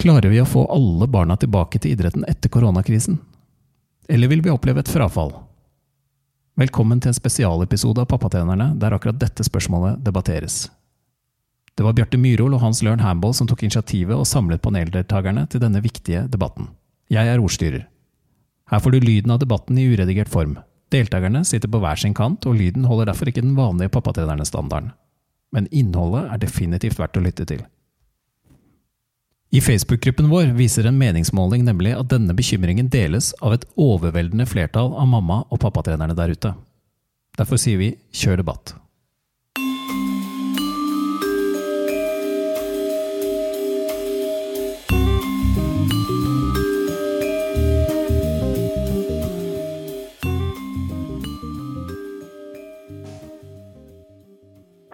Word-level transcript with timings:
Klarer 0.00 0.30
vi 0.32 0.38
å 0.40 0.46
få 0.48 0.62
alle 0.72 1.04
barna 1.12 1.34
tilbake 1.36 1.76
til 1.76 1.92
idretten 1.92 2.22
etter 2.24 2.48
koronakrisen? 2.48 3.18
Eller 4.08 4.30
vil 4.32 4.40
vi 4.40 4.48
oppleve 4.48 4.80
et 4.80 4.88
frafall? 4.88 5.34
Velkommen 6.56 7.02
til 7.04 7.10
en 7.10 7.16
spesialepisode 7.18 8.00
av 8.00 8.06
Pappatrenerne 8.08 8.70
der 8.80 8.94
akkurat 8.96 9.18
dette 9.20 9.44
spørsmålet 9.44 9.98
debatteres. 10.06 10.70
Det 11.76 11.84
var 11.84 11.92
Bjarte 11.98 12.16
Myhrol 12.16 12.56
og 12.56 12.62
Hans 12.62 12.80
Løren 12.80 13.02
Hamboll 13.04 13.34
som 13.36 13.50
tok 13.50 13.66
initiativet 13.66 14.16
og 14.16 14.24
samlet 14.28 14.62
paneldeltakerne 14.64 15.44
til 15.52 15.60
denne 15.60 15.82
viktige 15.84 16.22
debatten. 16.32 16.70
Jeg 17.12 17.28
er 17.28 17.42
ordstyrer. 17.42 17.84
Her 18.72 18.80
får 18.80 18.94
du 18.96 19.04
lyden 19.04 19.34
av 19.34 19.42
debatten 19.42 19.76
i 19.76 19.84
uredigert 19.90 20.32
form. 20.32 20.54
Deltakerne 20.96 21.42
sitter 21.44 21.68
på 21.68 21.82
hver 21.82 22.00
sin 22.00 22.16
kant, 22.16 22.48
og 22.48 22.56
lyden 22.56 22.88
holder 22.88 23.12
derfor 23.12 23.28
ikke 23.28 23.44
den 23.44 23.52
vanlige 23.58 23.92
pappatrenernes 23.92 24.48
standarden. 24.48 24.94
Men 25.52 25.68
innholdet 25.68 26.24
er 26.32 26.40
definitivt 26.40 26.96
verdt 26.96 27.20
å 27.20 27.24
lytte 27.26 27.44
til. 27.52 27.60
I 29.50 29.60
Facebook-gruppen 29.60 30.28
vår 30.30 30.52
viser 30.54 30.86
en 30.86 30.98
meningsmåling 30.98 31.64
nemlig 31.66 31.96
at 31.98 32.10
denne 32.12 32.34
bekymringen 32.38 32.86
deles 32.90 33.32
av 33.42 33.56
et 33.56 33.64
overveldende 33.74 34.46
flertall 34.46 34.92
av 34.94 35.08
mamma- 35.10 35.42
og 35.50 35.58
pappatrenerne 35.64 36.14
der 36.14 36.30
ute. 36.30 36.52
Derfor 37.34 37.58
sier 37.58 37.80
vi 37.80 37.88
kjør 38.14 38.44
debatt. 38.44 38.76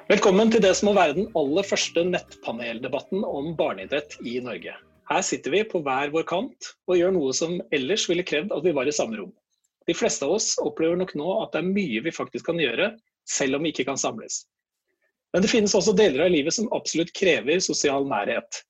Velkommen 0.07 0.53
til 0.55 0.63
det 0.63 0.71
som 0.79 0.87
må 0.87 0.93
være 0.95 1.17
den 1.17 1.25
aller 1.35 1.67
første 1.67 2.05
nettpaneldebatten 2.07 3.25
om 3.27 3.49
barneidrett 3.59 4.13
i 4.23 4.37
Norge. 4.39 4.77
Her 5.11 5.25
sitter 5.27 5.51
vi 5.51 5.65
på 5.67 5.81
hver 5.83 6.13
vår 6.15 6.23
kant 6.31 6.69
og 6.87 6.95
gjør 7.01 7.17
noe 7.17 7.33
som 7.35 7.57
ellers 7.75 8.05
ville 8.07 8.23
krevd 8.23 8.55
at 8.55 8.63
vi 8.63 8.75
var 8.77 8.87
i 8.87 8.95
samme 8.95 9.19
rom. 9.19 9.33
De 9.91 9.97
fleste 9.99 10.23
av 10.23 10.37
oss 10.37 10.53
opplever 10.63 10.95
nok 11.03 11.17
nå 11.19 11.27
at 11.41 11.57
det 11.57 11.65
er 11.65 11.73
mye 11.73 12.05
vi 12.07 12.15
faktisk 12.15 12.47
kan 12.53 12.63
gjøre, 12.63 12.93
selv 13.27 13.59
om 13.59 13.67
vi 13.67 13.75
ikke 13.75 13.89
kan 13.91 13.99
samles. 13.99 14.45
Men 15.35 15.43
det 15.43 15.51
finnes 15.51 15.75
også 15.75 15.99
deler 15.99 16.29
av 16.29 16.35
livet 16.37 16.55
som 16.55 16.71
absolutt 16.79 17.11
krever 17.11 17.59
sosial 17.67 18.07
nærhet, 18.07 18.63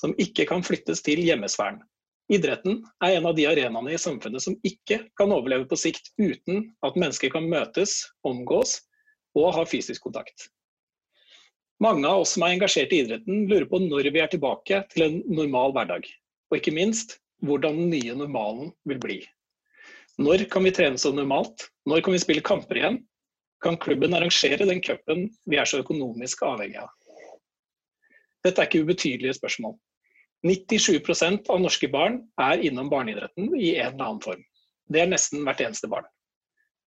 som 0.00 0.16
ikke 0.16 0.48
kan 0.48 0.64
flyttes 0.64 1.04
til 1.04 1.20
hjemmesfæren. 1.20 1.82
Idretten 2.32 2.80
er 3.04 3.18
en 3.18 3.28
av 3.28 3.36
de 3.36 3.44
arenaene 3.52 3.92
i 3.92 4.00
samfunnet 4.00 4.40
som 4.40 4.56
ikke 4.64 5.02
kan 5.20 5.36
overleve 5.36 5.68
på 5.68 5.84
sikt 5.84 6.14
uten 6.16 6.70
at 6.80 6.96
mennesker 6.96 7.36
kan 7.36 7.52
møtes, 7.52 8.06
omgås 8.24 8.78
og 9.36 9.52
ha 9.52 9.68
fysisk 9.68 10.08
kontakt. 10.08 10.48
Mange 11.80 12.08
av 12.10 12.24
oss 12.24 12.34
som 12.34 12.42
er 12.42 12.56
engasjert 12.56 12.92
i 12.92 13.04
idretten, 13.04 13.44
lurer 13.46 13.66
på 13.70 13.78
når 13.84 14.10
vi 14.10 14.22
er 14.22 14.30
tilbake 14.32 14.80
til 14.90 15.04
en 15.04 15.18
normal 15.30 15.74
hverdag. 15.76 16.08
Og 16.50 16.58
ikke 16.58 16.74
minst 16.74 17.20
hvordan 17.46 17.76
den 17.78 17.92
nye 17.92 18.16
normalen 18.18 18.72
vil 18.88 18.98
bli. 19.02 19.18
Når 20.18 20.48
kan 20.50 20.66
vi 20.66 20.74
trene 20.74 20.98
som 20.98 21.14
normalt? 21.14 21.68
Når 21.86 22.02
kan 22.02 22.16
vi 22.16 22.22
spille 22.22 22.42
kamper 22.42 22.80
igjen? 22.80 22.98
Kan 23.62 23.78
klubben 23.78 24.14
arrangere 24.14 24.66
den 24.66 24.82
cupen 24.82 25.28
vi 25.46 25.58
er 25.58 25.68
så 25.70 25.78
økonomisk 25.84 26.42
avhengig 26.46 26.80
av? 26.82 26.90
Dette 28.42 28.62
er 28.62 28.66
ikke 28.66 28.82
ubetydelige 28.86 29.36
spørsmål. 29.38 29.76
97% 30.46 31.48
av 31.50 31.62
norske 31.62 31.90
barn 31.90 32.20
er 32.42 32.62
innom 32.62 32.90
barneidretten 32.90 33.52
i 33.54 33.76
en 33.76 33.94
eller 33.94 34.04
annen 34.04 34.22
form. 34.22 34.42
Det 34.90 35.02
er 35.02 35.10
nesten 35.10 35.46
hvert 35.46 35.62
eneste 35.62 35.90
barn. 35.90 36.06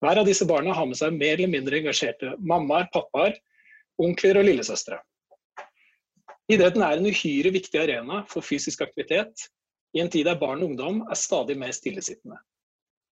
Hver 0.01 0.21
av 0.21 0.29
disse 0.29 0.45
barna 0.49 0.73
har 0.73 0.85
med 0.89 0.97
seg 0.97 1.13
mer 1.17 1.35
eller 1.35 1.51
mindre 1.51 1.81
engasjerte 1.81 2.35
mammaer, 2.39 2.87
pappaer 2.93 3.37
onkler 3.99 4.39
og 4.39 4.47
lillesøstre. 4.47 4.99
Idretten 6.49 6.81
er 6.81 6.97
en 6.97 7.09
uhyre 7.09 7.51
viktig 7.53 7.77
arena 7.77 8.23
for 8.29 8.45
fysisk 8.45 8.81
aktivitet 8.81 9.49
i 9.93 10.01
en 10.01 10.09
tid 10.09 10.25
der 10.25 10.39
barn 10.39 10.63
og 10.63 10.71
ungdom 10.71 11.03
er 11.09 11.17
stadig 11.17 11.57
mer 11.59 11.73
stillesittende. 11.75 12.39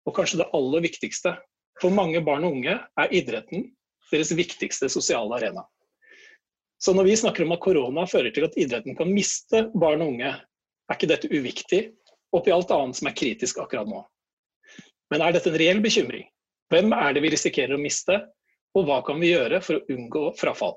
Og 0.08 0.16
kanskje 0.18 0.42
det 0.42 0.50
aller 0.58 0.86
viktigste, 0.86 1.36
for 1.82 1.94
mange 1.94 2.22
barn 2.26 2.48
og 2.48 2.58
unge 2.58 2.78
er 2.80 3.14
idretten 3.14 3.68
deres 4.12 4.32
viktigste 4.34 4.90
sosiale 4.90 5.36
arena. 5.38 5.66
Så 6.82 6.94
når 6.94 7.10
vi 7.10 7.18
snakker 7.20 7.44
om 7.44 7.54
at 7.56 7.62
korona 7.62 8.06
fører 8.10 8.34
til 8.34 8.46
at 8.48 8.58
idretten 8.58 8.96
kan 8.98 9.12
miste 9.12 9.66
barn 9.78 10.02
og 10.06 10.14
unge, 10.14 10.32
er 10.88 10.96
ikke 10.96 11.10
dette 11.10 11.30
uviktig 11.34 11.82
oppi 12.36 12.54
alt 12.54 12.72
annet 12.74 12.98
som 13.00 13.10
er 13.10 13.18
kritisk 13.18 13.60
akkurat 13.62 13.90
nå. 13.90 14.02
Men 15.12 15.24
er 15.24 15.36
dette 15.36 15.52
en 15.52 15.60
reell 15.60 15.82
bekymring? 15.84 16.28
Hvem 16.72 16.94
er 16.96 17.16
det 17.16 17.24
vi 17.24 17.32
risikerer 17.34 17.78
å 17.78 17.82
miste, 17.82 18.20
og 18.76 18.88
hva 18.88 19.00
kan 19.06 19.22
vi 19.22 19.32
gjøre 19.32 19.62
for 19.64 19.80
å 19.80 19.96
unngå 19.96 20.24
frafall? 20.40 20.76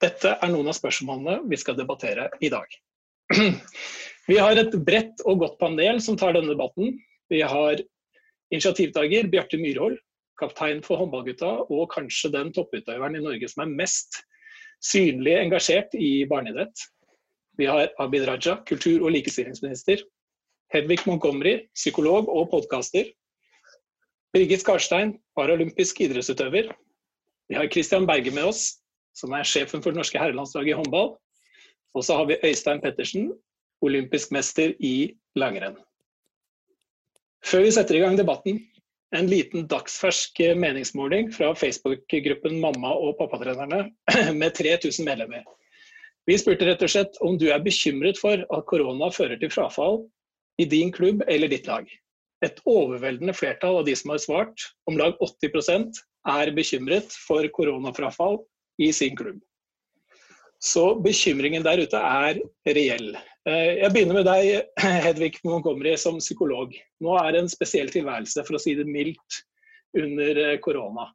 Dette 0.00 0.34
er 0.40 0.52
noen 0.52 0.70
av 0.72 0.76
spørsmålene 0.78 1.42
vi 1.50 1.58
skal 1.60 1.76
debattere 1.78 2.30
i 2.40 2.50
dag. 2.52 2.66
Vi 4.30 4.36
har 4.38 4.58
et 4.60 4.74
bredt 4.86 5.22
og 5.26 5.40
godt 5.42 5.56
panel 5.58 5.96
som 6.04 6.14
tar 6.18 6.36
denne 6.36 6.52
debatten. 6.52 6.92
Vi 7.32 7.40
har 7.42 7.80
initiativtaker 8.54 9.26
Bjarte 9.32 9.58
Myrhol, 9.58 9.96
kaptein 10.38 10.84
for 10.86 11.00
håndballgutta 11.00 11.48
og 11.66 11.88
kanskje 11.90 12.30
den 12.36 12.52
topputøveren 12.54 13.16
i 13.18 13.22
Norge 13.24 13.48
som 13.50 13.64
er 13.64 13.72
mest 13.80 14.20
synlig 14.86 15.34
engasjert 15.40 15.96
i 15.98 16.24
barneidrett. 16.30 16.84
Vi 17.58 17.66
har 17.66 17.90
Abid 17.98 18.28
Raja, 18.28 18.60
kultur- 18.68 19.02
og 19.02 19.12
likestillingsminister. 19.16 20.04
Hedvig 20.70 21.00
Montgomery, 21.06 21.56
psykolog 21.74 22.30
og 22.30 22.48
podkaster. 22.52 23.10
Birgit 24.30 24.62
Skarstein, 24.62 25.16
paralympisk 25.34 26.00
idrettsutøver. 26.04 26.70
Vi 27.50 27.56
har 27.58 27.66
Christian 27.66 28.06
Berge 28.06 28.30
med 28.30 28.46
oss, 28.46 28.76
som 29.18 29.32
er 29.34 29.46
sjefen 29.46 29.82
for 29.82 29.90
det 29.90 29.98
norske 29.98 30.20
herrelandslaget 30.22 30.70
i 30.70 30.76
håndball. 30.78 31.16
Og 31.98 32.04
så 32.06 32.14
har 32.20 32.28
vi 32.28 32.38
Øystein 32.46 32.78
Pettersen, 32.82 33.32
olympisk 33.82 34.30
mester 34.30 34.70
i 34.78 35.10
langrenn. 35.34 35.74
Før 37.42 37.64
vi 37.64 37.72
setter 37.74 37.96
i 37.98 38.02
gang 38.04 38.18
debatten, 38.20 38.60
en 39.16 39.26
liten 39.26 39.66
dagsfersk 39.66 40.38
meningsmåling 40.54 41.32
fra 41.34 41.50
Facebook-gruppen 41.58 42.60
Mamma- 42.62 42.94
og 42.94 43.16
pappatrenerne 43.18 43.88
med 44.40 44.54
3000 44.54 45.08
medlemmer. 45.08 45.42
Vi 46.30 46.36
spurte 46.38 46.68
rett 46.68 46.84
og 46.86 46.92
slett 46.92 47.18
om 47.26 47.34
du 47.40 47.48
er 47.50 47.64
bekymret 47.64 48.20
for 48.20 48.38
at 48.38 48.66
korona 48.70 49.10
fører 49.10 49.40
til 49.40 49.50
frafall 49.50 50.04
i 50.62 50.68
din 50.70 50.94
klubb 50.94 51.24
eller 51.26 51.50
ditt 51.50 51.66
lag. 51.66 51.88
Et 52.44 52.62
overveldende 52.68 53.34
flertall 53.36 53.82
av 53.82 53.86
de 53.88 53.94
som 53.98 54.14
har 54.14 54.22
svart, 54.22 54.70
om 54.88 54.96
lag 54.96 55.18
80% 55.20 56.00
er 56.30 56.52
bekymret 56.56 57.12
for 57.26 57.44
koronafrafall 57.56 58.40
i 58.80 58.90
sin 58.96 59.16
klubb. 59.16 59.40
Så 60.60 60.94
bekymringen 61.00 61.64
der 61.64 61.80
ute 61.80 61.96
er 61.96 62.40
reell. 62.68 63.14
Eh, 63.48 63.78
jeg 63.80 63.92
begynner 63.94 64.18
med 64.18 64.26
deg, 64.28 64.66
Hedvig 65.06 65.38
Montgomery, 65.44 65.94
som 66.00 66.20
psykolog. 66.20 66.74
Nå 67.00 67.16
er 67.22 67.32
det 67.32 67.44
en 67.44 67.52
spesiell 67.52 67.92
tilværelse, 67.92 68.44
for 68.44 68.58
å 68.58 68.60
si 68.60 68.76
det 68.76 68.84
mildt, 68.88 69.40
under 69.96 70.42
eh, 70.44 70.58
korona. 70.62 71.08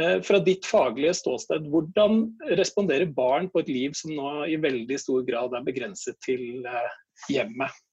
Eh, 0.00 0.16
fra 0.24 0.40
ditt 0.42 0.64
faglige 0.66 1.12
ståsted, 1.20 1.68
hvordan 1.70 2.24
responderer 2.56 3.12
barn 3.12 3.50
på 3.52 3.60
et 3.60 3.68
liv 3.70 3.96
som 3.98 4.16
nå 4.16 4.30
i 4.50 4.56
veldig 4.60 4.98
stor 4.98 5.26
grad 5.28 5.54
er 5.54 5.68
begrenset 5.68 6.18
til 6.24 6.64
hjemmet? 7.30 7.84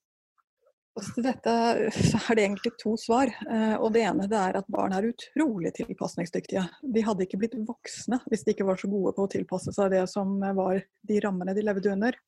Til 0.99 1.23
dette 1.23 1.51
er 1.51 2.35
det 2.35 2.43
egentlig 2.43 2.73
to 2.81 2.97
svar. 2.99 3.31
Eh, 3.47 3.75
og 3.79 3.93
Det 3.95 4.03
ene 4.03 4.27
det 4.27 4.37
er 4.37 4.57
at 4.59 4.67
barn 4.71 4.91
er 4.93 5.07
utrolig 5.07 5.71
tilpasningsdyktige. 5.77 6.65
De 6.83 7.05
hadde 7.05 7.23
ikke 7.23 7.39
blitt 7.39 7.55
voksne 7.67 8.19
hvis 8.27 8.43
de 8.43 8.51
ikke 8.51 8.67
var 8.67 8.81
så 8.81 8.91
gode 8.91 9.15
på 9.15 9.23
å 9.23 9.31
tilpasse 9.31 9.71
seg 9.75 9.93
det 9.95 10.03
som 10.11 10.35
var 10.57 10.83
de 11.07 11.21
rammene 11.23 11.55
de 11.55 11.63
levde 11.63 11.93
under. 11.93 12.19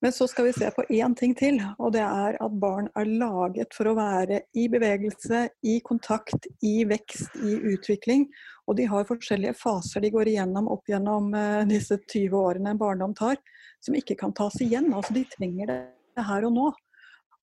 Men 0.00 0.14
så 0.16 0.24
skal 0.32 0.46
vi 0.48 0.52
se 0.56 0.70
på 0.72 0.82
én 0.96 1.12
ting 1.16 1.34
til, 1.36 1.58
og 1.76 1.92
det 1.92 2.00
er 2.00 2.38
at 2.40 2.54
barn 2.56 2.86
er 2.96 3.04
laget 3.20 3.74
for 3.76 3.90
å 3.90 3.96
være 3.98 4.38
i 4.56 4.64
bevegelse, 4.72 5.42
i 5.60 5.74
kontakt, 5.84 6.48
i 6.64 6.86
vekst, 6.88 7.36
i 7.44 7.58
utvikling. 7.74 8.24
Og 8.64 8.78
de 8.78 8.86
har 8.88 9.04
forskjellige 9.04 9.58
faser 9.60 10.00
de 10.00 10.12
går 10.14 10.32
igjennom 10.32 10.70
opp 10.72 10.88
gjennom 10.88 11.34
eh, 11.36 11.66
disse 11.68 12.00
20 12.00 12.32
årene 12.40 12.72
en 12.72 12.80
barndom 12.80 13.12
tar, 13.18 13.36
som 13.84 13.98
ikke 13.98 14.16
kan 14.22 14.32
tas 14.32 14.56
igjen. 14.64 14.88
Altså 14.96 15.18
de 15.18 15.26
trenger 15.36 15.68
det 15.68 16.24
her 16.30 16.48
og 16.48 16.56
nå. 16.56 16.70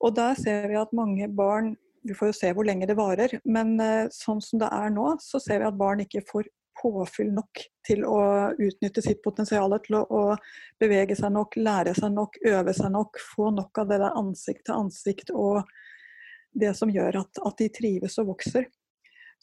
Og 0.04 0.14
der 0.18 0.38
ser 0.40 0.68
vi 0.70 0.78
at 0.80 0.96
mange 0.96 1.30
barn 1.34 1.76
Vi 2.08 2.16
får 2.16 2.30
jo 2.30 2.36
se 2.38 2.50
hvor 2.56 2.64
lenge 2.64 2.88
det 2.88 2.96
varer, 2.96 3.34
men 3.44 3.74
eh, 3.84 4.06
sånn 4.14 4.40
som 4.40 4.62
det 4.62 4.70
er 4.72 4.94
nå, 4.96 5.10
så 5.20 5.42
ser 5.44 5.60
vi 5.60 5.66
at 5.68 5.76
barn 5.76 6.00
ikke 6.00 6.22
får 6.24 6.46
påfyll 6.78 7.34
nok 7.36 7.64
til 7.84 8.06
å 8.08 8.20
utnytte 8.54 9.04
sitt 9.04 9.20
potensial, 9.26 9.74
til 9.84 9.98
å, 10.00 10.04
å, 10.08 10.22
bevege 10.80 11.18
seg 11.18 11.34
nok, 11.36 11.58
lære 11.60 11.96
seg 11.98 12.14
nok, 12.16 12.40
øve 12.48 12.76
seg 12.78 12.94
nok, 12.94 13.20
få 13.34 13.50
nok 13.58 13.82
av 13.82 13.90
det 13.92 14.00
der 14.06 14.16
ansikt 14.22 14.64
til 14.70 14.78
ansikt 14.78 15.34
og 15.36 15.68
det 16.58 16.74
som 16.78 16.94
gjør 16.94 17.22
at, 17.26 17.44
at 17.44 17.60
de 17.60 17.70
trives 17.74 18.18
og 18.22 18.32
vokser. 18.32 18.70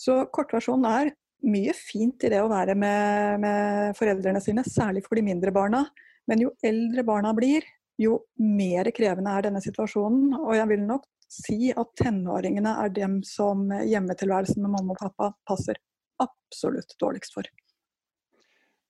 Så 0.00 0.22
kortversjonen 0.34 0.88
er 0.88 1.12
mye 1.44 1.74
fint 1.76 2.24
i 2.24 2.32
det 2.32 2.40
å 2.42 2.50
være 2.50 2.74
med, 2.78 3.40
med 3.44 3.98
foreldrene 3.98 4.40
sine, 4.42 4.64
særlig 4.66 5.04
for 5.04 5.18
de 5.18 5.26
mindre 5.26 5.52
barna. 5.54 5.84
Men 6.30 6.46
jo 6.46 6.54
eldre 6.64 7.04
barna 7.06 7.34
blir, 7.36 7.66
jo 8.00 8.18
mer 8.40 8.90
krevende 8.94 9.34
er 9.34 9.48
denne 9.48 9.62
situasjonen. 9.64 10.32
Og 10.40 10.54
jeg 10.58 10.70
vil 10.72 10.86
nok 10.86 11.04
si 11.30 11.72
at 11.74 11.92
tenåringene 11.98 12.76
er 12.84 12.94
dem 12.94 13.20
som 13.26 13.66
hjemmetilværelsen 13.70 14.62
med 14.62 14.74
mamma 14.76 14.96
og 14.96 15.02
pappa 15.02 15.30
passer 15.48 15.80
absolutt 16.22 16.96
dårligst 17.00 17.36
for. 17.36 17.48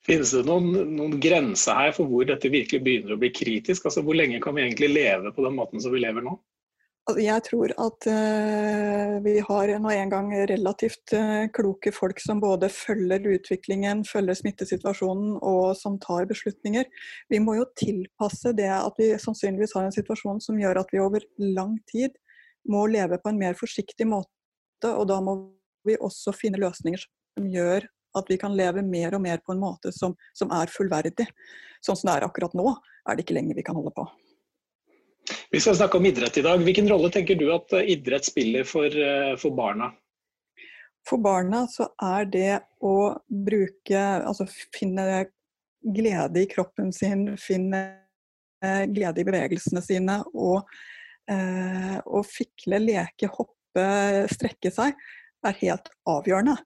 Finnes 0.04 0.34
det 0.36 0.42
noen, 0.44 0.74
noen 0.98 1.14
grense 1.20 1.72
her 1.72 1.94
for 1.96 2.10
hvor 2.10 2.26
dette 2.28 2.50
virkelig 2.52 2.82
begynner 2.84 3.14
å 3.14 3.20
bli 3.20 3.30
kritisk? 3.32 3.86
Altså 3.88 4.02
Hvor 4.04 4.16
lenge 4.18 4.40
kan 4.44 4.56
vi 4.56 4.66
egentlig 4.66 4.90
leve 4.92 5.32
på 5.32 5.44
den 5.46 5.56
måten 5.56 5.80
som 5.80 5.94
vi 5.94 6.02
lever 6.04 6.24
nå? 6.26 6.36
Jeg 7.04 7.42
tror 7.44 7.68
at 7.76 8.06
uh, 8.08 9.18
vi 9.20 9.34
har 9.44 9.70
nå 9.76 9.90
en 9.92 10.12
gang 10.12 10.30
relativt 10.48 11.12
uh, 11.12 11.44
kloke 11.52 11.92
folk 11.92 12.22
som 12.22 12.40
både 12.40 12.70
følger 12.72 13.26
utviklingen, 13.34 14.06
følger 14.08 14.38
smittesituasjonen 14.38 15.34
og 15.44 15.74
som 15.76 15.98
tar 16.00 16.24
beslutninger. 16.30 16.88
Vi 17.28 17.42
må 17.44 17.58
jo 17.58 17.66
tilpasse 17.76 18.54
det 18.56 18.70
at 18.72 18.96
vi 18.96 19.10
sannsynligvis 19.20 19.76
har 19.76 19.84
en 19.84 19.92
situasjon 19.92 20.40
som 20.40 20.56
gjør 20.56 20.80
at 20.80 20.96
vi 20.96 21.04
over 21.04 21.28
lang 21.36 21.76
tid 21.92 22.16
må 22.72 22.86
leve 22.88 23.20
på 23.20 23.34
en 23.34 23.42
mer 23.42 23.60
forsiktig 23.60 24.08
måte. 24.08 24.88
Og 24.88 25.04
da 25.12 25.20
må 25.20 25.36
vi 25.84 26.00
også 26.00 26.32
finne 26.32 26.62
løsninger 26.64 27.04
som 27.04 27.52
gjør 27.52 27.84
at 28.16 28.32
vi 28.32 28.40
kan 28.40 28.56
leve 28.56 28.80
mer 28.80 29.12
og 29.12 29.26
mer 29.28 29.44
på 29.44 29.52
en 29.52 29.60
måte 29.60 29.92
som, 29.92 30.16
som 30.32 30.56
er 30.56 30.72
fullverdig. 30.72 31.28
Sånn 31.84 32.00
som 32.00 32.08
det 32.08 32.16
er 32.16 32.30
akkurat 32.32 32.56
nå, 32.56 32.78
er 33.04 33.12
det 33.12 33.26
ikke 33.26 33.36
lenger 33.36 33.60
vi 33.60 33.66
kan 33.66 33.76
holde 33.76 33.92
på. 33.92 34.08
Vi 35.50 35.60
skal 35.60 35.76
snakke 35.76 35.98
om 35.98 36.06
idrett 36.06 36.38
i 36.38 36.42
dag. 36.42 36.62
Hvilken 36.64 36.88
rolle 36.88 37.10
tenker 37.12 37.38
du 37.38 37.46
at 37.54 37.72
eh, 37.72 37.90
idrett 37.96 38.26
spiller 38.26 38.64
for, 38.68 38.86
eh, 38.86 39.34
for 39.40 39.56
barna? 39.56 39.90
For 41.08 41.20
barna 41.20 41.66
så 41.68 41.90
er 42.00 42.30
det 42.32 42.52
å 42.80 42.96
bruke 43.28 44.04
Altså 44.24 44.46
finne 44.48 45.26
glede 45.84 46.40
i 46.40 46.48
kroppen 46.48 46.88
sin, 46.96 47.34
finne 47.36 47.82
eh, 48.64 48.86
glede 48.88 49.20
i 49.20 49.26
bevegelsene 49.28 49.82
sine 49.84 50.22
og, 50.32 50.64
og 51.24 52.26
fikle, 52.28 52.76
leke, 52.84 53.30
hoppe, 53.32 53.84
strekke 54.28 54.68
seg, 54.72 54.96
er 55.48 55.54
helt 55.62 55.88
avgjørende. 56.08 56.56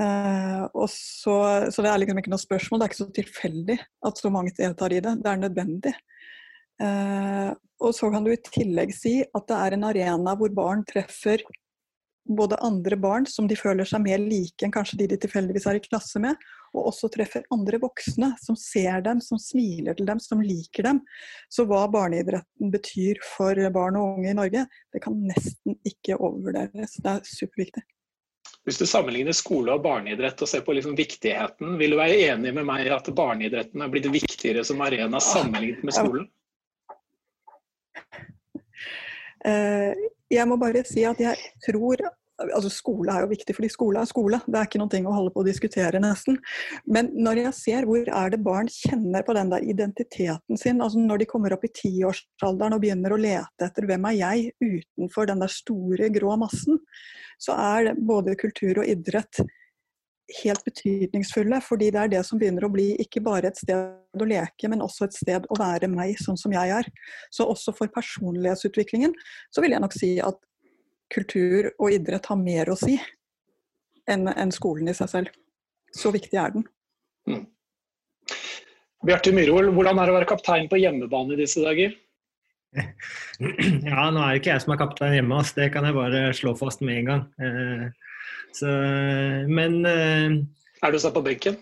Eh, 0.00 0.66
så, 0.88 1.34
så, 1.70 1.82
det 1.82 1.90
er 1.90 2.00
liksom 2.02 2.20
ikke 2.20 2.32
noe 2.32 2.42
spørsmål, 2.42 2.80
det 2.80 2.86
er 2.86 2.92
ikke 2.92 3.02
så 3.02 3.10
tilfeldig 3.18 3.76
at 4.08 4.22
så 4.22 4.32
mange 4.32 4.54
deltar 4.56 4.94
i 4.94 5.02
det. 5.04 5.16
Det 5.20 5.32
er 5.32 5.42
nødvendig. 5.42 5.94
Eh, 6.80 7.50
og 7.80 7.96
så 7.96 8.10
kan 8.12 8.24
du 8.24 8.32
i 8.32 8.42
tillegg 8.44 8.92
si 8.96 9.18
at 9.24 9.48
det 9.48 9.56
er 9.56 9.76
en 9.76 9.88
arena 9.88 10.36
hvor 10.36 10.52
barn 10.52 10.84
treffer 10.88 11.42
både 12.30 12.58
andre 12.62 12.96
barn 12.96 13.26
som 13.26 13.48
de 13.48 13.56
føler 13.58 13.88
seg 13.88 14.02
mer 14.04 14.20
like 14.22 14.62
enn 14.64 14.72
kanskje 14.74 15.00
de 15.00 15.08
de 15.10 15.18
tilfeldigvis 15.22 15.66
er 15.66 15.78
i 15.78 15.82
klasse 15.82 16.20
med, 16.22 16.36
og 16.76 16.90
også 16.92 17.10
treffer 17.10 17.46
andre 17.54 17.80
voksne 17.82 18.32
som 18.42 18.58
ser 18.58 19.00
dem, 19.06 19.22
som 19.24 19.40
smiler 19.40 19.96
til 19.98 20.06
dem, 20.06 20.20
som 20.22 20.42
liker 20.44 20.86
dem. 20.86 21.00
Så 21.50 21.66
hva 21.66 21.86
barneidretten 21.90 22.70
betyr 22.70 23.22
for 23.32 23.58
barn 23.74 23.98
og 23.98 24.18
unge 24.18 24.30
i 24.30 24.36
Norge, 24.36 24.66
det 24.92 25.02
kan 25.02 25.16
nesten 25.26 25.78
ikke 25.88 26.20
overvurderes. 26.20 27.00
Det 27.00 27.16
er 27.16 27.24
superviktig. 27.26 27.86
Hvis 28.68 28.78
du 28.78 28.84
sammenligner 28.86 29.34
skole 29.34 29.72
og 29.72 29.82
barneidrett 29.82 30.42
og 30.44 30.48
ser 30.50 30.62
på 30.66 30.74
liksom 30.76 30.92
viktigheten, 30.98 31.78
vil 31.80 31.94
du 31.94 31.98
være 31.98 32.18
enig 32.28 32.52
med 32.54 32.66
meg 32.68 32.86
i 32.86 32.92
at 32.92 33.08
barneidretten 33.16 33.82
er 33.82 33.90
blitt 33.92 34.10
viktigere 34.12 34.62
som 34.68 34.82
arena 34.84 35.18
sammenlignet 35.24 35.82
med 35.86 35.96
skolen? 35.96 36.28
Eh, 36.28 36.36
jeg 39.44 40.46
må 40.48 40.56
bare 40.60 40.84
si 40.86 41.04
at 41.08 41.20
jeg 41.22 41.52
tror 41.64 42.02
altså 42.40 42.70
Skole 42.72 43.12
er 43.12 43.24
jo 43.24 43.30
viktig, 43.32 43.54
fordi 43.56 43.70
skole 43.72 44.00
er 44.00 44.08
skole. 44.08 44.40
Det 44.46 44.58
er 44.58 44.68
ikke 44.68 44.80
noe 44.80 45.00
å 45.10 45.16
holde 45.16 45.32
på 45.34 45.42
å 45.42 45.46
diskutere, 45.46 46.00
nesten. 46.02 46.38
Men 46.88 47.10
når 47.16 47.42
jeg 47.44 47.54
ser 47.58 47.88
hvor 47.88 48.06
er 48.06 48.32
det 48.32 48.42
barn 48.44 48.70
kjenner 48.72 49.24
på 49.26 49.36
den 49.36 49.52
der 49.52 49.66
identiteten 49.66 50.60
sin, 50.60 50.80
altså 50.80 51.02
når 51.02 51.22
de 51.22 51.30
kommer 51.30 51.54
opp 51.56 51.66
i 51.66 51.72
tiårsalderen 51.82 52.76
og 52.76 52.84
begynner 52.84 53.14
å 53.14 53.20
lete 53.20 53.68
etter 53.68 53.88
hvem 53.88 54.08
er 54.10 54.18
jeg 54.18 54.52
utenfor 54.60 55.30
den 55.30 55.44
der 55.44 55.52
store, 55.52 56.10
grå 56.14 56.36
massen, 56.40 56.80
så 57.40 57.56
er 57.56 57.94
både 57.96 58.38
kultur 58.40 58.82
og 58.82 58.88
idrett 58.88 59.42
helt 60.42 60.64
betydningsfulle. 60.66 61.60
Fordi 61.64 61.90
det 61.94 62.02
er 62.02 62.12
det 62.14 62.22
som 62.26 62.40
begynner 62.40 62.66
å 62.66 62.72
bli 62.72 62.92
ikke 63.02 63.22
bare 63.24 63.50
et 63.50 63.60
sted 63.60 64.20
å 64.20 64.28
leke, 64.28 64.70
men 64.70 64.84
også 64.84 65.08
et 65.08 65.16
sted 65.16 65.48
å 65.50 65.58
være 65.60 65.90
meg 65.90 66.18
sånn 66.22 66.38
som 66.40 66.54
jeg 66.54 66.74
er. 66.80 66.90
Så 67.34 67.46
også 67.48 67.74
for 67.76 67.92
personlighetsutviklingen 67.94 69.14
så 69.50 69.64
vil 69.64 69.76
jeg 69.76 69.84
nok 69.84 69.96
si 69.96 70.12
at 70.24 70.38
kultur 71.10 71.72
og 71.76 71.94
idrett 71.94 72.28
har 72.30 72.38
mer 72.38 72.70
å 72.70 72.78
si 72.78 72.98
enn 74.10 74.28
en 74.30 74.52
skolen 74.54 74.90
i 74.90 74.96
seg 74.96 75.10
selv. 75.10 75.32
Så 75.94 76.12
viktig 76.14 76.38
er 76.38 76.54
den. 76.54 76.66
Mm. 77.26 77.46
Bjarte 79.06 79.32
Myhrvold, 79.32 79.72
hvordan 79.74 79.98
er 79.98 80.06
det 80.06 80.12
å 80.12 80.18
være 80.18 80.28
kaptein 80.28 80.68
på 80.70 80.78
hjemmebane 80.80 81.34
i 81.34 81.40
disse 81.40 81.62
dager? 81.64 81.96
Ja, 82.70 84.10
nå 84.12 84.20
er 84.20 84.34
det 84.34 84.42
ikke 84.42 84.52
jeg 84.52 84.62
som 84.62 84.74
er 84.74 84.78
kaptein 84.78 85.14
hjemme, 85.16 85.38
ass. 85.40 85.54
det 85.56 85.70
kan 85.74 85.86
jeg 85.88 85.96
bare 85.96 86.20
slå 86.36 86.52
fast 86.58 86.84
med 86.84 87.00
en 87.00 87.08
gang. 87.08 87.22
Eh, 87.40 88.09
så, 88.56 88.70
men 89.50 89.82
eh, 89.86 90.38
Er 90.82 90.92
du 90.92 90.98
satt 91.00 91.14
på 91.16 91.24
benken? 91.24 91.58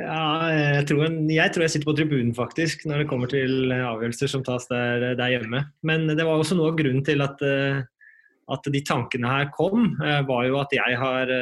Ja, 0.00 0.48
jeg 0.48 0.84
tror, 0.88 1.08
jeg 1.28 1.52
tror, 1.52 1.64
jeg 1.64 1.72
sitter 1.74 1.88
på 1.90 1.94
tribunen 1.98 2.34
faktisk, 2.36 2.86
når 2.88 3.02
det 3.02 3.08
kommer 3.10 3.28
til 3.28 3.72
avgjørelser 3.74 4.30
som 4.32 4.44
tas 4.46 4.68
der, 4.70 5.10
der 5.18 5.32
hjemme. 5.34 5.64
Men 5.84 6.06
det 6.08 6.24
var 6.24 6.38
også 6.38 6.56
noe 6.56 6.70
av 6.72 6.78
grunnen 6.78 7.04
til 7.04 7.20
at, 7.24 7.42
eh, 7.44 7.82
at 8.54 8.70
de 8.72 8.84
tankene 8.86 9.32
her 9.32 9.50
kom, 9.56 9.90
eh, 10.00 10.22
var 10.28 10.46
jo 10.48 10.60
at 10.62 10.72
jeg 10.76 11.00
har 11.00 11.34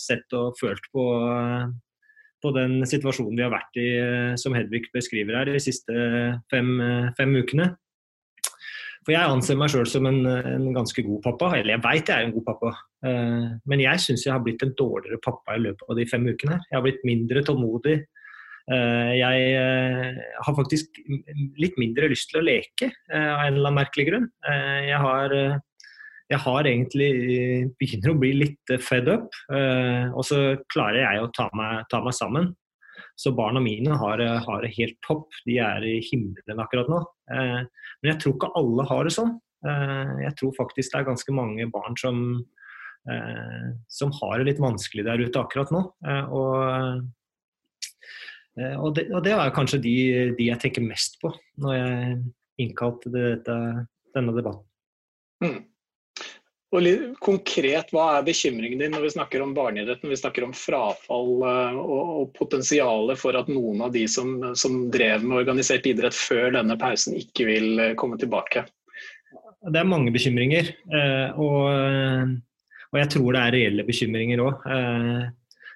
sett 0.00 0.36
og 0.36 0.54
følt 0.60 0.86
på, 0.94 1.06
på 2.44 2.54
den 2.54 2.84
situasjonen 2.86 3.40
vi 3.40 3.46
har 3.46 3.54
vært 3.56 3.80
i, 3.82 3.88
som 4.40 4.54
Hedvig 4.54 4.86
beskriver 4.94 5.40
her, 5.40 5.50
de 5.50 5.64
siste 5.64 6.06
fem, 6.52 6.76
fem 7.18 7.34
ukene. 7.40 7.72
For 9.04 9.12
jeg 9.12 9.28
anser 9.28 9.58
meg 9.60 9.72
sjøl 9.72 9.88
som 9.88 10.06
en, 10.08 10.22
en, 10.24 10.70
ganske 10.72 11.04
god 11.04 11.20
pappa, 11.26 11.52
eller 11.58 11.76
jeg 11.76 11.84
veit 11.84 12.08
jeg 12.08 12.16
er 12.16 12.28
en 12.28 12.34
god 12.34 12.46
pappa. 12.46 12.72
Uh, 13.04 13.54
men 13.68 13.82
jeg 13.84 14.00
syns 14.00 14.24
jeg 14.26 14.32
har 14.32 14.42
blitt 14.44 14.62
en 14.64 14.74
dårligere 14.78 15.20
pappa 15.24 15.56
i 15.56 15.62
løpet 15.62 15.88
av 15.88 15.98
de 15.98 16.06
fem 16.08 16.24
ukene 16.26 16.56
her. 16.56 16.66
Jeg 16.70 16.78
har 16.78 16.86
blitt 16.86 17.06
mindre 17.06 17.44
tålmodig. 17.46 17.98
Uh, 18.64 19.12
jeg 19.12 19.50
uh, 19.60 20.24
har 20.46 20.56
faktisk 20.56 21.02
litt 21.60 21.76
mindre 21.80 22.08
lyst 22.12 22.30
til 22.32 22.40
å 22.40 22.46
leke 22.46 22.88
av 23.12 23.44
en 23.44 23.54
eller 23.58 23.68
annen 23.68 23.80
merkelig 23.82 24.08
grunn. 24.08 24.28
jeg 24.88 24.98
har 25.00 25.38
jeg 26.32 26.40
har 26.40 26.66
egentlig 26.66 27.08
begynner 27.76 28.14
å 28.14 28.18
bli 28.18 28.30
litt 28.32 28.70
fed 28.80 29.10
up, 29.12 29.26
og 29.52 30.22
så 30.24 30.38
klarer 30.72 31.02
jeg 31.02 31.20
å 31.20 31.28
ta 31.36 31.50
meg, 31.52 31.84
ta 31.92 32.00
meg 32.02 32.16
sammen. 32.16 32.48
Så 33.16 33.32
barna 33.32 33.60
mine 33.60 33.94
har, 33.94 34.18
har, 34.18 34.62
det 34.62 34.74
helt 34.78 34.98
topp. 35.06 35.28
De 35.46 35.58
er 35.62 35.84
i 35.86 36.00
himmelen 36.08 36.62
akkurat 36.62 36.90
nå. 36.90 37.00
Eh, 37.30 37.60
men 38.02 38.10
jeg 38.10 38.20
tror 38.22 38.36
ikke 38.36 38.52
alle 38.58 38.86
har 38.90 39.06
det 39.06 39.14
sånn. 39.14 39.36
Eh, 39.66 40.14
jeg 40.24 40.36
tror 40.40 40.56
faktisk 40.58 40.92
det 40.92 41.00
er 41.00 41.08
ganske 41.10 41.36
mange 41.36 41.68
barn 41.72 41.98
som, 42.00 42.24
eh, 42.34 42.63
som 43.92 44.12
har 44.16 44.38
det 44.40 44.46
litt 44.48 44.62
vanskelig 44.64 45.04
der 45.04 45.20
ute 45.20 45.40
akkurat 45.40 45.72
nå. 45.74 45.82
Og, 46.32 47.02
og, 48.56 48.88
det, 48.96 49.04
og 49.10 49.20
det, 49.26 49.34
er 49.36 49.52
kanskje 49.52 49.82
de, 49.84 49.96
de, 50.38 50.46
jeg 50.48 50.62
tenker 50.62 50.86
mest 50.86 51.18
på 51.20 51.34
når 51.60 51.76
jeg 51.76 52.16
innkalte 52.64 53.12
dette, 53.12 53.56
denne 54.16 54.34
debatten. 54.36 54.64
Mm. 55.44 55.60
Og 56.74 56.82
litt 56.82 57.02
konkret, 57.22 57.92
Hva 57.94 58.16
er 58.16 58.24
bekymringen 58.26 58.80
din 58.82 58.94
når 58.94 59.06
vi 59.06 59.12
snakker 59.14 59.42
om 59.44 59.52
barneidretten, 59.54 60.10
vi 60.10 60.18
snakker 60.18 60.46
om 60.46 60.54
frafall 60.56 61.44
eh, 61.46 61.76
og, 61.78 62.08
og 62.22 62.32
potensialet 62.34 63.20
for 63.20 63.38
at 63.38 63.50
noen 63.50 63.84
av 63.86 63.92
de 63.94 64.02
som, 64.10 64.32
som, 64.58 64.88
drev 64.94 65.22
med 65.22 65.44
organisert 65.44 65.86
idrett 65.86 66.16
før 66.18 66.56
denne 66.56 66.76
pausen, 66.80 67.14
ikke 67.20 67.46
vil 67.46 67.68
eh, 67.78 67.94
komme 68.00 68.18
tilbake? 68.18 68.64
Det 69.64 69.80
er 69.80 69.86
mange 69.88 70.10
bekymringer. 70.14 70.72
Eh, 70.90 71.38
og, 71.38 72.34
og 72.94 73.00
jeg 73.00 73.10
tror 73.16 73.34
det 73.34 73.40
er 73.42 73.56
reelle 73.58 73.86
bekymringer 73.88 74.42
òg. 74.44 74.66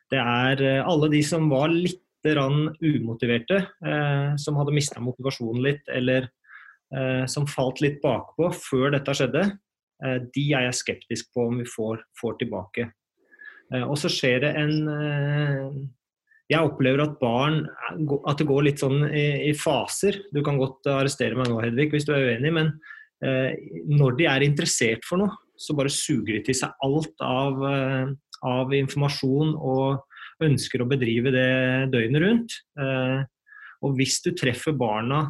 Det 0.09 0.21
er 0.23 0.63
alle 0.79 1.09
de 1.11 1.19
som 1.27 1.51
var 1.51 1.73
litt 1.75 1.99
umotiverte, 2.29 3.59
som 4.39 4.59
hadde 4.61 4.75
mista 4.77 5.03
motivasjonen 5.03 5.65
litt, 5.65 5.91
eller 5.91 6.29
som 7.29 7.49
falt 7.51 7.83
litt 7.83 7.99
bakpå 8.05 8.53
før 8.55 8.95
dette 8.95 9.17
skjedde 9.19 9.43
Eh, 10.05 10.19
de 10.35 10.47
er 10.55 10.69
jeg 10.69 10.79
skeptisk 10.79 11.33
på 11.35 11.49
om 11.51 11.61
vi 11.61 11.67
får, 11.69 12.03
får 12.19 12.39
tilbake. 12.43 12.89
Eh, 13.73 13.85
og 13.85 13.97
så 14.01 14.11
skjer 14.13 14.45
det 14.47 14.53
en 14.61 14.77
eh, 14.95 15.65
Jeg 16.49 16.65
opplever 16.65 17.03
at 17.05 17.19
barn 17.21 17.59
At 18.25 18.39
det 18.41 18.47
går 18.49 18.63
litt 18.65 18.81
sånn 18.81 19.03
i, 19.11 19.51
i 19.51 19.53
faser. 19.59 20.23
Du 20.33 20.41
kan 20.47 20.61
godt 20.61 20.87
arrestere 20.89 21.37
meg 21.37 21.51
nå, 21.51 21.59
Hedvig, 21.65 21.91
hvis 21.93 22.09
du 22.09 22.15
er 22.15 22.31
uenig, 22.31 22.55
men 22.55 22.79
når 23.19 24.13
de 24.15 24.27
er 24.31 24.45
interessert 24.47 25.03
for 25.03 25.19
noe, 25.19 25.33
så 25.59 25.75
bare 25.77 25.93
suger 25.93 26.39
de 26.39 26.43
til 26.47 26.57
seg 26.57 26.87
alt 26.87 27.25
av, 27.25 27.59
av 28.47 28.75
informasjon 28.77 29.57
og 29.57 30.45
ønsker 30.47 30.85
å 30.85 30.87
bedrive 30.89 31.33
det 31.35 31.51
døgnet 31.91 32.23
rundt. 32.23 32.55
Og 33.83 33.99
hvis 33.99 34.21
du 34.23 34.31
treffer 34.39 34.77
barna 34.79 35.25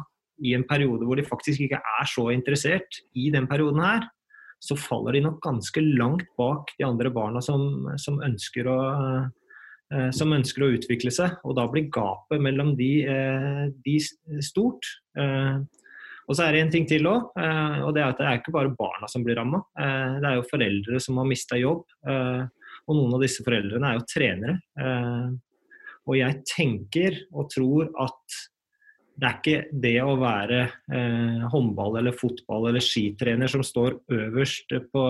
i 0.45 0.53
en 0.55 0.65
periode 0.67 1.05
hvor 1.07 1.19
de 1.19 1.27
faktisk 1.27 1.65
ikke 1.65 1.81
er 1.81 2.07
så 2.09 2.29
interessert 2.33 3.01
i 3.17 3.29
den 3.33 3.47
perioden 3.49 3.81
her, 3.83 4.07
så 4.59 4.75
faller 4.79 5.15
de 5.15 5.23
nok 5.23 5.39
ganske 5.43 5.81
langt 5.83 6.27
bak 6.39 6.73
de 6.77 6.87
andre 6.87 7.11
barna 7.15 7.41
som, 7.43 7.87
som, 8.01 8.19
ønsker, 8.25 8.67
å, 8.67 8.79
eh, 9.93 10.09
som 10.15 10.35
ønsker 10.35 10.65
å 10.65 10.71
utvikle 10.75 11.13
seg. 11.15 11.37
Og 11.47 11.55
da 11.59 11.67
blir 11.71 11.87
gapet 11.93 12.43
mellom 12.43 12.73
de, 12.79 12.91
eh, 13.07 13.65
de 13.85 13.95
stort. 14.43 14.89
Eh, 16.29 16.31
og 16.31 16.37
så 16.37 16.45
er 16.45 16.53
det 16.53 16.61
en 16.61 16.71
ting 16.71 16.85
til 16.85 17.09
òg, 17.09 17.33
og 17.33 17.91
det 17.95 18.03
er 18.03 18.11
at 18.11 18.19
det 18.21 18.27
er 18.29 18.39
ikke 18.39 18.53
bare 18.53 18.75
barna 18.77 19.09
som 19.09 19.23
blir 19.25 19.39
ramma. 19.39 19.63
Det 19.73 20.27
er 20.29 20.37
jo 20.37 20.45
foreldre 20.51 21.01
som 21.01 21.17
har 21.17 21.25
mista 21.25 21.57
jobb. 21.57 21.87
Og 22.05 22.97
noen 22.97 23.15
av 23.17 23.23
disse 23.23 23.41
foreldrene 23.45 23.89
er 23.89 23.97
jo 23.97 24.05
trenere. 24.09 24.55
Og 26.09 26.17
jeg 26.17 26.39
tenker 26.49 27.17
og 27.33 27.49
tror 27.53 27.89
at 28.05 28.39
det 29.19 29.27
er 29.27 29.35
ikke 29.39 29.79
det 29.83 29.97
å 29.99 30.13
være 30.19 30.59
eh, 30.95 31.41
håndball 31.51 31.97
eller 31.99 32.15
fotball 32.15 32.69
eller 32.69 32.83
skitrener 32.83 33.51
som 33.51 33.63
står 33.65 33.97
øverst 34.15 34.71
på, 34.93 35.03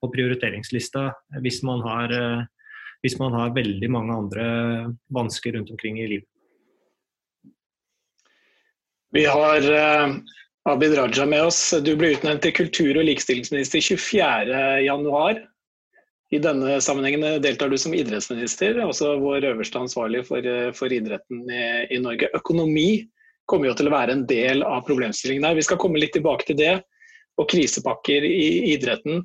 på 0.00 0.10
prioriteringslista 0.10 1.04
hvis 1.44 1.60
man, 1.66 1.84
har, 1.86 2.10
eh, 2.10 2.42
hvis 3.04 3.14
man 3.20 3.36
har 3.38 3.54
veldig 3.54 3.90
mange 3.94 4.16
andre 4.24 4.46
vansker 5.14 5.54
rundt 5.54 5.70
omkring 5.70 6.00
i 6.02 6.08
livet. 6.16 6.30
Vi 9.14 9.22
har 9.30 9.62
Abid 10.64 10.96
Raja 10.96 11.26
med 11.26 11.42
oss. 11.44 11.74
Du 11.84 11.90
ble 11.96 12.14
utnevnt 12.14 12.40
til 12.40 12.54
kultur- 12.56 12.96
og 12.96 13.04
likestillingsminister 13.04 13.82
24.1. 13.84 15.42
I 16.32 16.40
denne 16.40 16.78
sammenhengen 16.80 17.42
deltar 17.44 17.68
du 17.68 17.76
som 17.78 17.92
idrettsminister, 17.94 18.80
også 18.80 19.10
vår 19.20 19.44
øverste 19.50 19.82
ansvarlig 19.82 20.24
for, 20.24 20.40
eh, 20.40 20.72
for 20.72 20.88
idretten 20.88 21.44
i, 21.52 21.66
i 21.94 22.00
Norge. 22.00 22.32
Økonomi 22.34 23.04
kommer 23.46 23.68
jo 23.68 23.76
til 23.76 23.90
å 23.90 23.94
være 23.94 24.16
en 24.16 24.24
del 24.26 24.64
av 24.64 24.86
problemstillingen 24.88 25.44
her. 25.44 25.60
Vi 25.60 25.66
skal 25.68 25.78
komme 25.78 26.00
litt 26.00 26.16
tilbake 26.16 26.48
til 26.48 26.56
det 26.58 26.74
og 27.36 27.48
krisepakker 27.50 28.24
i 28.24 28.72
idretten. 28.72 29.20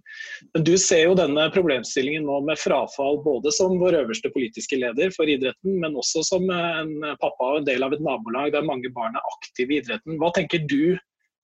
Men 0.51 0.65
du 0.65 0.75
ser 0.81 1.05
jo 1.05 1.17
denne 1.17 1.47
problemstillingen 1.55 2.25
nå 2.27 2.41
med 2.45 2.59
frafall 2.59 3.21
både 3.23 3.53
som 3.55 3.79
vår 3.79 4.01
øverste 4.03 4.31
politiske 4.33 4.79
leder 4.81 5.13
for 5.15 5.29
idretten, 5.29 5.77
men 5.79 5.95
også 5.95 6.25
som 6.25 6.49
en 6.51 6.95
pappa 7.21 7.53
og 7.53 7.61
en 7.61 7.69
del 7.69 7.85
av 7.85 7.95
et 7.95 8.03
nabolag 8.03 8.51
der 8.57 8.65
mange 8.65 8.91
barn 8.91 9.15
er 9.15 9.35
aktive 9.37 9.77
i 9.77 9.79
idretten. 9.83 10.17
Hva 10.19 10.33
tenker 10.35 10.67
du 10.67 10.97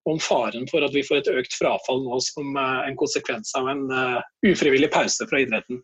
om 0.05 0.21
faren 0.21 0.67
for 0.69 0.85
at 0.85 0.93
vi 0.93 1.03
får 1.05 1.24
et 1.24 1.33
økt 1.41 1.57
frafall 1.57 2.03
nå 2.05 2.19
som 2.21 2.55
en 2.62 2.97
konsekvens 3.00 3.55
av 3.57 3.69
en 3.71 3.85
eh, 3.89 4.51
ufrivillig 4.51 4.91
pause 4.93 5.27
fra 5.29 5.41
idretten? 5.41 5.81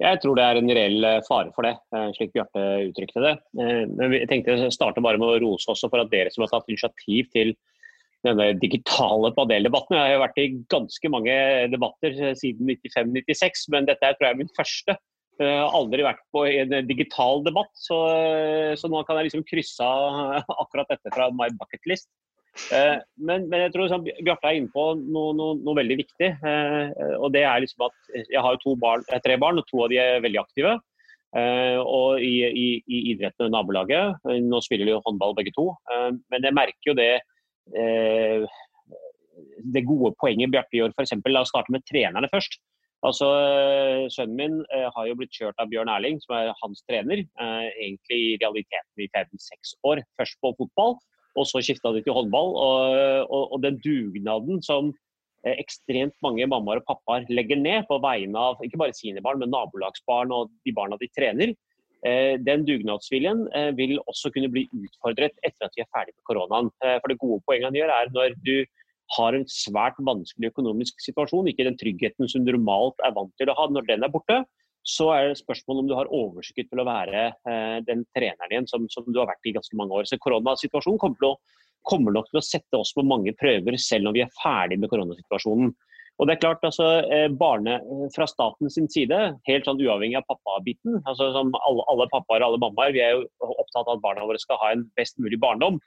Jeg 0.00 0.20
tror 0.22 0.38
det 0.38 0.44
er 0.46 0.58
en 0.58 0.72
reell 0.72 1.04
eh, 1.04 1.18
fare 1.26 1.52
for 1.52 1.66
det, 1.66 1.74
eh, 1.92 2.06
slik 2.16 2.32
Bjarte 2.32 2.62
uttrykte 2.86 3.20
det. 3.24 3.34
Eh, 3.60 3.82
men 3.90 4.14
jeg 4.16 4.30
tenkte 4.30 4.56
å 4.56 4.70
starte 4.72 5.02
bare 5.04 5.20
med 5.20 5.28
å 5.28 5.40
rose 5.42 5.68
også 5.68 5.90
for 5.92 6.00
at 6.00 6.12
dere 6.12 6.32
som 6.32 6.46
har 6.46 6.52
tatt 6.54 6.70
initiativ 6.72 7.28
til 7.34 7.52
denne 8.24 8.50
digitale 8.60 9.30
paneldebatten. 9.36 9.96
Jeg 9.96 10.16
har 10.16 10.22
vært 10.22 10.40
i 10.40 10.48
ganske 10.72 11.12
mange 11.12 11.36
debatter 11.72 12.16
siden 12.36 12.68
95-96, 12.68 13.68
men 13.72 13.88
dette 13.88 14.12
tror 14.16 14.28
jeg 14.28 14.36
er 14.36 14.40
min 14.40 14.52
første. 14.56 14.96
Jeg 15.40 15.56
har 15.56 15.76
aldri 15.76 16.04
vært 16.04 16.24
på 16.36 16.44
en 16.48 16.74
digital 16.88 17.44
debatt, 17.46 17.72
så, 17.80 17.96
så 18.76 18.90
nå 18.92 19.00
kan 19.08 19.16
jeg 19.16 19.30
liksom 19.30 19.44
krysse 19.48 19.84
av 19.84 20.44
akkurat 20.64 20.92
dette 20.92 21.12
fra 21.16 21.30
my 21.32 21.48
bucket 21.60 21.88
list. 21.88 22.10
Eh, 22.74 22.98
men, 23.18 23.46
men, 23.48 23.64
jeg 23.64 23.72
tror 23.74 23.90
sånn, 23.90 24.06
Bjarte 24.06 24.50
er 24.50 24.58
inne 24.58 24.72
på 24.74 24.84
noe, 25.00 25.34
noe, 25.38 25.56
noe 25.60 25.78
veldig 25.78 25.98
viktig. 26.02 26.30
Eh, 26.50 26.94
og 27.18 27.30
det 27.34 27.44
er 27.46 27.62
liksom 27.64 27.86
at 27.88 28.14
Jeg 28.20 28.44
har 28.44 28.60
to 28.62 28.76
barn, 28.80 29.04
tre 29.24 29.36
barn, 29.40 29.60
og 29.60 29.68
to 29.70 29.84
av 29.84 29.92
de 29.92 30.00
er 30.02 30.24
veldig 30.24 30.42
aktive. 30.42 30.76
Eh, 31.36 31.78
og 31.78 32.22
i, 32.26 32.34
i, 32.48 32.66
i 32.82 33.02
idretten 33.12 33.48
og 33.48 33.54
nabolaget. 33.54 34.26
Nå 34.46 34.62
spiller 34.66 34.88
de 34.88 34.96
jo 34.96 35.04
håndball 35.06 35.36
begge 35.38 35.54
to. 35.56 35.70
men 36.32 36.48
jeg 36.48 36.56
merker 36.56 36.92
jo 36.92 36.98
det 36.98 37.12
det 39.74 39.86
gode 39.86 40.12
poenget 40.20 40.50
Bjarte 40.52 40.76
gjør, 40.76 40.92
f.eks. 40.96 41.14
La 41.30 41.44
oss 41.44 41.52
starte 41.52 41.72
med 41.72 41.84
trenerne 41.88 42.28
først. 42.32 42.58
Altså, 43.06 43.28
Sønnen 44.12 44.36
min 44.36 44.56
eh, 44.76 44.88
har 44.92 45.06
jo 45.08 45.16
blitt 45.16 45.32
kjørt 45.32 45.60
av 45.62 45.70
Bjørn 45.72 45.88
Erling, 45.88 46.18
som 46.20 46.36
er 46.36 46.50
hans 46.60 46.82
trener. 46.84 47.22
Eh, 47.24 47.68
egentlig 47.86 48.18
i 48.18 48.34
realiteten 48.42 49.04
i 49.04 49.08
fem-seks 49.14 49.78
år. 49.88 50.02
Først 50.20 50.36
på 50.44 50.52
fotball, 50.58 50.98
og 51.38 51.46
så 51.48 51.62
skifta 51.64 51.92
de 51.94 52.02
til 52.04 52.16
håndball. 52.16 52.52
Og, 52.56 52.98
og, 53.28 53.44
og, 53.54 53.58
den 53.64 53.78
dugnaden 53.84 54.60
som 54.66 54.92
eh, 55.46 55.56
ekstremt 55.56 56.16
mange 56.24 56.46
mammaer 56.50 56.82
og 56.82 56.88
pappaer 56.88 57.28
legger 57.32 57.60
ned 57.60 57.88
på 57.90 58.00
vegne 58.02 58.46
av 58.50 58.64
ikke 58.66 58.80
bare 58.80 58.96
sine 58.96 59.22
barn, 59.24 59.42
men 59.42 59.52
nabolagsbarn 59.54 60.34
og 60.36 60.52
de 60.66 60.74
barna 60.76 60.98
de 61.00 61.10
trener, 61.16 61.54
eh, 62.06 62.34
den 62.40 62.66
dugnadsviljen 62.68 63.46
eh, 63.56 63.70
vil 63.78 63.98
også 64.06 64.32
kunne 64.34 64.52
bli 64.52 64.66
utfordret 64.82 65.36
etter 65.46 65.68
at 65.68 65.78
vi 65.78 65.86
er 65.86 65.92
ferdig 65.94 66.16
med 66.16 66.26
koronaen. 66.28 66.74
For 66.80 67.12
det 67.12 67.20
gode 67.22 67.42
poenget 67.46 67.70
han 67.70 67.80
gjør, 67.80 67.96
er 67.96 68.14
når 68.16 68.38
du 68.44 68.56
har 69.16 69.34
en 69.34 69.46
svært 69.50 69.96
vanskelig 70.06 70.52
økonomisk 70.52 71.00
situasjon, 71.02 71.48
ikke 71.50 71.66
den 71.66 71.78
tryggheten 71.78 72.30
som 72.30 72.44
du 72.46 72.52
normalt 72.54 73.00
er 73.02 73.14
vant 73.16 73.32
til 73.40 73.50
å 73.50 73.56
ha, 73.58 73.66
når 73.66 73.88
den 73.88 74.06
er 74.06 74.12
borte, 74.12 74.44
så 74.90 75.10
er 75.14 75.28
det 75.30 75.40
spørsmål 75.40 75.82
om 75.82 75.90
du 75.90 75.94
har 75.98 76.10
overskudd 76.14 76.70
til 76.70 76.82
å 76.82 76.86
være 76.88 77.26
eh, 77.30 77.78
den 77.86 78.02
treneren 78.16 78.50
igjen 78.50 78.68
som, 78.70 78.88
som, 78.92 79.06
du 79.06 79.20
har 79.20 79.30
vært 79.30 79.46
i 79.46 79.54
ganske 79.54 79.76
mange 79.78 79.94
år. 79.96 80.08
Så 80.08 80.18
Koronasituasjonen 80.22 80.98
kommer, 81.02 81.20
til 81.20 81.30
å, 81.30 81.36
kommer, 81.86 82.14
nok 82.16 82.30
til 82.32 82.40
å 82.40 82.44
sette 82.44 82.80
oss 82.80 82.92
på 82.96 83.06
mange 83.06 83.34
prøver, 83.38 83.78
selv 83.78 84.08
når 84.08 84.16
vi 84.16 84.24
er 84.24 84.34
ferdig 84.40 84.80
med 84.82 84.90
koronasituasjonen. 84.92 85.72
Og 86.20 86.28
det 86.28 86.34
er 86.34 86.40
klart, 86.42 86.64
altså, 86.66 86.88
eh, 87.08 87.28
barne, 87.32 87.78
Fra 88.16 88.26
statens 88.28 88.76
side, 88.92 89.20
helt 89.48 89.68
sånn 89.68 89.80
uavhengig 89.80 90.18
av 90.18 90.26
pappabiten 90.28 90.98
altså 91.08 91.30
som 91.36 91.54
alle, 91.62 91.86
alle 91.92 92.08
pappaer 92.12 92.42
og 92.42 92.50
alle 92.50 92.62
mammaer, 92.66 92.92
vi 92.96 93.04
er 93.04 93.14
jo 93.14 93.54
opptatt 93.54 93.86
av 93.86 93.96
at 93.96 94.04
barna 94.04 94.26
våre 94.28 94.42
skal 94.42 94.60
ha 94.60 94.74
en 94.74 94.84
best 94.98 95.20
mulig 95.22 95.38
barndom. 95.40 95.78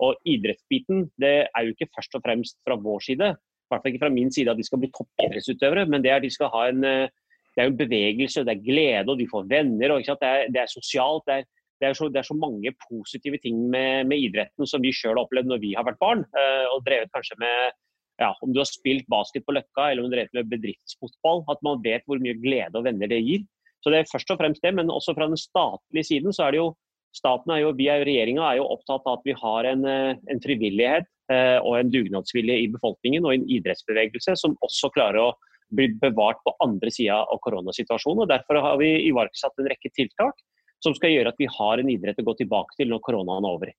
Og 0.00 0.16
idrettsbiten 0.28 1.08
det 1.20 1.34
er 1.48 1.64
jo 1.64 1.74
ikke 1.74 1.90
først 1.96 2.14
og 2.16 2.22
fremst 2.24 2.60
fra 2.64 2.76
vår 2.80 3.02
side, 3.08 3.32
i 3.34 3.72
hvert 3.72 3.82
fall 3.84 3.92
ikke 3.92 4.04
fra 4.04 4.14
min 4.14 4.30
side 4.34 4.50
at 4.50 4.58
de 4.58 4.64
skal 4.66 4.80
bli 4.82 4.90
toppidrettsutøvere, 4.96 5.84
men 5.90 6.02
det 6.02 6.10
er 6.10 6.18
at 6.18 6.24
de 6.26 6.32
skal 6.34 6.50
ha 6.54 6.62
en 6.70 6.86
eh, 6.86 7.12
det 7.54 7.62
er 7.62 7.70
jo 7.70 7.78
bevegelse, 7.80 8.44
det 8.46 8.54
er 8.54 8.64
glede, 8.64 9.08
og 9.10 9.18
de 9.18 9.26
får 9.30 9.48
venner. 9.50 9.94
og 9.94 10.04
det 10.06 10.28
er, 10.28 10.46
det, 10.54 10.60
er, 10.62 10.70
sosialt. 10.70 11.24
Det 11.26 11.34
er, 11.40 11.46
det, 11.80 11.88
er 11.88 11.96
så, 11.98 12.08
det 12.08 12.20
er, 12.22 12.28
så, 12.28 12.36
mange 12.38 12.72
positive 12.86 13.38
ting 13.42 13.62
med, 13.72 14.06
med 14.06 14.22
idretten 14.26 14.66
som 14.66 14.82
vi 14.82 14.92
sjøl 14.94 15.16
har 15.16 15.24
opplevd 15.24 15.50
når 15.50 15.62
vi 15.64 15.72
har 15.76 15.86
vært 15.88 16.00
barn. 16.02 16.22
Eh, 16.30 16.66
og 16.70 16.84
drevet 16.86 17.12
kanskje 17.14 17.38
med 17.42 17.78
ja, 18.20 18.34
Om 18.44 18.52
du 18.52 18.60
har 18.60 18.68
spilt 18.68 19.06
basket 19.08 19.46
på 19.46 19.54
Løkka 19.56 19.86
eller 19.88 20.04
om 20.04 20.10
du 20.10 20.14
har 20.14 20.26
drevet 20.28 20.42
med 20.42 20.52
bedriftsfotball. 20.52 21.42
At 21.48 21.62
man 21.66 21.80
vet 21.84 22.04
hvor 22.06 22.20
mye 22.20 22.36
glede 22.36 22.76
og 22.76 22.84
venner 22.84 23.08
det 23.10 23.22
gir. 23.24 23.46
Så 23.80 23.92
det 23.92 24.02
er 24.02 24.10
først 24.12 24.30
og 24.30 24.38
fremst 24.42 24.62
det. 24.62 24.74
Men 24.76 24.92
også 24.92 25.16
fra 25.16 25.28
den 25.30 25.40
statlige 25.40 26.10
siden 26.12 26.36
så 26.36 26.46
er 26.46 26.54
det 26.54 26.60
jo 26.60 26.70
staten 27.16 27.50
er 27.50 27.64
jo, 27.64 27.72
vi 27.74 27.88
er 27.90 28.04
Regjeringa 28.06 28.44
er 28.46 28.60
jo 28.60 28.68
opptatt 28.70 29.06
av 29.08 29.18
at 29.18 29.24
vi 29.26 29.34
har 29.34 29.66
en, 29.72 29.86
eh, 29.88 30.18
en 30.30 30.42
frivillighet 30.44 31.08
eh, 31.32 31.58
og 31.58 31.80
en 31.80 31.90
dugnadsvilje 31.90 32.58
i 32.64 32.68
befolkningen 32.70 33.26
og 33.26 33.34
en 33.34 33.48
idrettsbevegelse 33.50 34.36
som 34.38 34.54
også 34.62 34.92
klarer 34.94 35.24
å 35.24 35.32
blir 35.76 35.94
bevart 36.02 36.40
på 36.46 36.54
andre 36.64 36.90
sida 36.94 37.20
av 37.22 37.40
koronasituasjonen. 37.44 38.24
og 38.24 38.32
Derfor 38.32 38.60
har 38.64 38.80
vi 38.80 38.90
iverksatt 39.10 39.58
en 39.58 39.70
rekke 39.70 39.92
tiltak 39.94 40.42
som 40.84 40.96
skal 40.96 41.14
gjøre 41.14 41.32
at 41.32 41.40
vi 41.40 41.48
har 41.50 41.80
en 41.80 41.92
idrett 41.92 42.20
å 42.20 42.26
gå 42.26 42.36
tilbake 42.40 42.78
til 42.78 42.90
når 42.92 43.02
koronaen 43.06 43.46
er 43.46 43.56
over. 43.58 43.72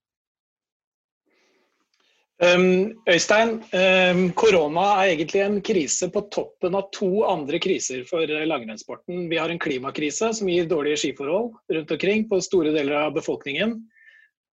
Um, 2.41 2.97
Øystein, 3.05 3.59
um, 3.69 4.21
korona 4.33 4.85
er 5.03 5.11
egentlig 5.11 5.43
en 5.45 5.59
krise 5.61 6.07
på 6.09 6.23
toppen 6.33 6.73
av 6.73 6.87
to 6.95 7.21
andre 7.29 7.59
kriser 7.61 8.01
for 8.09 8.25
langrennssporten. 8.25 9.27
Vi 9.29 9.37
har 9.37 9.53
en 9.53 9.61
klimakrise 9.61 10.31
som 10.33 10.49
gir 10.49 10.65
dårlige 10.69 11.03
skiforhold 11.03 11.51
rundt 11.75 11.93
omkring 11.93 12.25
på 12.29 12.41
store 12.41 12.73
deler 12.73 12.97
av 13.03 13.13
befolkningen. 13.13 13.77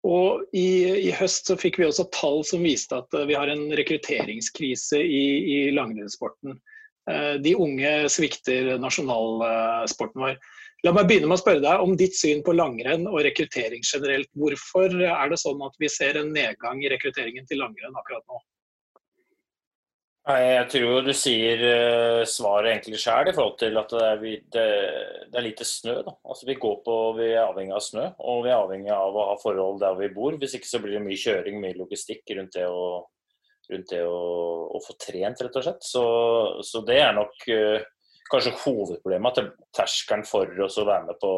Og 0.05 0.45
i, 0.53 0.69
i, 1.09 1.15
høst 1.17 1.49
så 1.49 1.57
fikk 1.59 1.81
vi 1.81 1.89
også 1.89 2.11
tall 2.13 2.45
som 2.47 2.61
viste 2.63 3.01
at 3.01 3.17
vi 3.27 3.35
har 3.35 3.49
en 3.51 3.65
rekrutteringskrise 3.81 5.01
i, 5.01 5.25
i 5.49 5.59
langrennssporten. 5.73 6.61
Eh, 7.09 7.35
de 7.45 7.55
unge 7.57 7.93
svikter 8.13 8.75
nasjonalsporten 8.83 10.25
vår. 10.25 10.37
La 10.87 10.93
meg 10.95 11.09
begynne 11.09 11.31
med 11.31 11.39
å 11.39 11.41
spørre 11.41 11.65
deg 11.65 11.83
om 11.83 11.97
ditt 11.99 12.15
syn 12.15 12.45
på 12.47 12.55
langrenn 12.55 13.09
og 13.11 13.23
rekruttering 13.27 13.83
generelt. 13.83 14.31
Hvorfor 14.39 14.95
er 14.95 15.33
det 15.33 15.41
sånn 15.41 15.65
at 15.67 15.75
vi 15.81 15.91
ser 15.91 16.21
en 16.21 16.31
nedgang 16.35 16.85
i 16.85 16.93
rekrutteringen 16.93 17.49
til 17.49 17.63
langrenn 17.65 17.97
akkurat 17.99 18.23
nå? 18.29 18.39
Jeg 20.29 20.65
tror 20.69 21.07
du 21.07 21.15
sier 21.17 21.63
uh, 21.65 22.23
svaret 22.29 22.75
egentlig 22.75 22.99
sjøl 23.01 23.31
i 23.31 23.33
forhold 23.33 23.55
til 23.63 23.79
at 23.81 23.95
det 23.95 24.03
er, 24.05 24.43
det 25.33 25.39
er 25.41 25.47
lite 25.47 25.65
snø. 25.65 26.03
Altså, 26.05 26.45
vi, 26.45 26.59
på, 26.61 26.97
vi, 27.17 27.31
er 27.33 27.47
avhengig 27.47 27.73
av 27.73 27.81
snø, 27.87 28.05
og 28.21 28.43
vi 28.45 28.53
er 28.53 28.59
avhengig 28.59 28.93
av 28.93 29.17
å 29.17 29.25
ha 29.31 29.39
forhold 29.41 29.81
der 29.81 29.97
vi 29.97 30.11
bor. 30.13 30.37
Hvis 30.37 30.59
ikke 30.59 30.69
så 30.69 30.83
blir 30.85 30.99
det 30.99 31.07
mye 31.07 31.19
kjøring, 31.19 31.63
mye 31.63 31.79
logistikk 31.81 32.29
rundt 32.37 32.59
det 32.61 32.69
å 32.69 33.07
rundt 33.73 33.93
det 33.93 34.03
å, 34.07 34.21
å, 34.73 34.81
få 34.85 34.97
trent, 35.01 35.43
rett 35.45 35.59
og 35.61 35.65
slett. 35.65 35.85
Så, 35.85 36.05
så 36.65 36.83
det 36.87 36.99
er 37.03 37.17
nok 37.17 37.45
uh, 37.53 37.85
kanskje 38.33 38.57
hovedproblemet. 38.63 39.41
At 39.43 39.75
terskelen 39.83 40.25
for 40.29 40.65
oss 40.65 40.79
å 40.81 40.87
være 40.89 41.11
med 41.11 41.21
på, 41.23 41.33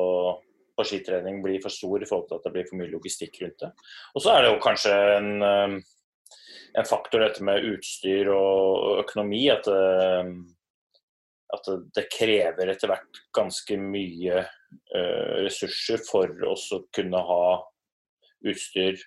på, 0.77 0.87
skitrening 0.87 1.41
blir 1.45 1.63
for 1.63 1.75
stor 1.75 2.03
i 2.03 2.09
forhold 2.09 2.31
til 2.31 2.39
at 2.39 2.47
det 2.47 2.55
blir 2.55 2.69
for 2.69 2.81
mye 2.81 2.93
logistikk 2.93 3.43
rundt 3.43 3.67
det. 3.67 3.73
Og 4.15 4.25
så 4.25 4.35
er 4.35 4.45
det 4.45 4.53
jo 4.53 4.63
kanskje 4.63 4.95
en, 5.17 5.33
uh, 5.43 6.39
en 6.81 6.89
faktor 6.89 7.27
dette 7.27 7.45
med 7.47 7.69
utstyr 7.75 8.33
og 8.35 9.05
økonomi. 9.05 9.45
At, 9.53 9.67
uh, 9.71 10.31
at 11.51 11.73
det 11.97 12.11
krever 12.15 12.71
etter 12.71 12.93
hvert 12.93 13.25
ganske 13.35 13.75
mye 13.83 14.45
ressurser 15.43 15.99
for 16.07 16.31
oss 16.47 16.69
å 16.77 16.85
kunne 16.95 17.19
ha 17.27 17.47
utstyr 18.47 19.01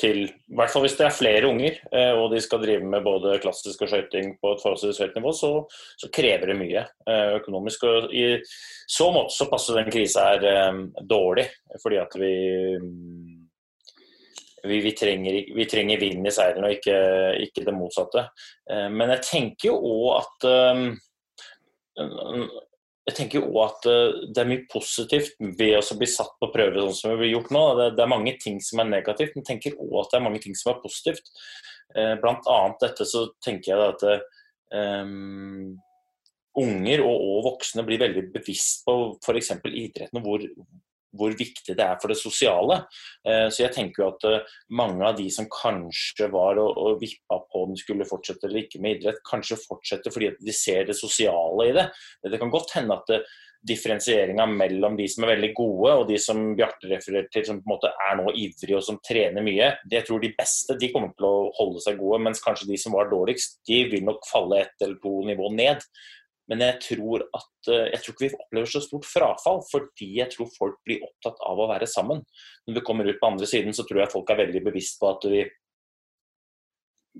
til 0.00 0.22
I 0.24 0.56
hvert 0.58 0.72
fall 0.72 0.84
hvis 0.84 0.96
det 0.98 1.06
er 1.06 1.14
flere 1.14 1.48
unger 1.50 1.76
eh, 1.92 2.12
og 2.16 2.32
de 2.32 2.40
skal 2.42 2.62
drive 2.62 2.86
med 2.86 3.04
både 3.04 3.38
klassisk 3.42 3.84
og 3.84 3.90
skøyting 3.92 4.34
på 4.40 4.54
et 4.54 4.62
forholdsvis 4.62 5.00
høyt 5.02 5.18
nivå, 5.18 5.32
så, 5.36 5.50
så, 6.00 6.10
krever 6.14 6.50
det 6.50 6.56
mye 6.58 6.84
eh, 6.84 7.34
økonomisk. 7.40 7.84
Og 7.88 8.14
I 8.14 8.24
så 8.90 9.10
måte 9.14 9.36
så 9.36 9.48
passer 9.50 9.78
den 9.78 9.92
krisa 9.92 10.30
her 10.32 10.48
eh, 10.50 10.80
dårlig, 11.04 11.46
fordi 11.82 12.00
at 12.00 12.16
vi 12.20 12.32
vi, 14.60 14.76
vi, 14.84 14.90
trenger, 14.92 15.38
vi 15.56 15.64
trenger 15.64 16.00
vind 16.02 16.26
i 16.28 16.32
seilene 16.36 16.68
og 16.68 16.74
ikke, 16.74 16.96
ikke, 17.46 17.62
det 17.64 17.72
motsatte. 17.72 18.26
Men 18.68 19.14
jeg 19.14 19.22
tenker 19.24 19.70
jo 19.70 19.78
òg 19.88 20.18
at 20.18 20.44
jeg 23.10 23.16
tenker 23.18 23.46
òg 23.46 23.58
at 23.64 23.88
eh, 23.90 24.20
det 24.30 24.42
er 24.42 24.48
mye 24.50 24.66
positivt 24.70 25.36
ved 25.58 25.76
å 25.78 25.98
bli 25.98 26.08
satt 26.10 26.32
på 26.40 26.50
prøve 26.54 26.84
sånn 26.84 26.96
som 26.96 27.12
vi 27.14 27.24
blir 27.24 27.34
gjort 27.34 27.52
nå. 27.54 27.62
Det, 27.80 28.04
er 28.04 28.12
mange 28.12 28.36
ting 28.42 28.60
som 28.64 28.82
er 28.82 28.90
negativt, 28.90 29.34
men 29.34 29.44
jeg 29.44 29.50
tenker 29.50 29.78
òg 29.82 29.96
at 30.04 30.12
det 30.12 30.20
er 30.20 30.26
mange 30.26 30.42
ting 30.44 30.56
som 30.58 30.72
er 30.72 30.82
positivt. 30.82 31.30
Eh, 31.96 32.14
blant 32.22 32.46
annet 32.50 32.84
dette 32.86 33.06
så 33.08 33.26
tenker 33.42 33.72
jeg 33.72 33.86
at 33.90 34.04
um, 35.02 35.72
unger 36.60 37.02
og, 37.06 37.16
og, 37.16 37.40
voksne 37.50 37.84
blir 37.86 38.02
veldig 38.02 38.28
bevisst 38.34 38.84
på 38.86 38.96
f.eks. 39.18 39.52
idretten 39.66 40.20
og 40.20 40.26
hvor, 40.26 40.46
hvor 41.16 41.34
viktig 41.36 41.74
det 41.76 41.84
er 41.84 41.98
for 42.00 42.12
det 42.12 42.18
sosiale. 42.20 42.80
Eh, 43.26 43.46
så 43.50 43.64
jeg 43.64 43.74
tenker 43.74 44.04
jo 44.04 44.08
at 44.12 44.26
eh, 44.28 44.56
mange 44.78 45.04
av 45.06 45.18
de 45.18 45.26
som 45.32 45.48
kanskje 45.50 46.30
var 46.32 46.60
og, 46.62 46.78
og 46.78 47.02
vippa 47.02 47.40
på 47.46 47.66
om 47.66 47.74
de 47.74 47.82
skulle 47.82 48.08
fortsette 48.08 48.46
eller 48.48 48.64
ikke 48.64 48.82
med 48.82 48.98
idrett, 48.98 49.22
kanskje 49.26 49.60
fortsetter 49.64 50.14
fordi 50.14 50.32
de 50.38 50.56
ser 50.56 50.88
det 50.88 50.98
sosiale 50.98 51.70
i 51.70 51.76
det. 51.76 51.88
Det 52.26 52.40
kan 52.40 52.52
godt 52.52 52.76
hende 52.78 52.98
at 52.98 53.14
eh, 53.16 53.24
differensieringa 53.66 54.46
mellom 54.46 54.94
de 54.96 55.06
som 55.10 55.24
er 55.24 55.34
veldig 55.34 55.50
gode 55.56 55.96
og 55.98 56.06
de 56.08 56.16
som 56.22 56.38
Bjarte 56.56 56.88
refererer 56.88 57.28
til, 57.32 57.44
som 57.44 57.58
på 57.60 57.68
en 57.68 57.74
måte 57.74 57.90
er 58.06 58.16
nå 58.16 58.32
ivrige 58.32 58.78
og 58.78 58.86
som 58.86 59.00
trener 59.04 59.44
mye, 59.44 59.74
det 59.90 60.06
tror 60.06 60.22
de 60.22 60.32
beste 60.36 60.78
de 60.80 60.88
kommer 60.94 61.12
til 61.16 61.28
å 61.28 61.50
holde 61.58 61.82
seg 61.84 62.00
gode, 62.00 62.22
mens 62.24 62.40
kanskje 62.44 62.70
de 62.70 62.80
som 62.80 62.96
var 62.96 63.10
dårligst, 63.12 63.60
de 63.68 63.82
vil 63.92 64.06
nok 64.06 64.24
falle 64.30 64.62
ett 64.64 64.86
eller 64.86 64.96
to 65.02 65.12
nivå 65.28 65.52
ned. 65.58 65.84
Men 66.50 66.64
jeg 66.64 66.80
tror, 66.82 67.22
at, 67.36 67.68
eh, 67.70 67.88
jeg 67.92 68.02
tror 68.02 68.14
ikke 68.14 68.24
vi 68.24 68.34
opplever 68.34 68.70
så 68.72 68.82
stort 68.82 69.06
frafall, 69.06 69.60
fordi 69.70 70.08
jeg 70.18 70.32
tror 70.32 70.50
folk 70.56 70.80
blir 70.86 71.04
opptatt 71.06 71.38
av 71.46 71.62
å 71.62 71.68
være 71.70 71.86
sammen. 71.86 72.24
Når 72.66 72.80
vi 72.80 72.84
kommer 72.86 73.06
ut 73.06 73.20
på 73.20 73.30
andre 73.30 73.46
siden, 73.46 73.76
så 73.76 73.86
tror 73.86 74.02
jeg 74.02 74.12
folk 74.16 74.32
er 74.32 74.40
veldig 74.42 74.64
bevisst 74.66 74.98
på 74.98 75.12
at 75.12 75.26
vi, 75.30 75.44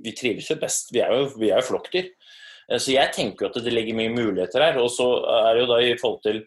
vi 0.02 0.14
trives 0.18 0.50
jo 0.50 0.58
best. 0.58 0.90
Vi 0.94 1.04
er 1.04 1.14
jo, 1.14 1.28
vi 1.38 1.52
er 1.52 1.62
jo 1.62 1.68
flokkdyr. 1.68 2.10
Eh, 2.10 2.78
så 2.82 2.96
jeg 2.96 3.14
tenker 3.14 3.46
jo 3.46 3.52
at 3.52 3.60
det 3.62 3.74
legger 3.76 4.00
mye 4.00 4.16
muligheter 4.16 4.66
her. 4.66 4.82
Og 4.82 4.90
så 4.94 5.06
er 5.36 5.52
det 5.54 5.62
jo 5.62 5.70
da 5.70 5.78
i 5.84 5.94
forhold 6.00 6.24
til, 6.26 6.42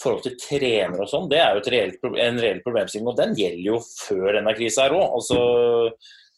forhold 0.00 0.22
til 0.28 0.38
trenere 0.40 1.02
og 1.02 1.10
sånn, 1.10 1.28
det 1.28 1.42
er 1.42 1.58
jo 1.58 1.66
reelt, 1.74 2.10
en 2.14 2.42
reell 2.46 2.62
problemstilling. 2.62 3.10
Og 3.10 3.18
den 3.18 3.34
gjelder 3.38 3.66
jo 3.72 3.82
før 3.82 4.38
denne 4.38 4.54
krisa 4.54 4.86
her 4.86 4.94
òg. 5.00 5.18
Altså, 5.18 5.40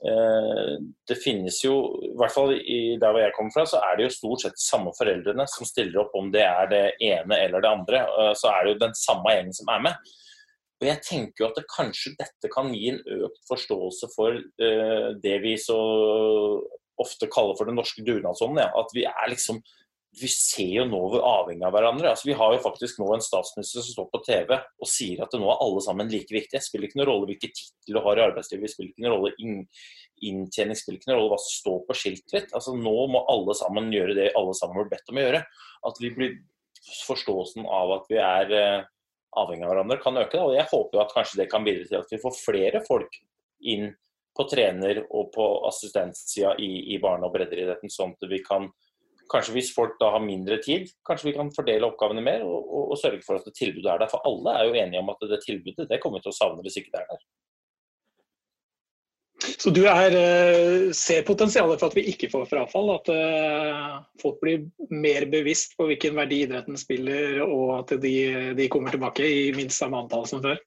det 0.03 1.17
finnes 1.23 1.61
jo, 1.63 1.77
i 2.03 2.11
hvert 2.19 2.35
fall 2.35 2.57
i 2.57 2.97
der 2.99 3.15
hvor 3.15 3.23
jeg 3.23 3.35
kommer 3.37 3.55
fra, 3.55 3.65
så 3.69 3.79
er 3.87 3.99
det 3.99 4.09
jo 4.09 4.15
stort 4.17 4.43
sett 4.43 4.57
de 4.59 4.65
samme 4.65 4.91
foreldrene 4.97 5.47
som 5.51 5.69
stiller 5.69 6.03
opp 6.03 6.17
om 6.19 6.33
det 6.35 6.43
er 6.43 6.71
det 6.73 6.83
ene 7.07 7.39
eller 7.39 7.63
det 7.63 7.71
andre. 7.71 8.01
Eh, 8.11 8.33
så 8.39 8.51
er 8.51 8.65
det 8.65 8.73
jo 8.73 8.83
den 8.83 8.97
samme 8.99 9.35
gjengen 9.37 9.55
som 9.55 9.71
er 9.71 9.85
med. 9.87 10.13
Og 10.83 10.89
jeg 10.89 11.03
tenker 11.07 11.45
jo 11.45 11.49
at 11.53 11.61
det, 11.61 11.69
kanskje 11.71 12.17
dette 12.19 12.51
kan 12.51 12.73
gi 12.75 12.89
en 12.91 12.99
økt 13.23 13.45
forståelse 13.47 14.09
for 14.17 14.35
uh, 14.35 15.09
det 15.23 15.37
vi 15.45 15.53
så 15.63 15.77
ofte 16.99 17.29
kaller 17.31 17.55
for 17.55 17.71
den 17.71 17.79
norske 17.79 18.03
dugnadsånden. 18.03 18.65
Ja. 18.65 18.73
At 18.83 18.91
vi 18.97 19.05
er 19.07 19.31
liksom 19.31 19.61
vi 20.21 20.29
ser 20.29 20.69
jo 20.69 20.85
nå 20.85 20.99
hvor 21.09 21.23
avhengig 21.25 21.65
av 21.65 21.73
hverandre. 21.73 22.11
Altså, 22.11 22.29
vi 22.29 22.37
har 22.37 22.53
jo 22.53 22.61
faktisk 22.61 22.99
nå 23.01 23.07
en 23.15 23.25
statsminister 23.25 23.81
som 23.81 23.95
står 23.95 24.09
på 24.13 24.21
TV 24.27 24.51
og 24.53 24.89
sier 24.91 25.23
at 25.25 25.33
nå 25.39 25.49
er 25.49 25.63
alle 25.65 25.83
sammen 25.85 26.11
like 26.13 26.35
viktige. 26.35 26.61
Spiller 26.61 26.91
ikke 26.91 27.01
noen 27.01 27.09
rolle 27.09 27.31
hvilken 27.31 27.55
tittel 27.57 27.97
du 27.97 28.01
har 28.05 28.21
i 28.21 28.25
arbeidslivet, 28.27 28.73
spiller 28.75 28.93
ikke 28.93 29.07
noen 29.07 29.15
rolle 29.15 29.33
inn, 29.41 29.63
inntjening, 30.29 30.77
spiller 30.77 31.01
ikke 31.01 31.13
noen 31.13 31.23
rolle 31.23 31.33
hva 31.33 31.41
som 31.41 31.55
står 31.55 31.81
på 31.89 31.97
skiltet 31.97 32.37
ditt. 32.37 32.53
Altså, 32.53 32.77
nå 32.77 32.95
må 33.15 33.25
alle 33.33 33.57
sammen 33.57 33.89
gjøre 33.95 34.19
det 34.21 34.29
alle 34.37 34.57
sammen 34.59 34.83
blir 34.83 34.93
bedt 34.93 35.09
om 35.09 35.23
å 35.23 35.27
gjøre. 35.27 35.43
At 35.89 36.03
vi 36.05 36.13
blir 36.19 36.37
forståelsen 37.07 37.65
av 37.81 37.97
at 37.97 38.13
vi 38.13 38.21
er 38.21 38.53
uh, 38.53 38.87
avhengig 39.41 39.65
av 39.65 39.73
hverandre, 39.73 40.01
kan 40.05 40.21
øke. 40.21 40.37
Da. 40.37 40.45
Og 40.45 40.57
jeg 40.59 40.69
håper 40.75 40.99
jo 40.99 41.05
at 41.07 41.17
kanskje 41.17 41.41
det 41.41 41.51
kan 41.55 41.65
bidra 41.65 41.89
til 41.89 42.03
at 42.03 42.13
vi 42.13 42.21
får 42.21 42.37
flere 42.37 42.85
folk 42.85 43.17
inn 43.73 43.95
på 44.37 44.45
trener- 44.49 45.05
og 45.09 45.33
på 45.33 45.51
assistentsida 45.69 46.59
i, 46.61 46.93
i 46.93 47.01
barne- 47.01 47.25
og 47.25 47.33
breddeidretten, 47.33 47.93
sånn 47.93 48.13
at 48.17 48.29
vi 48.29 48.45
kan 48.45 48.69
Kanskje 49.33 49.55
hvis 49.57 49.71
folk 49.73 49.95
da 50.01 50.11
har 50.15 50.25
mindre 50.25 50.59
tid, 50.65 50.91
kanskje 51.09 51.31
vi 51.31 51.37
kan 51.37 51.53
fordele 51.57 51.89
oppgavene 51.89 52.25
mer 52.25 52.45
og, 52.45 52.59
og, 52.67 52.91
og 52.93 53.01
sørge 53.01 53.23
for 53.25 53.41
at 53.41 53.47
det 53.49 53.55
tilbudet 53.57 53.89
er 53.89 54.03
der. 54.03 54.11
For 54.13 54.25
alle 54.29 54.57
er 54.59 54.69
jo 54.69 54.81
enige 54.83 55.01
om 55.01 55.13
at 55.15 55.25
det 55.31 55.41
tilbudet 55.47 55.89
det 55.89 56.01
kommer 56.03 56.21
vi 56.21 56.27
til 56.27 56.35
å 56.35 56.41
savne 56.41 56.67
hvis 56.67 56.77
ikke 56.83 56.93
det 56.93 57.01
er 57.01 57.15
der. 57.15 57.25
Så 59.43 59.71
du 59.75 59.81
er, 59.91 60.15
eh, 60.15 60.91
ser 60.95 61.25
potensialet 61.27 61.81
for 61.81 61.91
at 61.91 61.97
vi 61.99 62.05
ikke 62.13 62.31
får 62.31 62.47
frafall? 62.51 62.93
At 62.95 63.09
uh, 63.11 63.97
folk 64.23 64.39
blir 64.43 64.69
mer 64.91 65.27
bevisst 65.31 65.75
på 65.79 65.89
hvilken 65.91 66.15
verdi 66.19 66.43
idretten 66.45 66.79
spiller, 66.79 67.41
og 67.43 67.73
at 67.81 67.97
de, 68.03 68.15
de 68.59 68.69
kommer 68.71 68.95
tilbake 68.95 69.27
i 69.27 69.49
minst 69.57 69.83
samme 69.83 69.99
antall 69.99 70.29
som 70.31 70.43
før? 70.45 70.61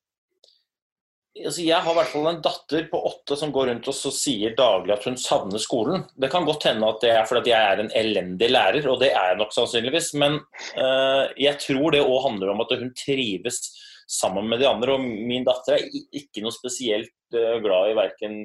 Altså 1.43 1.63
jeg 1.65 1.84
har 1.84 1.91
i 1.91 1.98
hvert 1.98 2.12
fall 2.13 2.30
en 2.30 2.41
datter 2.43 2.86
på 2.91 3.00
åtte 3.10 3.36
som 3.39 3.52
går 3.56 3.67
rundt 3.69 3.89
oss 3.91 4.06
og 4.08 4.15
sier 4.15 4.54
daglig 4.56 4.93
at 4.95 5.08
hun 5.08 5.17
savner 5.19 5.62
skolen. 5.62 6.06
Det 6.15 6.30
kan 6.32 6.48
godt 6.48 6.67
hende 6.69 6.88
at 6.88 7.02
det 7.04 7.12
er 7.12 7.28
fordi 7.28 7.52
jeg 7.52 7.71
er 7.74 7.82
en 7.84 7.91
elendig 8.00 8.50
lærer, 8.54 8.88
og 8.91 9.02
det 9.04 9.12
er 9.12 9.34
jeg 9.34 9.39
nok 9.41 9.52
sannsynligvis. 9.56 10.13
Men 10.21 10.39
uh, 10.80 11.26
jeg 11.39 11.60
tror 11.65 11.91
det 11.91 12.06
òg 12.06 12.21
handler 12.30 12.54
om 12.54 12.63
at 12.63 12.71
hun 12.80 12.93
trives 12.95 13.60
sammen 14.08 14.48
med 14.48 14.63
de 14.63 14.69
andre. 14.69 14.95
Og 14.95 15.04
min 15.04 15.48
datter 15.48 15.80
er 15.80 15.89
ikke 16.15 16.45
noe 16.45 16.56
spesielt 16.56 17.12
uh, 17.36 17.60
glad 17.63 17.91
i 17.91 18.00
verken 18.00 18.43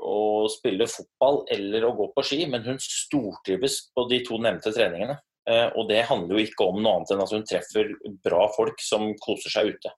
å 0.00 0.48
spille 0.50 0.90
fotball 0.90 1.42
eller 1.52 1.84
å 1.86 1.94
gå 1.98 2.10
på 2.14 2.24
ski, 2.26 2.44
men 2.50 2.66
hun 2.66 2.78
stortrives 2.82 3.82
på 3.94 4.06
de 4.10 4.22
to 4.26 4.38
nevnte 4.42 4.72
treningene. 4.74 5.18
Uh, 5.48 5.68
og 5.80 5.88
det 5.88 6.02
handler 6.08 6.36
jo 6.36 6.44
ikke 6.44 6.66
om 6.68 6.82
noe 6.82 6.98
annet 6.98 7.14
enn 7.14 7.22
at 7.24 7.32
hun 7.32 7.46
treffer 7.48 7.94
bra 8.24 8.44
folk 8.52 8.82
som 8.84 9.08
koser 9.24 9.54
seg 9.54 9.72
ute. 9.74 9.94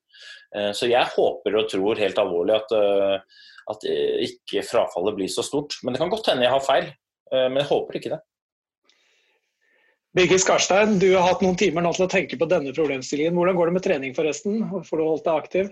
Eh, 0.57 0.73
så 0.77 0.89
jeg 0.91 1.13
håper 1.15 1.57
og 1.57 1.71
tror 1.73 2.01
helt 2.01 2.19
alvorlig 2.21 2.59
at, 2.59 2.75
eh, 2.77 3.47
at 3.73 3.87
ikke 4.27 4.65
frafallet 4.67 5.17
blir 5.17 5.33
så 5.33 5.45
stort. 5.47 5.79
Men 5.83 5.95
det 5.95 6.03
kan 6.03 6.13
godt 6.13 6.29
hende 6.33 6.47
jeg 6.47 6.55
har 6.55 6.67
feil, 6.67 6.91
eh, 7.33 7.49
men 7.49 7.63
jeg 7.63 7.71
håper 7.71 7.99
ikke 7.99 8.15
det. 8.17 8.21
Birgit 10.13 10.43
Skarstein, 10.43 10.99
du 11.01 11.09
har 11.15 11.25
hatt 11.25 11.41
noen 11.41 11.57
timer 11.57 11.81
nå 11.81 11.95
til 11.97 12.05
å 12.05 12.13
tenke 12.13 12.37
på 12.37 12.49
denne 12.49 12.75
problemstillingen. 12.77 13.33
Hvordan 13.33 13.57
går 13.57 13.71
det 13.71 13.77
med 13.79 13.87
trening 13.87 14.17
forresten? 14.17 14.59
Får 14.85 15.01
du 15.01 15.05
holdt 15.07 15.25
deg 15.25 15.39
aktiv? 15.39 15.71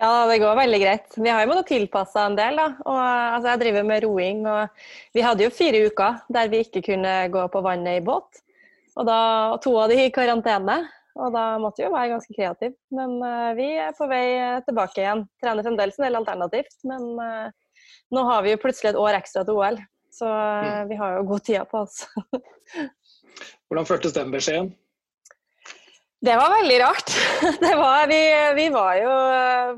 Ja, 0.00 0.12
det 0.30 0.38
går 0.40 0.54
veldig 0.56 0.78
greit. 0.80 1.16
Vi 1.18 1.28
har 1.28 1.42
jo 1.42 1.50
måttet 1.50 1.72
tilpasse 1.74 2.22
en 2.22 2.38
del. 2.38 2.56
da. 2.56 2.68
Og, 2.86 3.00
altså, 3.00 3.48
jeg 3.50 3.60
driver 3.64 3.88
med 3.88 4.04
roing, 4.06 4.46
og 4.46 4.86
vi 5.12 5.24
hadde 5.26 5.44
jo 5.44 5.50
fire 5.50 5.82
uker 5.90 6.22
der 6.30 6.48
vi 6.48 6.62
ikke 6.62 6.84
kunne 6.92 7.16
gå 7.34 7.42
på 7.50 7.64
vannet 7.66 7.98
i 7.98 8.04
båt. 8.06 8.38
Og 9.00 9.06
da, 9.08 9.20
to 9.64 9.72
av 9.80 9.88
de 9.92 9.96
i 10.04 10.12
karantene. 10.12 10.82
Og 11.20 11.32
da 11.34 11.44
måtte 11.60 11.80
vi 11.80 11.86
jo 11.86 11.94
være 11.94 12.12
ganske 12.12 12.34
kreative. 12.36 12.76
Men 12.94 13.16
uh, 13.24 13.50
vi 13.56 13.70
er 13.80 13.96
på 13.96 14.06
vei 14.10 14.26
tilbake 14.66 15.02
igjen. 15.02 15.24
Trener 15.42 15.66
fremdeles 15.66 15.98
en 15.98 16.06
del 16.06 16.20
alternativt, 16.20 16.76
men 16.88 17.08
uh, 17.18 17.48
nå 18.14 18.26
har 18.28 18.44
vi 18.44 18.54
jo 18.54 18.60
plutselig 18.62 18.92
et 18.92 19.00
år 19.00 19.18
ekstra 19.18 19.42
til 19.46 19.58
OL. 19.58 19.80
Så 20.14 20.28
uh, 20.28 20.84
vi 20.90 20.98
har 21.00 21.16
jo 21.16 21.26
god 21.32 21.46
tid 21.48 21.64
på 21.70 21.82
oss. 21.82 22.04
Hvordan 23.70 23.88
føltes 23.88 24.14
den 24.16 24.32
beskjeden? 24.34 24.72
Det 26.20 26.34
var 26.36 26.50
veldig 26.52 26.80
rart. 26.80 27.10
Var, 27.80 28.06
vi, 28.06 28.18
vi, 28.54 28.64
var 28.68 28.96
jo 29.00 29.12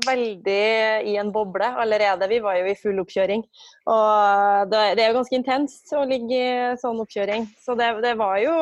veldig 0.03 0.63
i 1.07 1.13
en 1.15 1.29
boble 1.31 1.69
allerede. 1.79 2.27
Vi 2.27 2.39
var 2.43 2.57
jo 2.57 2.65
i 2.67 2.73
full 2.75 2.97
oppkjøring. 2.99 3.45
Og 3.87 4.71
det, 4.71 4.81
det 4.97 5.05
er 5.05 5.13
jo 5.13 5.15
ganske 5.21 5.37
intenst 5.37 5.93
å 5.95 6.01
ligge 6.07 6.35
i 6.35 6.73
sånn 6.81 6.99
oppkjøring. 6.99 7.45
Så 7.63 7.77
det, 7.79 7.87
det 8.03 8.11
var 8.19 8.41
jo 8.43 8.55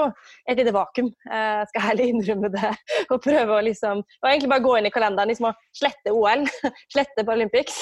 et 0.45 0.59
lite 0.59 0.73
vakuum, 0.75 1.09
jeg 1.25 1.71
skal 1.71 1.85
heller 1.87 2.11
innrømme 2.11 2.51
det. 2.53 2.69
Og 3.11 3.23
prøve 3.23 3.55
å 3.57 3.63
liksom 3.65 4.03
Og 4.05 4.29
egentlig 4.29 4.51
bare 4.51 4.65
gå 4.67 4.75
inn 4.77 4.89
i 4.91 4.93
kalenderen 4.93 5.33
liksom, 5.33 5.49
og 5.49 5.79
slette 5.81 6.13
OL, 6.13 6.45
slette 6.93 7.25
Paralympics, 7.25 7.79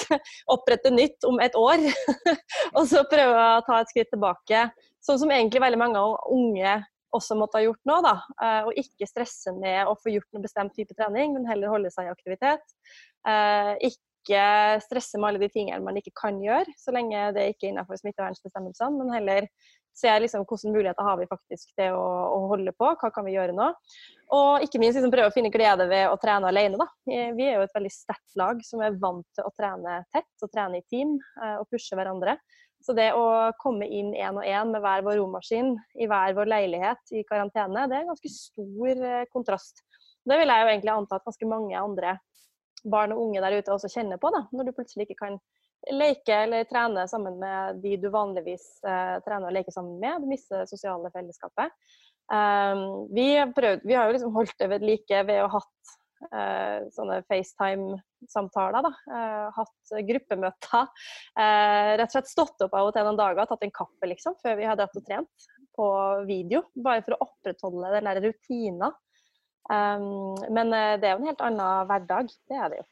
opprette 0.56 0.94
nytt 0.96 1.28
om 1.28 1.44
et 1.44 1.60
år. 1.60 1.84
Og 2.78 2.88
så 2.88 3.04
prøve 3.12 3.50
å 3.58 3.68
ta 3.68 3.82
et 3.82 3.92
skritt 3.92 4.14
tilbake. 4.16 4.70
Sånn 5.04 5.20
som 5.20 5.36
egentlig 5.36 5.66
veldig 5.66 5.82
mange 5.84 6.06
unge 6.32 6.80
også 7.16 7.38
måtte 7.40 7.60
ha 7.60 7.66
gjort 7.66 7.82
nå. 7.90 8.02
da, 8.06 8.16
eh, 8.44 8.68
Og 8.70 8.78
ikke 8.84 9.08
stresse 9.10 9.54
med 9.56 9.88
å 9.88 9.96
få 10.00 10.14
gjort 10.14 10.30
noen 10.34 10.46
bestemt 10.46 10.76
type 10.76 10.96
trening, 10.98 11.34
men 11.34 11.48
heller 11.50 11.74
holde 11.74 11.92
seg 11.94 12.08
i 12.08 12.14
aktivitet. 12.14 12.64
Eh, 13.28 13.74
ikke 13.90 14.44
stresse 14.84 15.18
med 15.18 15.32
alle 15.32 15.42
de 15.42 15.50
tingene 15.50 15.84
man 15.84 15.98
ikke 15.98 16.14
kan 16.18 16.38
gjøre, 16.44 16.70
så 16.78 16.94
lenge 16.94 17.32
det 17.34 17.50
ikke 17.54 17.70
er 17.70 17.74
innenfor 17.74 17.98
smittevernbestemmelsene, 17.98 18.98
men 19.00 19.14
heller 19.16 19.48
se 20.00 20.12
liksom 20.20 20.46
hvilke 20.48 20.72
muligheter 20.72 21.04
har 21.04 21.18
vi 21.20 21.28
faktisk 21.30 21.74
til 21.78 21.96
å, 21.98 22.06
å, 22.36 22.40
holde 22.52 22.74
på, 22.78 22.92
hva 23.02 23.10
kan 23.14 23.26
vi 23.28 23.36
gjøre 23.36 23.56
nå. 23.58 23.68
Og 24.36 24.64
ikke 24.66 24.82
minst 24.82 25.00
liksom 25.00 25.12
prøve 25.14 25.32
å 25.32 25.36
finne 25.36 25.52
glede 25.54 25.88
ved 25.90 26.06
å 26.12 26.18
trene 26.22 26.52
alene. 26.52 26.80
Da. 26.80 26.88
Vi 27.36 27.48
er 27.48 27.58
jo 27.58 27.66
et 27.66 27.76
veldig 27.76 27.92
sterkt 27.94 28.38
lag 28.40 28.62
som 28.66 28.84
er 28.86 28.98
vant 29.02 29.26
til 29.36 29.48
å 29.48 29.54
trene 29.58 30.02
tett 30.14 30.46
og 30.46 30.54
trene 30.54 30.80
i 30.80 30.86
team 30.92 31.18
eh, 31.42 31.58
og 31.58 31.68
pushe 31.72 31.98
hverandre. 31.98 32.38
Så 32.86 32.96
det 32.96 33.10
å 33.12 33.52
komme 33.60 33.88
inn 33.88 34.14
én 34.16 34.38
og 34.40 34.46
én 34.48 34.72
med 34.72 34.84
hver 34.84 35.04
vår 35.04 35.20
romaskin 35.20 35.74
i 36.00 36.08
hver 36.08 36.36
vår 36.38 36.48
leilighet 36.48 37.12
i 37.12 37.26
karantene, 37.28 37.88
det 37.92 37.98
er 37.98 38.06
en 38.06 38.12
ganske 38.14 38.32
stor 38.32 39.06
eh, 39.12 39.28
kontrast. 39.34 39.84
Det 40.24 40.38
vil 40.40 40.52
jeg 40.52 40.64
jo 40.64 40.72
egentlig 40.72 40.94
anta 40.94 41.20
at 41.20 41.28
ganske 41.28 41.50
mange 41.50 41.80
andre 41.80 42.18
barn 42.88 43.12
og 43.12 43.26
unge 43.26 43.42
der 43.44 43.58
ute 43.60 43.74
også 43.74 43.92
kjenner 43.92 44.20
på, 44.22 44.32
da, 44.32 44.46
når 44.56 44.70
du 44.70 44.76
plutselig 44.78 45.10
ikke 45.10 45.20
kan 45.26 45.40
leke 45.96 46.36
eller 46.46 46.68
trene 46.68 47.06
sammen 47.08 47.40
med 47.40 47.80
de 47.84 47.96
du 48.00 48.10
vanligvis 48.12 48.66
eh, 48.88 49.18
trener 49.26 49.50
og 49.50 49.56
leker 49.56 49.76
sammen 49.76 50.00
med. 50.02 50.24
Du 50.24 50.32
mister 50.32 50.64
det 50.64 50.72
sosiale 50.72 51.12
fellesskapet. 51.14 51.76
Um, 52.30 53.08
vi, 53.16 53.32
prøvd, 53.56 53.88
vi, 53.88 53.96
har 53.98 54.06
jo 54.06 54.14
liksom 54.14 54.36
holdt 54.36 54.54
det 54.62 54.68
ved 54.70 54.84
like 54.86 55.22
ved 55.26 55.40
å 55.42 55.48
ha 55.50 55.62
hatt 55.64 55.94
sånne 56.94 57.22
FaceTime-samtaler. 57.30 58.86
da, 58.86 58.92
eh, 59.16 59.46
Hatt 59.56 59.94
gruppemøter. 60.10 60.88
Eh, 61.40 61.92
rett 61.98 62.10
og 62.10 62.16
slett 62.18 62.32
stått 62.32 62.66
opp 62.66 62.74
av 62.74 62.90
og 62.90 62.94
til 62.94 63.08
noen 63.08 63.20
dager, 63.20 63.46
tatt 63.46 63.64
en 63.64 63.72
kaffe 63.72 64.10
liksom, 64.12 64.36
før 64.44 64.58
vi 64.60 64.68
hadde 64.68 64.84
dratt 64.84 65.00
og 65.00 65.06
trent 65.08 65.50
på 65.78 65.90
video. 66.28 66.64
Bare 66.76 67.04
for 67.06 67.16
å 67.16 67.28
opprettholde 67.30 67.94
den 67.96 68.10
der 68.10 68.22
rutina. 68.28 68.94
Men 69.70 70.72
det 70.72 71.06
er 71.06 71.12
jo 71.14 71.20
en 71.22 71.30
helt 71.30 71.42
annen 71.46 71.88
hverdag. 71.88 72.32
Det 72.50 72.58
er 72.58 72.70
det 72.70 72.80
jo. 72.80 72.86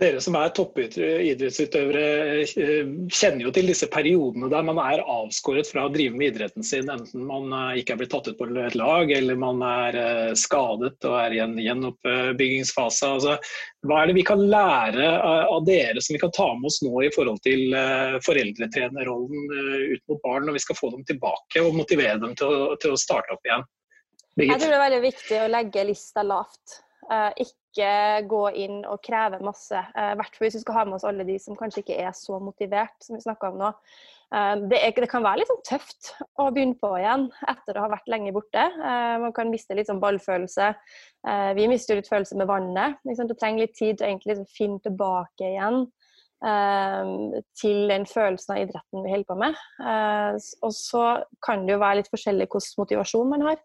Dere 0.00 0.20
som 0.24 0.36
er 0.38 0.52
toppidrettsutøvere 0.56 2.04
eh, 2.40 2.92
kjenner 3.12 3.42
jo 3.44 3.50
til 3.52 3.68
disse 3.68 3.88
periodene 3.92 4.48
der 4.48 4.64
man 4.64 4.80
er 4.80 5.02
avskåret 5.04 5.68
fra 5.68 5.84
å 5.84 5.92
drive 5.92 6.16
med 6.16 6.30
idretten 6.32 6.64
sin, 6.64 6.88
enten 6.88 7.26
man 7.28 7.52
eh, 7.52 7.80
ikke 7.82 7.94
er 7.94 8.00
blitt 8.00 8.12
tatt 8.14 8.30
ut 8.30 8.38
på 8.38 8.48
et 8.48 8.78
lag 8.80 9.12
eller 9.12 9.36
man 9.40 9.60
er 9.66 10.00
eh, 10.00 10.32
skadet 10.40 11.04
og 11.04 11.18
er 11.20 11.36
i 11.36 11.42
en 11.44 11.54
gjenoppbyggingsfase. 11.60 13.12
Altså, 13.18 13.36
hva 13.84 14.00
er 14.00 14.08
det 14.08 14.16
vi 14.22 14.26
kan 14.30 14.40
lære 14.40 15.12
av 15.20 15.68
dere 15.68 16.00
som 16.00 16.16
vi 16.16 16.24
kan 16.24 16.32
ta 16.32 16.48
med 16.56 16.70
oss 16.70 16.80
nå 16.84 17.04
i 17.04 17.12
forhold 17.12 17.40
til 17.44 17.72
foreldretrenerrollen 18.24 19.48
ut 19.50 20.02
mot 20.08 20.20
barn, 20.24 20.48
når 20.48 20.56
vi 20.56 20.64
skal 20.64 20.78
få 20.80 20.94
dem 20.96 21.04
tilbake 21.08 21.64
og 21.64 21.76
motivere 21.76 22.20
dem 22.22 22.36
til 22.40 22.48
å, 22.48 22.76
til 22.80 22.96
å 22.96 23.00
starte 23.00 23.36
opp 23.36 23.48
igjen? 23.48 23.64
Jeg 24.40 24.56
tror 24.56 24.70
det 24.70 24.78
er 24.78 24.86
veldig 24.88 25.08
viktig 25.10 25.40
å 25.42 25.50
legge 25.50 25.90
lista 25.92 26.24
lavt. 26.24 26.80
Ikke 27.10 27.60
ikke 27.70 28.28
gå 28.28 28.44
inn 28.58 28.80
og 28.88 29.00
kreve 29.04 29.40
masse. 29.44 29.78
Eh, 29.94 30.12
I 30.12 30.18
hvert 30.18 30.34
fall 30.34 30.46
hvis 30.46 30.58
vi 30.58 30.64
skal 30.64 30.78
ha 30.78 30.86
med 30.86 30.98
oss 30.98 31.06
alle 31.06 31.26
de 31.26 31.36
som 31.38 31.58
kanskje 31.58 31.84
ikke 31.84 31.98
er 32.02 32.14
så 32.16 32.40
motivert, 32.42 32.96
som 33.02 33.16
vi 33.16 33.22
snakka 33.22 33.52
om 33.52 33.60
nå. 33.60 33.70
Eh, 34.34 34.54
det, 34.70 34.80
er, 34.80 34.94
det, 34.96 35.10
kan 35.10 35.24
være 35.24 35.42
litt 35.42 35.50
sånn 35.50 35.62
tøft 35.68 36.12
å 36.40 36.48
begynne 36.50 36.78
på 36.80 36.92
igjen 36.98 37.28
etter 37.50 37.78
å 37.78 37.86
ha 37.86 37.92
vært 37.94 38.10
lenge 38.10 38.34
borte. 38.34 38.66
Eh, 38.66 39.16
man 39.22 39.34
kan 39.36 39.52
miste 39.52 39.76
litt 39.78 39.90
sånn 39.90 40.02
ballfølelse. 40.02 40.72
Vi 41.54 41.66
mister 41.68 41.98
litt 41.98 42.08
følelse 42.08 42.38
med 42.40 42.48
vannet. 42.48 42.96
Det 43.04 43.34
trenger 43.36 43.66
litt 43.66 43.74
tid 43.76 43.98
til 43.98 44.06
å 44.06 44.08
egentlig 44.08 44.30
liksom 44.32 44.52
finne 44.56 44.80
tilbake 44.86 45.50
igjen 45.50 45.82
til 46.40 47.90
den 47.90 48.06
følelsen 48.08 48.54
av 48.54 48.60
idretten 48.62 49.02
vi 49.04 49.12
holder 49.12 49.28
på 49.28 49.36
med. 49.42 49.56
Eh, 49.84 50.36
og 50.64 50.72
så 50.72 51.02
kan 51.44 51.66
det 51.66 51.74
jo 51.74 51.80
være 51.82 52.00
litt 52.00 52.10
forskjellig 52.12 52.46
hvilken 52.48 52.80
motivasjon 52.80 53.28
man 53.28 53.44
har. 53.44 53.58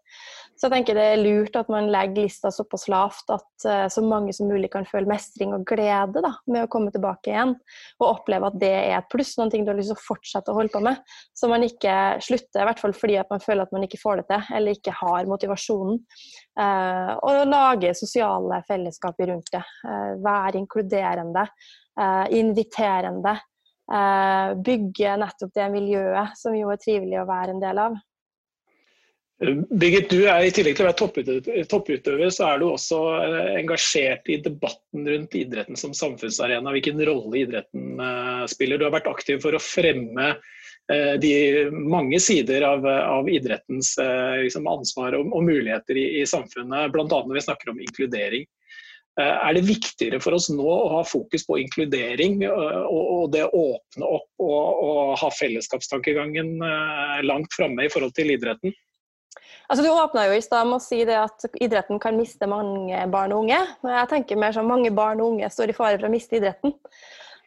Så 0.56 0.66
jeg 0.66 0.74
tenker 0.74 0.98
det 0.98 1.06
er 1.12 1.22
lurt 1.22 1.56
at 1.56 1.70
man 1.72 1.88
legger 1.92 2.26
lista 2.26 2.52
såpass 2.52 2.86
lavt 2.92 3.32
at 3.32 3.66
eh, 3.68 3.86
så 3.92 4.04
mange 4.04 4.34
som 4.36 4.50
mulig 4.50 4.70
kan 4.72 4.88
føle 4.88 5.08
mestring 5.08 5.54
og 5.56 5.64
glede 5.68 6.20
da, 6.24 6.34
med 6.52 6.66
å 6.66 6.70
komme 6.72 6.92
tilbake 6.92 7.32
igjen. 7.32 7.54
Og 8.00 8.08
oppleve 8.10 8.50
at 8.50 8.58
det 8.60 8.72
er 8.74 8.98
et 8.98 9.08
pluss, 9.12 9.34
noen 9.40 9.52
ting 9.52 9.64
du 9.64 9.72
har 9.72 9.80
lyst 9.80 9.94
til 9.94 9.98
å 9.98 10.06
fortsette 10.10 10.52
å 10.52 10.58
holde 10.58 10.74
på 10.76 10.84
med. 10.84 11.00
Så 11.36 11.48
man 11.52 11.64
ikke 11.64 11.96
slutter, 12.24 12.60
i 12.60 12.68
hvert 12.68 12.84
fall 12.84 12.96
fordi 12.96 13.16
at 13.22 13.32
man 13.32 13.44
føler 13.44 13.64
at 13.64 13.72
man 13.76 13.88
ikke 13.88 14.02
får 14.02 14.20
det 14.20 14.28
til, 14.34 14.52
eller 14.60 14.76
ikke 14.76 14.96
har 15.00 15.32
motivasjonen. 15.32 16.04
Eh, 16.60 17.14
og 17.16 17.42
lage 17.48 17.96
sosiale 17.96 18.60
fellesskap 18.68 19.26
rundt 19.32 19.52
det. 19.56 19.64
Være 20.20 20.60
inkluderende. 20.60 21.48
Eh, 22.00 22.38
inviterende. 22.38 23.38
Eh, 23.92 24.62
bygge 24.62 25.16
nettopp 25.16 25.54
det 25.54 25.70
miljøet 25.72 26.36
som 26.36 26.56
jo 26.56 26.68
er 26.72 26.80
trivelig 26.82 27.22
å 27.22 27.28
være 27.28 27.54
en 27.54 27.62
del 27.62 27.80
av. 27.80 27.96
Birgit, 29.36 30.08
du 30.08 30.24
er 30.32 30.46
I 30.46 30.52
tillegg 30.52 30.78
til 30.78 30.86
å 30.86 30.88
være 30.88 31.64
topputøver, 31.68 32.30
så 32.32 32.46
er 32.50 32.60
du 32.60 32.66
også 32.70 33.00
eh, 33.20 33.54
engasjert 33.60 34.28
i 34.32 34.38
debatten 34.44 35.08
rundt 35.08 35.36
idretten 35.36 35.76
som 35.76 35.96
samfunnsarena. 35.96 36.72
Hvilken 36.76 37.00
rolle 37.08 37.40
idretten 37.44 38.04
spiller. 38.48 38.80
Du 38.80 38.88
har 38.88 38.96
vært 38.96 39.10
aktiv 39.12 39.40
for 39.44 39.56
å 39.56 39.62
fremme 39.62 40.36
de 41.18 41.30
mange 41.74 42.20
sider 42.22 42.62
av, 42.62 42.84
av 42.86 43.26
idrettens 43.26 43.96
liksom, 43.98 44.68
ansvar 44.70 45.16
og, 45.18 45.32
og 45.34 45.42
muligheter 45.42 45.98
i, 45.98 46.04
i 46.20 46.26
samfunnet, 46.30 46.92
bl.a. 46.94 47.08
når 47.10 47.34
vi 47.34 47.42
snakker 47.42 47.72
om 47.72 47.80
inkludering. 47.82 48.46
Eh, 49.16 49.36
er 49.48 49.54
det 49.56 49.64
viktigere 49.64 50.18
for 50.20 50.36
oss 50.36 50.50
nå 50.52 50.64
å 50.68 50.88
ha 50.98 51.04
fokus 51.08 51.46
på 51.48 51.56
inkludering 51.62 52.42
eh, 52.44 52.82
og 52.84 53.30
det 53.32 53.46
å 53.46 53.62
åpne 53.76 54.10
opp 54.18 54.44
og, 54.44 55.14
ha 55.16 55.30
fellesskapstankegangen 55.32 56.58
eh, 56.60 57.22
langt 57.24 57.56
framme 57.56 57.86
i 57.86 57.92
forhold 57.92 58.12
til 58.18 58.34
idretten? 58.34 58.74
Altså, 59.66 59.82
du 59.82 59.88
åpna 59.88 60.26
jo 60.28 60.36
i 60.36 60.44
stad 60.44 60.68
med 60.68 60.76
å 60.76 60.84
si 60.84 61.00
at 61.08 61.46
idretten 61.64 61.98
kan 62.02 62.18
miste 62.18 62.46
mange 62.46 63.00
barn 63.10 63.32
og 63.34 63.46
unge. 63.46 63.62
Jeg 63.88 64.10
tenker 64.12 64.38
mer 64.38 64.52
sånn 64.54 64.68
mange 64.68 64.92
barn 64.94 65.22
og 65.24 65.32
unge 65.32 65.48
står 65.50 65.72
i 65.72 65.78
fare 65.78 65.96
for 65.96 66.06
å 66.06 66.12
miste 66.12 66.36
idretten. 66.38 66.76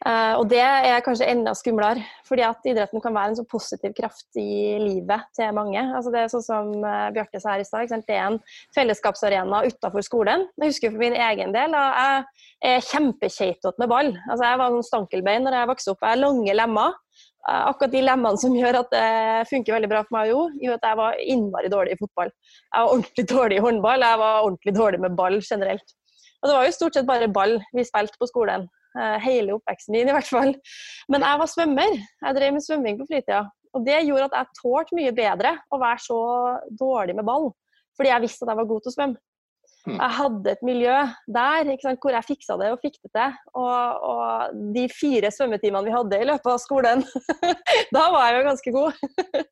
Uh, 0.00 0.38
og 0.40 0.46
det 0.48 0.62
er 0.64 1.02
kanskje 1.04 1.26
enda 1.28 1.52
skumlere, 1.52 2.00
fordi 2.24 2.40
at 2.46 2.64
idretten 2.64 3.02
kan 3.04 3.12
være 3.12 3.34
en 3.34 3.36
så 3.36 3.42
positiv 3.44 3.92
kraft 3.98 4.38
i 4.40 4.78
livet 4.80 5.26
til 5.36 5.52
mange. 5.52 5.82
Altså 5.82 6.12
det 6.14 6.22
er 6.22 6.30
sånn 6.32 6.44
som 6.46 6.70
uh, 6.80 7.10
Bjarte 7.12 7.40
sa 7.42 7.52
her 7.52 7.60
i 7.60 7.66
stad, 7.68 7.92
det 8.08 8.16
er 8.16 8.30
en 8.30 8.38
fellesskapsarena 8.76 9.60
utafor 9.68 10.06
skolen. 10.06 10.46
Jeg 10.56 10.72
husker 10.72 10.94
for 10.94 11.04
min 11.04 11.18
egen 11.20 11.52
del 11.52 11.76
at 11.76 12.00
jeg 12.64 12.78
er 12.78 12.88
kjempekeitete 12.88 13.76
med 13.82 13.92
ball. 13.92 14.10
Altså 14.30 14.48
jeg 14.48 14.62
var 14.62 14.72
sånn 14.78 14.88
stankelbein 14.88 15.44
når 15.44 15.58
jeg 15.58 15.72
vokste 15.74 15.92
opp. 15.92 16.00
Jeg 16.06 16.14
har 16.14 16.24
lange 16.24 16.56
lemmer. 16.62 16.96
Uh, 17.44 17.60
akkurat 17.68 17.92
de 17.92 18.04
lemmene 18.08 18.40
som 18.40 18.56
gjør 18.56 18.80
at 18.80 18.90
det 18.96 19.06
funker 19.52 19.76
veldig 19.76 19.92
bra 19.92 20.02
for 20.06 20.16
meg 20.16 20.32
jo, 20.32 20.42
gjør 20.64 20.80
at 20.80 20.90
jeg 20.90 21.02
var 21.04 21.22
innmari 21.36 21.76
dårlig 21.76 21.98
i 21.98 22.00
fotball. 22.00 22.32
Jeg 22.64 22.88
var 22.88 22.96
ordentlig 22.96 23.28
dårlig 23.36 23.60
i 23.60 23.68
håndball, 23.68 24.08
jeg 24.08 24.24
var 24.24 24.42
ordentlig 24.48 24.78
dårlig 24.80 25.04
med 25.04 25.20
ball 25.20 25.40
generelt. 25.44 25.96
Og 26.40 26.48
det 26.48 26.56
var 26.56 26.64
jo 26.64 26.76
stort 26.80 26.96
sett 26.96 27.08
bare 27.08 27.28
ball 27.28 27.58
vi 27.76 27.84
spilte 27.84 28.16
på 28.16 28.32
skolen. 28.32 28.70
Eh, 28.98 29.16
hele 29.22 29.54
oppveksten 29.54 29.94
min, 29.94 30.08
i 30.10 30.14
hvert 30.14 30.26
fall. 30.26 30.52
Men 31.12 31.22
jeg 31.22 31.40
var 31.42 31.50
svømmer. 31.50 31.96
Jeg 32.24 32.36
drev 32.36 32.54
med 32.56 32.64
svømming 32.64 32.98
på 32.98 33.06
fritida. 33.10 33.44
Og 33.76 33.84
det 33.86 34.00
gjorde 34.02 34.26
at 34.30 34.38
jeg 34.38 34.58
tålte 34.58 34.96
mye 34.98 35.12
bedre 35.14 35.54
å 35.70 35.78
være 35.78 36.02
så 36.02 36.20
dårlig 36.80 37.14
med 37.18 37.28
ball. 37.28 37.52
Fordi 37.98 38.10
jeg 38.10 38.24
visste 38.24 38.46
at 38.46 38.50
jeg 38.50 38.60
var 38.62 38.70
god 38.72 38.82
til 38.82 38.90
å 38.90 38.96
svømme. 38.96 39.22
Mm. 39.88 39.96
Jeg 39.96 40.12
hadde 40.18 40.52
et 40.52 40.64
miljø 40.66 40.96
der 41.32 41.70
sant, 41.80 42.00
hvor 42.02 42.12
jeg 42.12 42.26
fiksa 42.28 42.56
det 42.60 42.68
og 42.74 42.82
fikk 42.82 42.98
det 43.00 43.10
til. 43.16 43.36
Og, 43.56 44.02
og 44.10 44.58
de 44.74 44.84
fire 44.92 45.30
svømmetimene 45.32 45.86
vi 45.86 45.94
hadde 45.94 46.20
i 46.20 46.26
løpet 46.28 46.50
av 46.52 46.60
skolen, 46.60 47.04
da 47.96 48.02
var 48.12 48.28
jeg 48.28 48.36
jo 48.36 48.46
ganske 48.50 48.74
god. 48.76 49.00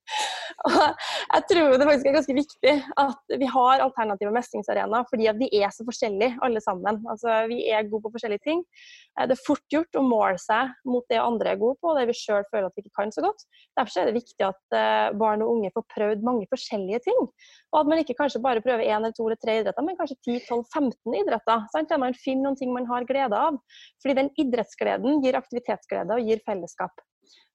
og 0.69 0.83
jeg 0.83 1.47
tror 1.53 1.73
det 1.81 1.89
faktisk 1.89 2.11
er 2.11 2.19
ganske 2.19 2.37
viktig 2.37 2.75
at 3.05 3.37
vi 3.41 3.49
har 3.55 3.85
alternative 3.87 4.35
mestringsarenaer, 4.37 5.09
fordi 5.09 5.31
at 5.33 5.41
vi 5.41 5.49
er 5.63 5.73
så 5.75 5.87
forskjellige 5.89 6.37
alle 6.45 6.63
sammen. 6.65 7.01
Altså, 7.09 7.41
vi 7.49 7.63
er 7.73 7.89
gode 7.89 8.05
på 8.05 8.13
forskjellige 8.19 8.45
ting. 8.45 8.65
Det 9.19 9.35
er 9.35 9.47
fort 9.47 9.65
gjort 9.73 9.99
å 9.99 10.05
måle 10.05 10.39
seg 10.43 10.75
mot 10.89 11.07
det 11.11 11.23
andre 11.23 11.55
er 11.55 11.61
gode 11.61 11.79
på, 11.81 11.93
og 11.93 11.99
det 11.99 12.09
vi 12.11 12.19
sjøl 12.19 12.45
føler 12.53 12.69
at 12.69 12.77
vi 12.77 12.85
ikke 12.85 13.01
kan 13.01 13.15
så 13.15 13.25
godt. 13.25 13.47
Derfor 13.79 14.03
er 14.03 14.11
det 14.11 14.19
viktig 14.19 14.45
at 14.47 14.77
eh, 14.77 15.09
barn 15.19 15.43
og 15.45 15.57
unge 15.57 15.73
får 15.75 15.87
prøvd 15.95 16.25
mange 16.27 16.49
forskjellige 16.53 17.01
ting. 17.09 17.21
Og 17.73 17.81
at 17.81 17.91
man 17.91 18.03
ikke 18.03 18.17
kanskje 18.19 18.43
bare 18.45 18.63
prøver 18.65 18.85
én 18.87 18.99
eller 19.01 19.17
to 19.17 19.27
eller 19.27 19.41
tre 19.41 19.59
idretter, 19.61 19.85
men 19.87 19.99
kanskje 19.99 20.18
10-12-15 20.27 21.19
idretter. 21.23 21.67
Sant? 21.73 21.91
Der 21.91 22.01
man 22.03 22.17
finner 22.17 22.49
noen 22.49 22.59
ting 22.59 22.73
man 22.75 22.89
har 22.91 23.07
glede 23.09 23.39
av. 23.39 23.61
Fordi 24.03 24.17
den 24.23 24.33
idrettsgleden 24.41 25.23
gir 25.25 25.39
aktivitetsglede 25.39 26.19
og 26.19 26.27
gir 26.27 26.43
fellesskap. 26.47 27.05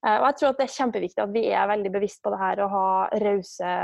Eh, 0.03 0.17
og 0.19 0.25
jeg 0.27 0.35
tror 0.39 0.49
at 0.51 0.57
Det 0.59 0.65
er 0.65 0.73
kjempeviktig 0.73 1.23
at 1.23 1.31
vi 1.33 1.43
er 1.55 1.69
veldig 1.69 1.91
bevisst 1.93 2.19
på 2.23 2.33
det 2.33 2.39
her 2.41 2.61
og 2.65 2.73
ha 2.73 2.87
rause, 3.23 3.75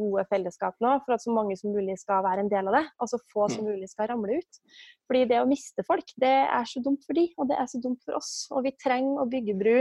gode 0.00 0.24
fellesskap 0.30 0.76
nå, 0.84 0.92
for 1.04 1.16
at 1.16 1.24
så 1.24 1.34
mange 1.34 1.56
som 1.58 1.74
mulig 1.74 1.98
skal 2.00 2.22
være 2.26 2.44
en 2.44 2.52
del 2.52 2.70
av 2.70 2.78
det. 2.78 2.84
Og 3.02 3.10
så 3.10 3.20
få 3.32 3.48
som 3.52 3.66
mm. 3.66 3.72
mulig 3.72 3.90
skal 3.90 4.10
ramle 4.12 4.38
ut. 4.38 4.60
Fordi 5.08 5.24
det 5.30 5.40
å 5.42 5.48
miste 5.50 5.84
folk, 5.88 6.14
det 6.20 6.36
er 6.46 6.68
så 6.68 6.82
dumt 6.84 7.04
for 7.06 7.18
de, 7.18 7.26
og 7.36 7.50
det 7.50 7.58
er 7.58 7.70
så 7.70 7.82
dumt 7.82 8.02
for 8.06 8.20
oss. 8.20 8.32
Og 8.54 8.64
vi 8.68 8.76
trenger 8.78 9.22
å 9.22 9.30
bygge 9.30 9.56
bru 9.58 9.76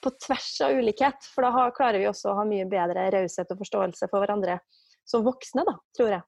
på 0.00 0.12
tvers 0.24 0.52
av 0.64 0.78
ulikhet, 0.80 1.26
for 1.34 1.44
da 1.44 1.66
klarer 1.76 2.00
vi 2.00 2.08
også 2.08 2.30
å 2.32 2.38
ha 2.38 2.46
mye 2.48 2.64
bedre 2.70 3.10
raushet 3.12 3.50
og 3.52 3.60
forståelse 3.60 4.08
for 4.08 4.22
hverandre 4.22 4.56
som 5.04 5.26
voksne, 5.26 5.66
da, 5.66 5.74
tror 5.96 6.14
jeg. 6.14 6.24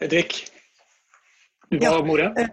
Hedvig, 0.00 0.46
du 1.68 1.76
var 1.78 1.98
ja, 1.98 2.04
mora? 2.04 2.28
Eh, 2.40 2.48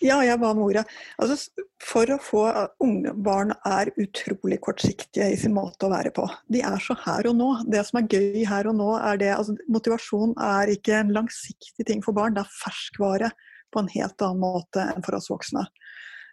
ja, 0.00 0.16
jeg 0.24 0.38
var 0.40 0.54
mora. 0.56 0.82
Altså, 1.20 1.64
for 1.84 2.08
å 2.08 2.16
få 2.24 2.44
eh, 2.48 2.70
unge 2.80 3.12
barn 3.26 3.52
er 3.68 3.90
utrolig 4.00 4.56
kortsiktige 4.64 5.26
i 5.34 5.36
sin 5.36 5.52
måte 5.56 5.84
å 5.84 5.92
være 5.92 6.14
på. 6.16 6.24
De 6.48 6.62
er 6.64 6.80
så 6.80 6.96
her 7.02 7.28
og 7.28 7.36
nå. 7.36 7.50
Det 7.68 7.82
som 7.84 8.00
er 8.00 8.08
gøy 8.08 8.46
her 8.48 8.70
og 8.70 8.78
nå, 8.78 8.88
er 8.96 9.20
det 9.20 9.28
altså, 9.34 9.58
Motivasjon 9.68 10.32
er 10.40 10.72
ikke 10.72 10.96
en 11.02 11.12
langsiktig 11.18 11.84
ting 11.84 12.00
for 12.04 12.16
barn, 12.16 12.38
det 12.38 12.46
er 12.46 12.56
ferskvare 12.62 13.30
på 13.74 13.82
en 13.82 13.92
helt 13.92 14.24
annen 14.24 14.40
måte 14.40 14.86
enn 14.94 15.04
for 15.04 15.18
oss 15.18 15.28
voksne. 15.28 15.66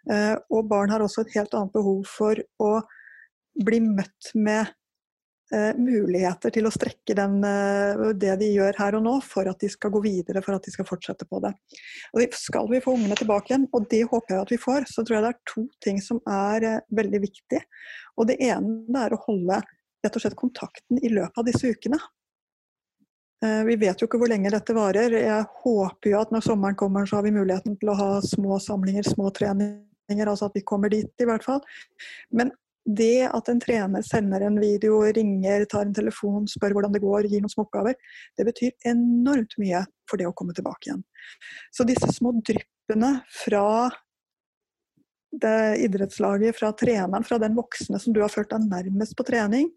Uh, 0.08 0.36
og 0.52 0.66
barn 0.68 0.92
har 0.92 1.04
også 1.04 1.24
et 1.24 1.36
helt 1.36 1.52
annet 1.56 1.72
behov 1.76 2.02
for 2.08 2.40
å 2.60 2.72
bli 3.64 3.78
møtt 3.84 4.32
med 4.36 4.68
Eh, 4.68 4.83
muligheter 5.52 6.50
til 6.54 6.66
å 6.66 6.72
strekke 6.72 7.14
den, 7.14 7.36
eh, 7.44 8.12
det 8.16 8.38
de 8.40 8.48
gjør 8.54 8.78
her 8.78 8.96
og 8.98 9.04
nå, 9.04 9.14
for 9.22 9.48
at 9.50 9.60
de 9.60 9.68
skal 9.68 9.92
gå 9.92 10.00
videre, 10.02 10.42
for 10.42 10.56
at 10.56 10.64
de 10.64 10.72
skal 10.72 10.88
fortsette 10.88 11.26
på 11.28 11.40
det. 11.44 11.52
Og 12.14 12.34
skal 12.38 12.68
vi 12.70 12.80
få 12.80 12.96
ungene 12.96 13.16
tilbake 13.18 13.52
igjen, 13.52 13.68
og 13.72 13.88
det 13.90 14.04
håper 14.08 14.34
jeg 14.34 14.42
at 14.42 14.54
vi 14.54 14.60
får, 14.62 14.88
så 14.90 15.04
tror 15.04 15.18
jeg 15.18 15.26
det 15.26 15.32
er 15.34 15.52
to 15.52 15.66
ting 15.84 16.00
som 16.00 16.20
er 16.26 16.64
eh, 16.64 16.80
veldig 16.96 17.20
viktig. 17.26 17.62
Og 18.18 18.28
det 18.30 18.38
ene 18.40 19.04
er 19.04 19.14
å 19.14 19.22
holde 19.26 19.60
rett 20.04 20.16
og 20.16 20.24
slett 20.24 20.36
kontakten 20.38 21.00
i 21.02 21.12
løpet 21.12 21.38
av 21.38 21.48
disse 21.48 21.70
ukene. 21.70 22.00
Vi 23.44 23.74
vet 23.76 24.00
jo 24.00 24.06
ikke 24.06 24.16
hvor 24.16 24.30
lenge 24.30 24.48
dette 24.48 24.72
varer. 24.72 25.12
Jeg 25.20 25.46
håper 25.60 26.08
jo 26.08 26.20
at 26.22 26.30
når 26.32 26.44
sommeren 26.46 26.76
kommer, 26.80 27.04
så 27.04 27.18
har 27.18 27.26
vi 27.26 27.32
muligheten 27.34 27.74
til 27.76 27.90
å 27.92 27.96
ha 27.98 28.06
små 28.24 28.56
samlinger, 28.62 29.04
små 29.04 29.28
treninger. 29.36 30.30
Altså 30.30 30.48
at 30.48 30.56
vi 30.56 30.62
kommer 30.64 30.92
dit, 30.92 31.10
i 31.20 31.26
hvert 31.28 31.44
fall. 31.44 31.60
Men 32.32 32.54
det 32.84 33.26
at 33.30 33.48
en 33.48 33.60
trener 33.60 34.04
sender 34.04 34.44
en 34.44 34.60
video, 34.60 35.00
ringer, 35.16 35.64
tar 35.70 35.86
en 35.86 35.96
telefon, 35.96 36.48
spør 36.50 36.76
hvordan 36.76 36.92
det 36.92 37.02
går, 37.04 37.28
gir 37.30 37.40
noen 37.40 37.52
små 37.52 37.64
oppgaver, 37.64 37.96
det 38.36 38.46
betyr 38.50 38.90
enormt 38.90 39.56
mye 39.60 39.84
for 40.10 40.20
det 40.20 40.28
å 40.28 40.34
komme 40.36 40.56
tilbake 40.56 40.90
igjen. 40.90 41.04
Så 41.72 41.86
disse 41.88 42.10
små 42.12 42.34
dryppene 42.44 43.16
fra 43.32 43.64
det 45.40 45.76
idrettslaget, 45.82 46.54
fra 46.58 46.70
treneren, 46.78 47.24
fra 47.26 47.40
den 47.42 47.56
voksne 47.56 47.98
som 47.98 48.14
du 48.14 48.20
har 48.22 48.30
ført 48.30 48.52
deg 48.52 48.68
nærmest 48.68 49.16
på 49.18 49.26
trening, 49.26 49.70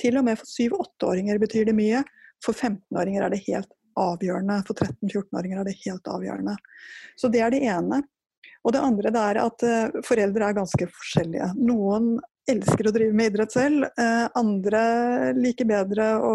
til 0.00 0.20
og 0.20 0.26
med 0.28 0.38
for 0.38 0.46
7-8-åringer 0.46 1.40
betyr 1.42 1.66
det 1.70 1.76
mye. 1.76 2.04
For 2.44 2.56
15-åringer 2.56 3.26
er 3.26 3.34
det 3.34 3.42
helt 3.48 3.72
avgjørende. 4.00 4.60
For 4.68 4.76
13-14-åringer 4.76 5.60
er 5.60 5.68
det 5.68 5.76
helt 5.82 6.08
avgjørende. 6.08 6.56
Så 7.18 7.30
det 7.32 7.42
er 7.44 7.52
det 7.52 7.64
ene. 7.66 8.02
Og 8.64 8.74
det 8.74 8.84
andre 8.84 9.12
det 9.12 9.24
er 9.32 9.40
at 9.42 9.64
uh, 9.66 10.00
foreldre 10.06 10.46
er 10.46 10.56
ganske 10.56 10.88
forskjellige. 10.92 11.50
Noen 11.58 12.14
elsker 12.48 12.88
å 12.88 12.94
drive 12.94 13.16
med 13.16 13.32
idrett 13.32 13.54
selv. 13.54 13.86
Uh, 13.98 14.26
andre 14.38 14.82
liker 15.36 15.68
bedre 15.68 16.10
å 16.24 16.34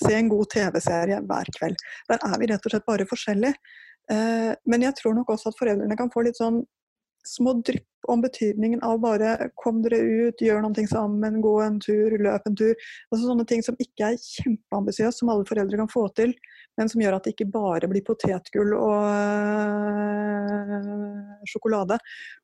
se 0.00 0.14
en 0.16 0.30
god 0.32 0.48
TV-serie 0.54 1.20
hver 1.28 1.50
kveld. 1.58 1.80
Der 2.08 2.22
er 2.28 2.38
vi 2.40 2.48
rett 2.52 2.64
og 2.64 2.74
slett 2.74 2.88
bare 2.88 3.08
forskjellige. 3.08 3.58
Uh, 4.10 4.52
men 4.66 4.88
jeg 4.88 4.96
tror 4.98 5.16
nok 5.18 5.34
også 5.34 5.52
at 5.52 5.58
foreldrene 5.60 5.98
kan 5.98 6.10
få 6.12 6.24
litt 6.26 6.40
sånn 6.40 6.62
små 7.26 7.52
drypp 7.62 7.86
om 8.10 8.20
betydningen 8.22 8.80
av 8.82 8.98
bare 9.02 9.50
kom 9.60 9.82
dere 9.84 10.00
ut, 10.02 10.40
gjør 10.42 10.62
noe 10.64 10.86
sammen, 10.90 11.40
gå 11.44 11.52
en 11.62 11.78
tur, 11.82 12.16
løp 12.18 12.48
en 12.48 12.56
tur. 12.58 12.74
Altså 13.12 13.28
Sånne 13.28 13.46
ting 13.48 13.62
som 13.62 13.78
ikke 13.78 14.08
er 14.10 14.18
kjempeambisiøst, 14.18 15.22
som 15.22 15.30
alle 15.32 15.46
foreldre 15.46 15.78
kan 15.78 15.90
få 15.90 16.08
til, 16.18 16.34
men 16.78 16.90
som 16.90 17.02
gjør 17.02 17.16
at 17.18 17.24
det 17.26 17.36
ikke 17.36 17.52
bare 17.54 17.90
blir 17.90 18.04
potetgull 18.06 18.74
og 18.74 19.06
øh, 20.66 21.46
sjokolade. 21.52 21.96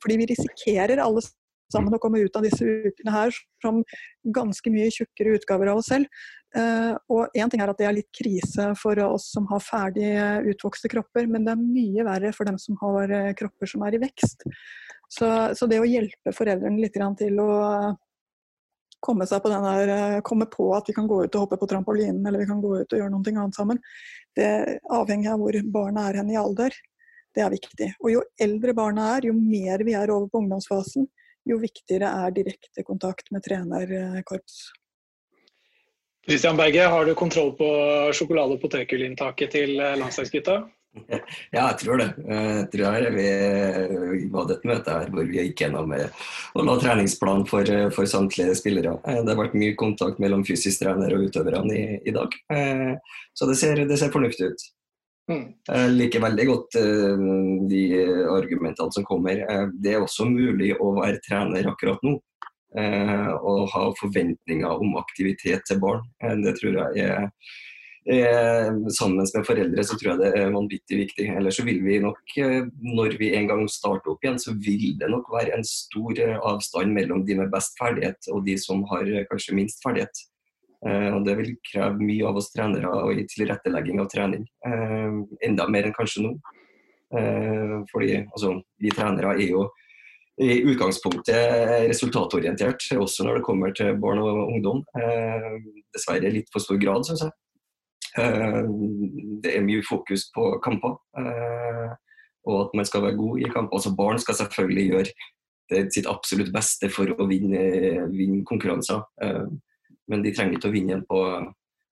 Fordi 0.05 0.21
vi 0.21 0.31
risikerer 0.31 1.03
alle 1.03 1.27
sammen 1.73 1.95
og 1.95 2.03
komme 2.03 2.23
ut 2.25 2.37
av 2.39 2.45
disse 2.47 2.65
ukene 2.65 3.15
her 3.15 3.35
som 3.63 3.83
ganske 4.35 4.73
mye 4.73 4.91
tjukkere 4.95 5.37
utgaver 5.39 5.73
av 5.73 5.83
oss 5.83 5.93
selv. 5.93 6.11
Uh, 6.57 6.97
og 7.13 7.37
én 7.37 7.51
ting 7.53 7.61
er 7.61 7.69
at 7.69 7.81
det 7.81 7.85
er 7.85 7.97
litt 7.99 8.09
krise 8.17 8.71
for 8.81 8.99
oss 9.05 9.29
som 9.35 9.47
har 9.51 9.61
ferdig 9.61 10.11
utvokste 10.49 10.89
kropper, 10.89 11.29
men 11.29 11.45
det 11.45 11.53
er 11.55 11.61
mye 11.61 12.07
verre 12.09 12.33
for 12.37 12.49
dem 12.49 12.57
som 12.61 12.79
har 12.81 13.13
uh, 13.13 13.33
kropper 13.37 13.69
som 13.69 13.85
er 13.85 13.99
i 13.99 14.03
vekst. 14.03 14.47
Så, 15.09 15.29
så 15.57 15.69
det 15.69 15.81
å 15.81 15.89
hjelpe 15.89 16.35
foreldrene 16.37 16.81
litt 16.81 16.97
til 16.97 17.41
å 17.41 17.51
komme, 19.05 19.27
seg 19.29 19.43
på 19.45 19.51
den 19.53 19.65
der, 19.65 20.21
komme 20.27 20.49
på 20.51 20.69
at 20.77 20.89
vi 20.89 20.95
kan 20.97 21.09
gå 21.09 21.23
ut 21.25 21.35
og 21.35 21.47
hoppe 21.47 21.59
på 21.61 21.69
trampolinen 21.71 22.27
eller 22.27 22.43
vi 22.43 22.49
kan 22.51 22.63
gå 22.63 22.75
ut 22.81 22.93
og 22.93 23.01
gjøre 23.01 23.13
noe 23.13 23.35
annet 23.35 23.57
sammen, 23.57 23.81
det 24.37 24.51
avhenger 24.95 25.35
av 25.35 25.43
hvor 25.43 25.59
barna 25.73 26.09
er 26.09 26.21
hen 26.21 26.33
i 26.33 26.39
alder. 26.41 26.75
Det 27.35 27.45
er 27.45 27.53
viktig. 27.53 27.89
Og 28.03 28.13
jo 28.13 28.25
eldre 28.41 28.75
barna 28.75 29.13
er, 29.17 29.29
jo 29.29 29.37
mer 29.37 29.85
vi 29.87 29.95
er 29.95 30.11
over 30.11 30.31
på 30.33 30.43
ungdomsfasen, 30.43 31.07
jo 31.49 31.59
viktigere 31.63 32.11
er 32.25 32.35
direkte 32.37 32.85
kontakt 32.87 33.33
med 33.35 33.45
trenerkorps. 33.47 34.61
Christian 36.29 36.57
Berge, 36.57 36.81
har 36.81 37.07
du 37.07 37.15
kontroll 37.15 37.55
på 37.57 37.69
sjokolade- 38.13 38.59
og 38.59 38.61
potetgullinntaket 38.61 39.55
til 39.55 39.79
eh, 39.81 39.97
landslagsgutta? 39.97 40.65
Ja, 41.53 41.69
jeg 41.69 41.77
tror 41.83 42.01
det. 42.01 42.07
Jeg 42.27 42.63
tror 42.73 43.05
vi, 43.15 43.27
vi 44.19 44.31
hadde 44.33 44.55
et 44.57 44.65
møte 44.67 44.95
her 44.97 45.11
hvor 45.13 45.29
vi 45.29 45.37
gikk 45.39 45.63
gjennom 45.63 45.93
eh, 45.95 46.25
og 46.59 46.67
la 46.67 46.75
treningsplan 46.81 47.45
for, 47.49 47.71
eh, 47.71 47.89
for, 47.95 48.09
samtlige 48.09 48.57
spillere. 48.59 48.97
Det 49.05 49.31
har 49.31 49.39
vært 49.39 49.57
mye 49.57 49.77
kontakt 49.79 50.21
mellom 50.21 50.43
fysisk 50.49 50.83
trener 50.83 51.15
og 51.15 51.29
utøverne 51.29 51.77
i, 51.77 51.85
i 52.09 52.17
dag. 52.17 52.35
Så 53.37 53.49
det 53.49 53.57
ser, 53.61 53.85
det 53.89 54.01
ser 54.01 54.13
fornuftig 54.13 54.51
ut. 54.53 54.67
Mm. 55.29 55.45
Jeg 55.69 55.93
liker 55.93 56.25
veldig 56.25 56.45
godt 56.49 56.77
de 57.69 57.83
argumentene 58.33 58.95
som 58.97 59.05
kommer. 59.05 59.43
Det 59.77 59.93
er 59.93 60.01
også 60.01 60.25
mulig 60.25 60.71
å 60.81 60.95
være 60.97 61.21
trener 61.27 61.69
akkurat 61.69 62.01
nå. 62.07 62.15
Eh, 62.77 63.31
og 63.49 63.71
ha 63.73 63.87
forventninger 63.97 64.83
om 64.83 64.99
aktivitet 65.01 65.65
til 65.67 65.81
barn. 65.81 66.05
Eh, 66.23 66.37
det 66.45 66.59
tror 66.61 66.81
jeg 66.83 67.09
er, 67.09 67.31
Sammen 68.09 69.21
med 69.21 69.45
foreldre 69.45 69.83
så 69.85 69.97
tror 70.01 70.15
jeg 70.15 70.21
det 70.23 70.29
er 70.41 70.53
vanvittig 70.55 70.97
viktig. 71.03 71.27
Ellers 71.29 71.59
så 71.59 71.65
vil 71.67 71.83
vi 71.85 71.99
nok, 72.01 72.23
eh, 72.41 72.63
når 72.81 73.19
vi 73.21 73.35
en 73.37 73.49
gang 73.51 73.67
starter 73.69 74.15
opp 74.15 74.25
igjen, 74.25 74.39
så 74.41 74.55
vil 74.57 74.95
det 75.01 75.11
nok 75.13 75.29
være 75.33 75.53
en 75.57 75.65
stor 75.65 76.17
avstand 76.39 76.95
mellom 76.97 77.27
de 77.27 77.37
med 77.37 77.53
best 77.53 77.77
ferdighet 77.77 78.31
og 78.33 78.47
de 78.47 78.57
som 78.57 78.81
har 78.89 79.05
kanskje 79.29 79.59
minst 79.61 79.85
ferdighet. 79.85 80.25
Og 80.87 81.25
Det 81.27 81.35
vil 81.41 81.57
kreve 81.67 81.99
mye 81.99 82.27
av 82.29 82.37
oss 82.39 82.53
trenere 82.53 82.87
og 82.87 83.19
i 83.19 83.25
tilrettelegging 83.27 83.99
av 83.99 84.07
trening. 84.13 84.45
Enda 85.43 85.67
mer 85.67 85.89
enn 85.89 85.97
kanskje 85.97 86.23
nå. 86.23 86.31
Fordi 87.91 88.13
altså, 88.21 88.53
vi 88.79 88.93
trenere 88.95 89.33
er 89.35 89.49
jo 89.49 89.65
i 90.39 90.61
utgangspunktet 90.71 91.89
resultatorientert, 91.89 92.85
også 92.95 93.27
når 93.27 93.39
det 93.39 93.45
kommer 93.47 93.73
til 93.75 93.97
barn 93.99 94.21
og 94.23 94.45
ungdom. 94.47 94.85
Eh, 94.95 95.57
dessverre 95.95 96.31
litt 96.31 96.51
for 96.53 96.63
stor 96.63 96.79
grad, 96.79 97.07
syns 97.07 97.25
jeg. 97.27 97.35
Eh, 98.23 98.61
det 99.43 99.57
er 99.57 99.67
mye 99.67 99.83
fokus 99.87 100.29
på 100.35 100.53
kamper, 100.65 100.95
eh, 101.19 101.91
og 102.47 102.61
at 102.67 102.79
man 102.79 102.87
skal 102.87 103.03
være 103.09 103.19
god 103.19 103.43
i 103.43 103.51
kamper. 103.51 103.81
Altså 103.81 103.95
Barn 103.99 104.23
skal 104.23 104.39
selvfølgelig 104.39 104.87
gjøre 104.93 105.89
sitt 105.93 106.07
absolutt 106.09 106.53
beste 106.55 106.89
for 106.89 107.11
å 107.13 107.27
vinne, 107.29 107.65
vinne 108.15 108.45
konkurranser, 108.49 109.03
eh, 109.21 109.49
men 110.09 110.25
de 110.25 110.33
trenger 110.35 110.59
ikke 110.59 110.71
å 110.71 110.75
vinne 110.75 110.99
på, 111.09 111.21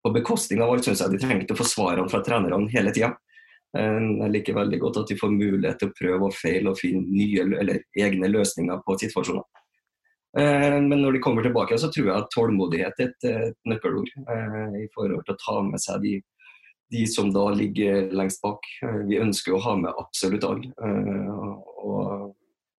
på 0.04 0.12
bekostning 0.14 0.62
av 0.64 0.72
alt, 0.72 0.86
syns 0.86 1.02
jeg. 1.04 1.12
De 1.12 1.20
trenger 1.22 1.44
ikke 1.44 1.56
å 1.56 1.62
få 1.62 1.68
svarene 1.68 2.10
fra 2.12 2.22
trenerne 2.24 2.70
hele 2.72 2.94
tida. 2.96 3.14
Eh, 3.76 3.98
jeg 4.22 4.32
liker 4.32 4.56
veldig 4.56 4.80
godt 4.82 5.02
at 5.02 5.10
de 5.10 5.18
får 5.20 5.34
mulighet 5.34 5.80
til 5.80 5.90
å 5.90 5.96
prøve 5.96 6.30
og 6.30 6.36
feile 6.36 6.72
og 6.72 6.80
finne 6.80 7.04
nye 7.10 7.44
eller 7.60 7.82
egne 7.98 8.30
løsninger 8.30 8.80
på 8.86 8.98
situasjoner. 9.02 9.44
Eh, 10.38 10.78
men 10.84 11.00
når 11.00 11.16
de 11.16 11.24
kommer 11.24 11.44
tilbake, 11.44 11.78
så 11.80 11.90
tror 11.92 12.10
jeg 12.10 12.16
at 12.16 12.32
tålmodighet 12.34 13.02
er 13.02 13.10
et, 13.10 13.28
et 13.50 13.68
nøkkelord 13.68 14.10
eh, 14.22 14.80
i 14.84 14.88
forhold 14.94 15.26
til 15.26 15.36
å 15.36 15.42
ta 15.42 15.58
med 15.66 15.82
seg 15.82 16.02
de, 16.04 16.14
de, 16.94 17.04
som 17.10 17.30
da 17.34 17.48
ligger 17.56 18.10
lengst 18.16 18.42
bak. 18.44 18.64
Vi 19.08 19.20
ønsker 19.20 19.56
å 19.56 19.62
ha 19.64 19.76
med 19.80 20.02
absolutt 20.04 20.46
alle. 20.46 20.72
Og 21.82 22.34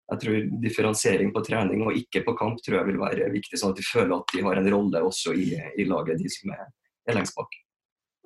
jeg 0.08 0.22
tror 0.24 0.44
differensiering 0.64 1.32
på 1.36 1.44
trening 1.44 1.82
og 1.84 1.96
ikke 2.00 2.24
på 2.24 2.36
kamp 2.40 2.62
tror 2.64 2.80
jeg 2.80 2.90
vil 2.92 3.00
være 3.02 3.32
viktig, 3.34 3.60
sånn 3.60 3.74
at 3.74 3.80
de 3.80 3.88
føler 3.88 4.14
at 4.16 4.36
de 4.36 4.44
har 4.46 4.60
en 4.60 4.70
rolle 4.72 5.02
også 5.04 5.34
i, 5.36 5.50
i 5.76 5.88
laget, 5.88 6.22
de 6.22 6.32
som 6.32 6.54
er, 6.56 6.70
er 7.10 7.18
lengst 7.18 7.36
bak. 7.36 7.58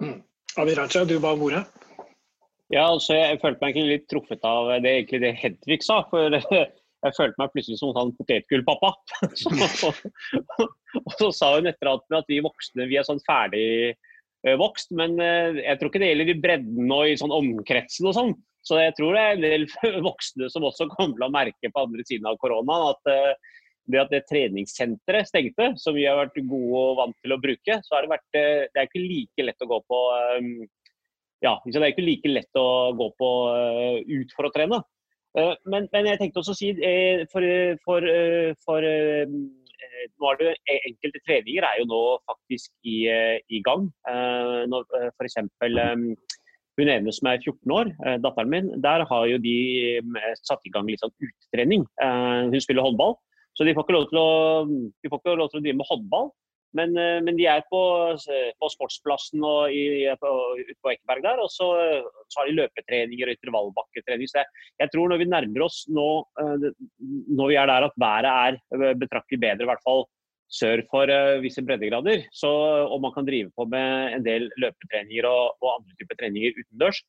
Mm. 0.04 0.20
Abid 0.62 0.78
Raja, 0.78 1.06
du 1.08 1.16
ba 1.24 1.34
om 1.34 1.48
ordet. 1.48 1.64
Ja, 2.72 2.86
altså 2.86 3.18
jeg 3.18 3.40
følte 3.42 3.60
meg 3.64 3.74
egentlig 3.74 3.98
litt 3.98 4.06
truffet 4.12 4.46
av 4.48 4.70
det, 4.84 4.92
egentlig 4.92 5.22
det 5.26 5.34
Hedvig 5.40 5.82
sa. 5.84 6.02
For 6.12 6.38
jeg 7.06 7.18
følte 7.18 7.42
meg 7.42 7.52
plutselig 7.56 7.80
som 7.82 7.96
han 7.98 8.14
potetgullpappa. 8.20 8.94
og 11.02 11.12
så 11.18 11.32
sa 11.36 11.52
hun 11.58 11.72
etter 11.72 11.92
at, 11.92 12.06
at 12.22 12.32
vi 12.32 12.40
voksne 12.46 12.88
vi 12.92 13.00
er 13.00 13.08
sånn 13.08 13.24
ferdig 13.26 13.66
eh, 13.90 14.56
vokst, 14.60 14.94
men 14.96 15.18
eh, 15.24 15.64
jeg 15.64 15.80
tror 15.80 15.92
ikke 15.92 16.04
det 16.04 16.14
gjelder 16.14 16.34
i 16.36 16.40
bredden 16.46 16.96
og 16.96 17.10
i 17.10 17.20
sånn 17.20 17.36
omkretsen 17.36 18.12
og 18.12 18.18
sånn. 18.20 18.34
Så 18.66 18.78
jeg 18.78 18.94
tror 18.98 19.16
det 19.16 19.22
er 19.22 19.38
en 19.38 19.46
del 19.46 19.66
voksne 20.10 20.50
som 20.54 20.68
også 20.68 20.90
kommer 20.94 21.18
til 21.18 21.28
å 21.28 21.34
merke 21.34 21.72
på 21.72 21.86
andre 21.86 22.06
siden 22.08 22.30
av 22.30 22.38
koronaen 22.42 22.92
at 22.92 23.12
eh, 23.12 23.56
det 23.92 24.02
at 24.04 24.12
det 24.14 24.22
treningssenteret 24.30 25.28
stengte, 25.28 25.72
som 25.82 25.96
vi 25.98 26.06
har 26.06 26.20
vært 26.20 26.38
gode 26.46 26.84
og 26.84 27.00
vant 27.00 27.18
til 27.24 27.34
å 27.34 27.40
bruke, 27.42 27.80
så 27.84 27.96
har 27.96 28.06
det 28.06 28.12
vært 28.14 28.28
Det 28.36 28.78
er 28.78 28.86
ikke 28.88 29.02
like 29.02 29.46
lett 29.48 29.66
å 29.66 29.68
gå 29.72 29.80
på 29.90 30.02
ja, 31.42 31.56
det 31.66 31.80
er 31.80 31.90
ikke 31.90 32.06
like 32.06 32.30
lett 32.30 32.60
å 32.62 32.94
gå 32.94 33.08
på 33.18 33.30
ut 34.06 34.36
for 34.38 34.48
å 34.48 34.52
trene. 34.54 34.78
Men, 35.34 35.88
men, 35.90 36.12
jeg 36.12 36.20
tenkte 36.22 36.44
også 36.44 36.54
å 36.54 36.60
si 36.60 36.70
for, 37.34 37.48
for, 37.82 38.06
for 38.62 38.86
nå 38.86 40.32
er 40.32 40.40
det 40.40 40.52
Enkelte 40.92 41.24
treninger 41.26 41.66
er 41.66 41.80
jo 41.82 41.88
nå 41.90 42.02
faktisk 42.30 42.70
i, 42.86 43.00
i 43.50 43.64
gang. 43.66 43.90
F.eks. 44.06 45.40
Hun 46.82 46.90
ene 46.90 47.14
som 47.14 47.30
er 47.30 47.38
14 47.44 47.74
år, 47.78 47.92
datteren 48.24 48.50
min, 48.50 48.70
der 48.82 49.06
har 49.06 49.26
jo 49.30 49.38
de 49.44 49.56
satt 50.42 50.66
i 50.66 50.72
gang 50.74 50.88
litt 50.90 51.04
sånn 51.04 51.14
utetrening. 51.22 51.84
Hun 52.02 52.64
spiller 52.64 52.88
håndball, 52.88 53.14
så 53.54 53.68
de 53.68 53.76
får 53.78 53.86
ikke 53.86 53.96
lov 53.96 54.08
til 54.10 54.18
å, 54.18 54.30
ikke 55.06 55.36
lov 55.38 55.52
til 55.52 55.62
å 55.62 55.64
drive 55.64 55.78
med 55.78 55.90
håndball. 55.92 56.32
Men, 56.78 56.94
eh, 56.96 57.20
men, 57.24 57.36
de 57.36 57.48
er 57.52 57.64
på, 57.68 57.82
på 58.16 58.70
sportsplassen 58.72 59.44
og 59.44 59.74
i, 59.76 60.08
på, 60.22 60.32
ute 60.60 60.78
på 60.80 60.94
Ekeberg 60.94 61.26
der. 61.26 61.42
Og 61.44 61.52
så, 61.52 61.68
så, 62.32 62.40
har 62.40 62.50
de 62.50 62.58
løpetreninger 62.62 63.28
og 63.28 63.36
intervallbakketrening. 63.36 64.32
Så 64.32 64.42
jeg, 64.42 64.52
jeg, 64.84 64.94
tror 64.94 65.12
når 65.12 65.22
vi 65.22 65.30
nærmer 65.34 65.68
oss 65.68 65.84
nå, 65.92 66.08
eh, 66.42 66.70
når 67.36 67.52
vi 67.52 67.60
er 67.60 67.72
der 67.72 67.90
at 67.90 68.02
været 68.06 68.32
er 68.32 68.60
eh, 68.80 68.98
betraktelig 69.04 69.42
bedre, 69.44 69.68
i 69.68 69.72
hvert 69.72 69.86
fall 69.88 70.08
sør 70.52 70.84
for 70.92 71.08
visse 71.44 71.64
breddegrader, 71.64 72.26
så, 72.36 72.50
og 72.92 72.98
man 73.04 73.14
kan 73.16 73.28
drive 73.28 73.54
på 73.56 73.66
med 73.72 74.18
en 74.18 74.26
del 74.26 74.50
løpetreninger 74.60 75.28
og, 75.30 75.58
og 75.64 75.78
andre 75.78 75.96
typer 75.96 76.20
treninger 76.20 76.58
utendørs, 76.60 77.00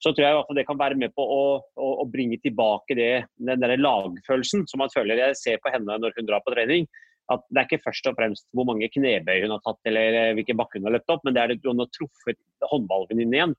så 0.00 0.12
tror 0.12 0.24
jeg 0.24 0.32
i 0.32 0.36
hvert 0.38 0.48
fall 0.48 0.58
det 0.60 0.66
kan 0.68 0.80
være 0.80 0.98
med 1.00 1.12
på 1.16 1.24
å, 1.24 1.44
å, 1.60 1.88
å 2.02 2.04
bringe 2.08 2.36
tilbake 2.40 2.96
det, 2.96 3.12
den 3.40 3.64
der 3.64 3.80
lagfølelsen 3.80 4.66
som 4.68 4.84
man 4.84 4.92
føler 4.92 5.20
jeg 5.20 5.40
ser 5.40 5.62
på 5.64 5.72
henne 5.72 5.96
når 6.00 6.16
hun 6.16 6.28
drar 6.28 6.44
på 6.44 6.54
trening 6.54 6.88
at 7.30 7.42
det 7.50 7.60
er 7.60 7.68
ikke 7.68 7.84
først 7.84 8.08
og 8.10 8.16
fremst 8.18 8.46
hvor 8.56 8.66
mange 8.68 8.88
knebøy 8.90 9.44
hun 9.44 9.54
har 9.54 9.62
tatt 9.64 9.90
eller 9.90 10.16
eh, 10.18 10.32
hvilken 10.38 10.58
bakke 10.58 10.78
hun 10.78 10.88
har 10.88 10.96
løpt 10.96 11.12
opp, 11.14 11.26
men 11.26 11.36
det 11.36 11.42
er 11.42 11.54
at 11.54 11.68
hun 11.68 11.82
har 11.82 11.90
truffet 11.94 12.40
håndballvenninnen 12.72 13.36
igjen. 13.36 13.54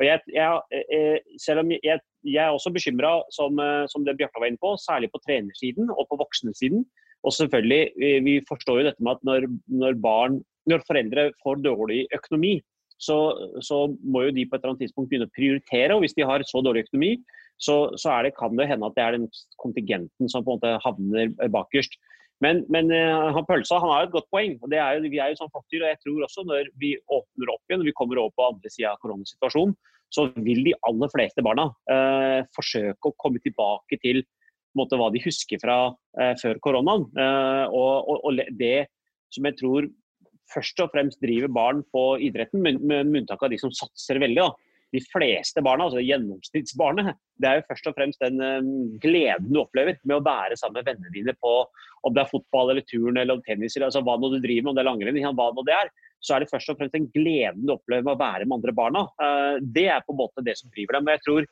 Og 0.00 0.06
jeg, 0.06 0.22
jeg, 0.34 0.80
eh, 0.96 1.36
selv 1.40 1.62
om 1.62 1.70
jeg, 1.74 2.00
jeg 2.26 2.42
er 2.42 2.50
også 2.50 2.72
bekymra, 2.74 3.14
som, 3.34 3.60
eh, 3.62 3.84
som, 3.92 4.06
det 4.06 4.16
Bjarte 4.18 4.42
var 4.42 4.50
inne 4.50 4.62
på, 4.62 4.74
særlig 4.82 5.12
på 5.12 5.22
trenersiden 5.26 5.92
og 5.92 6.08
på 6.10 6.18
voksnesiden. 6.22 6.82
Og 7.22 7.34
selvfølgelig, 7.36 7.82
vi, 8.26 8.34
forstår 8.48 8.80
jo 8.80 8.86
dette 8.88 9.04
med 9.04 9.18
at 9.18 9.26
når, 9.26 9.48
når, 9.70 9.98
barn, 10.02 10.40
når 10.70 10.84
foreldre 10.88 11.28
får 11.42 11.62
dårlig 11.64 12.04
økonomi, 12.16 12.56
så, 13.02 13.16
så, 13.66 13.84
må 14.02 14.24
jo 14.26 14.34
de 14.34 14.44
på 14.46 14.54
et 14.54 14.62
eller 14.62 14.74
annet 14.74 14.84
tidspunkt 14.84 15.10
begynne 15.10 15.26
å 15.30 15.34
prioritere. 15.34 15.94
Og 15.94 16.04
hvis 16.04 16.16
de 16.18 16.26
har 16.26 16.44
så 16.46 16.62
dårlig 16.62 16.86
økonomi, 16.86 17.16
så, 17.62 17.76
så 17.98 18.14
det, 18.26 18.34
kan 18.38 18.54
det 18.58 18.68
hende 18.70 18.88
at 18.88 18.96
det 18.98 19.04
er 19.04 19.16
den 19.16 19.28
kontingenten 19.62 20.30
som 20.30 20.44
på 20.46 20.54
en 20.54 20.58
måte 20.58 20.74
havner 20.82 21.30
bakerst. 21.54 21.94
Men, 22.42 22.64
men 22.74 22.90
han 22.90 23.46
Pølsa 23.46 23.78
han 23.78 23.90
har 23.92 24.08
et 24.08 24.14
godt 24.14 24.26
poeng. 24.34 24.56
og 24.62 24.70
det 24.70 24.80
er 24.82 24.96
jo, 24.96 25.10
Vi 25.10 25.20
er 25.22 25.30
jo 25.30 25.38
sånn 25.38 25.50
flokkdyr. 25.52 25.84
og 25.84 25.90
jeg 25.92 26.00
tror 26.02 26.24
også 26.26 26.42
Når 26.48 26.70
vi 26.82 26.96
åpner 27.06 27.52
opp 27.54 27.62
igjen, 27.70 27.82
når 27.82 27.90
vi 27.90 27.98
kommer 27.98 28.18
over 28.18 28.34
på 28.34 28.48
andre 28.48 28.72
sida 28.72 28.90
av 28.90 29.02
koronasituasjonen, 29.04 29.76
så 30.12 30.26
vil 30.44 30.64
de 30.66 30.74
aller 30.88 31.10
fleste 31.12 31.44
barna 31.44 31.70
eh, 31.90 32.40
forsøke 32.56 33.08
å 33.08 33.16
komme 33.22 33.40
tilbake 33.44 33.98
til 34.02 34.20
måte, 34.78 34.98
hva 35.00 35.10
de 35.12 35.22
husker 35.24 35.60
fra 35.62 35.76
eh, 36.20 36.34
før 36.40 36.60
koronaen. 36.64 37.06
Eh, 37.12 37.64
og, 37.68 38.08
og, 38.08 38.26
og, 38.28 38.42
det 38.58 38.88
som 39.32 39.48
jeg 39.48 39.58
tror 39.60 39.88
først 40.52 40.82
og 40.84 40.92
fremst 40.92 41.22
driver 41.22 41.52
barn 41.52 41.80
på 41.94 42.04
idretten, 42.28 42.60
med, 42.64 42.82
med 42.84 43.22
unntak 43.22 43.42
av 43.42 43.52
de 43.52 43.60
som 43.60 43.72
satser 43.74 44.20
veldig. 44.22 44.42
da. 44.42 44.72
De 44.92 45.00
fleste 45.08 45.62
barna, 45.64 45.86
altså 45.86 46.02
gjennomsnittsbarnet, 46.04 47.14
det 47.40 47.48
er 47.48 47.58
jo 47.58 47.68
først 47.70 47.86
og 47.88 47.94
fremst 47.96 48.20
den 48.20 48.42
um, 48.44 48.66
gleden 49.00 49.48
du 49.48 49.62
opplever 49.62 49.96
med 50.04 50.18
å 50.18 50.24
være 50.26 50.58
sammen 50.60 50.82
med 50.82 50.90
vennene 50.90 51.14
dine 51.14 51.32
på 51.40 51.52
om 52.04 52.12
det 52.12 52.20
er 52.20 52.28
fotball 52.28 52.74
eller 52.74 52.84
turn 52.84 53.16
eller 53.16 53.40
tennis 53.46 53.78
eller 53.78 53.88
altså, 53.88 54.02
hva 54.04 54.18
nå 54.20 54.34
du 54.34 54.36
driver 54.42 54.66
med, 54.66 54.72
om 54.74 54.76
det 54.76 54.82
er 54.82 54.90
langrenn, 54.90 55.20
hva 55.38 55.48
nå 55.56 55.64
det 55.64 55.78
er 55.78 55.92
så 56.22 56.36
er 56.36 56.44
det 56.44 56.52
først 56.52 56.70
og 56.70 56.78
fremst 56.78 56.94
den 56.94 57.08
gleden 57.14 57.64
du 57.66 57.74
opplever 57.74 58.06
med 58.06 58.14
å 58.14 58.20
være 58.20 58.46
med 58.46 58.60
andre 58.60 58.74
barna. 58.76 59.02
Uh, 59.18 59.56
det 59.74 59.88
er 59.90 60.04
på 60.06 60.14
en 60.14 60.20
måte 60.20 60.44
det 60.46 60.54
som 60.60 60.70
driver 60.70 60.98
dem. 60.98 61.08
og 61.08 61.16
jeg 61.16 61.24
tror 61.26 61.48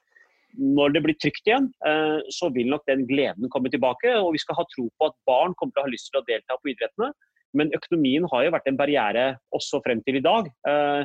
når 0.59 0.95
det 0.95 1.03
blir 1.05 1.19
trygt 1.21 1.47
igjen, 1.47 1.69
uh, 1.87 2.19
så 2.33 2.51
vil 2.55 2.71
nok 2.73 2.87
den 2.91 3.07
gleden 3.09 3.51
komme 3.53 3.73
tilbake. 3.73 4.13
Og 4.19 4.35
vi 4.37 4.43
skal 4.43 4.59
ha 4.59 4.67
tro 4.73 4.89
på 4.91 5.11
at 5.11 5.17
barn 5.29 5.57
kommer 5.59 5.77
til 5.77 5.83
å 5.83 5.87
ha 5.89 5.93
lyst 5.93 6.11
til 6.11 6.23
å 6.23 6.27
delta 6.29 6.59
på 6.59 6.73
idrettene. 6.73 7.13
Men 7.59 7.73
økonomien 7.75 8.27
har 8.31 8.45
jo 8.47 8.53
vært 8.55 8.69
en 8.71 8.79
barriere 8.79 9.25
også 9.57 9.83
frem 9.87 10.03
til 10.07 10.21
i 10.21 10.25
dag. 10.27 10.51
Uh, 10.67 11.03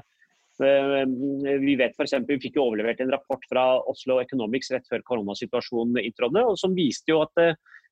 vi 0.56 1.74
vet 1.76 1.98
for 1.98 2.06
eksempel, 2.06 2.38
vi 2.38 2.48
fikk 2.48 2.56
jo 2.56 2.70
overlevert 2.70 3.02
en 3.04 3.12
rapport 3.12 3.42
fra 3.50 3.64
Oslo 3.92 4.22
Economics 4.22 4.70
rett 4.72 4.86
før 4.88 5.02
koronasituasjonen 5.04 6.00
inntrådte, 6.00 6.46
som 6.62 6.78
viste 6.78 7.12
jo 7.12 7.26
at 7.26 7.42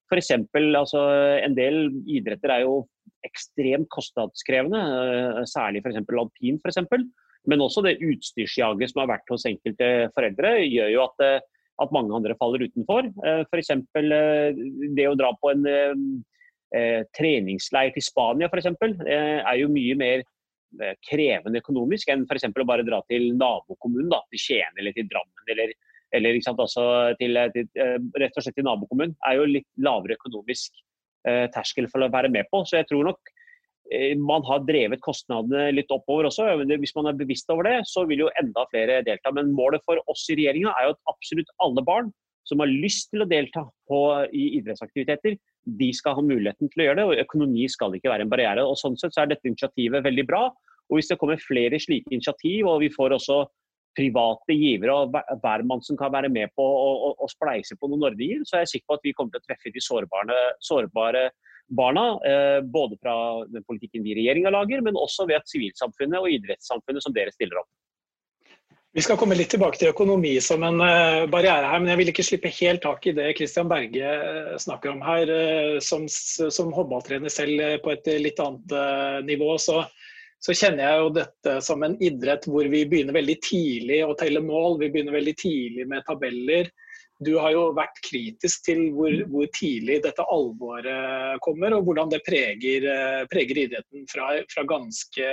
f.eks. 0.07 0.31
Altså, 0.77 1.01
en 1.43 1.57
del 1.57 1.89
idretter 2.07 2.53
er 2.55 2.63
jo 2.63 2.85
ekstremt 3.27 3.89
kostnadskrevende, 3.93 4.79
eh, 4.79 5.43
særlig 5.49 5.83
f.eks. 5.83 6.01
alpin. 6.03 6.59
For 6.61 6.71
eksempel. 6.71 7.07
Men 7.49 7.63
også 7.63 7.83
det 7.85 7.99
utstyrsjaget 8.03 8.91
som 8.91 9.03
har 9.03 9.15
vært 9.15 9.33
hos 9.33 9.47
enkelte 9.49 9.89
foreldre, 10.15 10.55
gjør 10.63 10.91
jo 10.93 11.01
at, 11.05 11.23
eh, 11.25 11.65
at 11.83 11.95
mange 11.95 12.15
andre 12.15 12.37
faller 12.39 12.63
utenfor. 12.67 13.09
Eh, 13.25 13.41
F.eks. 13.49 13.73
det 14.97 15.07
å 15.09 15.17
dra 15.19 15.33
på 15.39 15.51
en 15.51 15.65
eh, 15.67 17.01
treningsleir 17.17 17.91
til 17.95 18.05
Spania 18.05 18.49
for 18.51 18.61
eksempel, 18.61 18.95
er 19.05 19.57
jo 19.59 19.71
mye 19.71 19.97
mer 19.99 20.23
krevende 21.05 21.59
økonomisk 21.61 22.09
enn 22.09 22.23
f.eks. 22.25 22.47
å 22.49 22.65
bare 22.65 22.85
dra 22.87 23.03
til 23.05 23.27
nabokommunen, 23.37 24.09
da, 24.09 24.23
til 24.31 24.41
Skien 24.41 24.79
eller 24.81 24.95
til 24.95 25.05
Drammen 25.05 25.51
eller, 25.53 25.75
eller 26.17 26.39
altså 26.49 26.85
til, 27.19 27.37
til, 27.53 27.69
rett 28.17 28.39
og 28.39 28.41
slett 28.41 28.57
til 28.57 28.65
nabokommunen. 28.65 29.13
er 29.29 29.37
jo 29.37 29.45
litt 29.51 29.69
lavere 29.85 30.17
økonomisk 30.17 30.81
Eh, 31.23 31.45
terskel 31.55 31.85
for 31.87 32.03
å 32.03 32.11
være 32.11 32.27
med 32.27 32.49
på. 32.51 32.65
Så 32.67 32.81
jeg 32.81 32.89
tror 32.89 33.05
nok 33.07 33.29
eh, 33.31 33.32
man 34.17 34.45
har 34.47 34.63
drevet 34.65 35.01
kostnadene 35.03 35.67
litt 35.75 35.91
oppover 35.91 36.29
også. 36.29 36.47
Hvis 36.71 36.95
man 36.95 37.09
er 37.09 37.17
bevisst 37.19 37.49
over 37.53 37.67
det, 37.67 37.75
så 37.89 38.05
vil 38.09 38.25
jo 38.25 38.33
enda 38.39 38.65
flere 38.71 39.01
delta. 39.05 39.33
Men 39.35 39.53
målet 39.55 39.83
for 39.85 39.99
oss 40.11 40.23
i 40.31 40.37
regjeringa 40.39 40.73
er 40.73 40.87
jo 40.87 40.95
at 40.95 41.13
absolutt 41.13 41.51
alle 41.63 41.83
barn 41.85 42.13
som 42.47 42.59
har 42.59 42.71
lyst 42.71 43.11
til 43.11 43.23
å 43.23 43.29
delta 43.29 43.63
på, 43.87 43.99
i 44.35 44.57
idrettsaktiviteter, 44.59 45.37
de 45.79 45.89
skal 45.95 46.17
ha 46.17 46.23
muligheten 46.25 46.71
til 46.71 46.83
å 46.83 46.87
gjøre 46.89 46.99
det. 46.99 47.07
og 47.07 47.21
Økonomi 47.23 47.67
skal 47.71 47.95
ikke 47.95 48.11
være 48.11 48.27
en 48.27 48.31
barriere. 48.31 48.65
og 48.67 48.79
Sånn 48.79 48.97
sett 48.99 49.15
så 49.15 49.23
er 49.23 49.31
dette 49.31 49.47
initiativet 49.47 50.03
veldig 50.03 50.25
bra. 50.27 50.45
og 50.89 50.97
Hvis 50.97 51.11
det 51.11 51.19
kommer 51.21 51.39
flere 51.39 51.79
slike 51.79 52.11
initiativ, 52.11 52.67
og 52.67 52.81
vi 52.83 52.91
får 52.91 53.15
også 53.15 53.43
private 53.93 54.55
givere 54.57 54.93
og 54.93 55.13
hver 55.13 55.63
mann 55.69 55.83
som 55.85 55.97
kan 55.99 56.11
være 56.13 56.31
med 56.33 56.51
på 56.57 56.65
å, 56.65 57.27
spleise 57.29 57.77
på 57.77 57.87
noen 57.91 58.07
ordninger, 58.09 58.41
så 58.47 58.57
er 58.57 58.65
jeg 58.65 58.73
sikker 58.73 58.89
på 58.89 58.97
at 58.97 59.05
vi 59.05 59.13
kommer 59.15 59.35
til 59.35 59.43
å 59.43 59.47
treffe 59.47 59.73
de 59.73 59.83
sårbare, 59.83 60.39
sårbare 60.65 61.27
barna. 61.69 62.05
Eh, 62.25 62.59
både 62.61 62.97
fra 63.01 63.15
den 63.49 63.63
politikken 63.63 64.03
vi 64.03 64.13
i 64.13 64.17
regjeringa 64.21 64.51
lager, 64.53 64.81
men 64.81 64.99
også 64.99 65.27
ved 65.29 65.41
at 65.41 65.49
sivilsamfunnet 65.51 66.19
og 66.19 66.29
idrettssamfunnet 66.31 67.05
som 67.05 67.15
dere 67.15 67.33
stiller 67.35 67.61
opp. 67.61 67.71
Vi 68.93 69.01
skal 69.01 69.17
komme 69.17 69.33
litt 69.33 69.49
tilbake 69.49 69.79
til 69.81 69.89
økonomi 69.89 70.35
som 70.45 70.61
en 70.61 70.77
uh, 70.77 71.23
barriere 71.25 71.65
her, 71.65 71.79
men 71.81 71.89
jeg 71.89 71.97
vil 71.97 72.11
ikke 72.11 72.25
slippe 72.27 72.51
helt 72.59 72.83
tak 72.85 73.07
i 73.09 73.15
det 73.17 73.31
Christian 73.39 73.65
Berge 73.71 74.05
uh, 74.05 74.51
snakker 74.61 74.91
om 74.91 75.01
her. 75.01 75.31
Som, 75.81 76.05
som 76.05 76.69
håndballtrener 76.77 77.33
selv 77.33 77.81
på 77.81 77.95
et 77.95 78.11
litt 78.21 78.41
annet 78.43 79.25
nivå, 79.25 79.55
så 79.57 79.81
så 80.43 80.51
kjenner 80.51 80.83
jeg 80.83 80.99
jo 80.99 81.11
dette 81.15 81.51
som 81.63 81.83
en 81.85 81.93
idrett 82.03 82.45
hvor 82.51 82.67
vi 82.67 82.81
begynner 82.89 83.15
veldig 83.15 83.35
tidlig 83.45 84.01
å 84.03 84.15
telle 84.19 84.41
mål. 84.43 84.75
Vi 84.81 84.89
begynner 84.91 85.15
veldig 85.15 85.33
tidlig 85.39 85.85
med 85.87 86.03
tabeller. 86.03 86.67
Du 87.25 87.33
har 87.39 87.53
jo 87.55 87.67
vært 87.77 87.99
kritisk 88.05 88.65
til 88.67 88.87
hvor, 88.95 89.13
hvor 89.31 89.49
tidlig 89.55 90.01
dette 90.05 90.25
alvoret 90.31 91.39
kommer, 91.45 91.75
og 91.77 91.87
hvordan 91.87 92.11
det 92.13 92.23
preger, 92.27 92.87
preger 93.31 93.63
idretten 93.65 94.07
fra, 94.11 94.33
fra, 94.51 94.65
ganske 94.69 95.29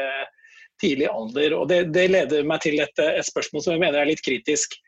tidlig 0.80 1.10
alder. 1.10 1.56
Og 1.58 1.66
det, 1.70 1.82
det 1.94 2.06
leder 2.10 2.46
meg 2.48 2.62
til 2.64 2.80
et, 2.82 3.02
et, 3.02 3.26
spørsmål 3.26 3.64
som 3.64 3.76
jeg 3.76 3.84
mener 3.84 4.00
er 4.00 4.10
litt 4.12 4.24
kritisk. 4.24 4.78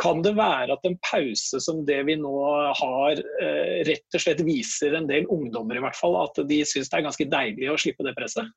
Kan 0.00 0.22
det 0.24 0.32
være 0.38 0.72
at 0.72 0.86
en 0.88 0.96
pause 1.04 1.60
som 1.60 1.82
det 1.88 1.98
vi 2.08 2.16
nå 2.16 2.32
har, 2.78 3.20
eh, 3.44 3.80
rett 3.88 4.16
og 4.16 4.24
slett 4.24 4.40
viser 4.46 4.96
en 4.96 5.10
del 5.10 5.28
ungdommer 5.28 5.76
i 5.76 5.84
hvert 5.84 5.98
fall, 5.98 6.16
at 6.22 6.40
de 6.48 6.62
syns 6.64 6.88
det 6.88 7.00
er 7.00 7.08
ganske 7.10 7.28
deilig 7.34 7.68
å 7.68 7.76
slippe 7.80 8.06
det 8.06 8.16
presset? 8.16 8.48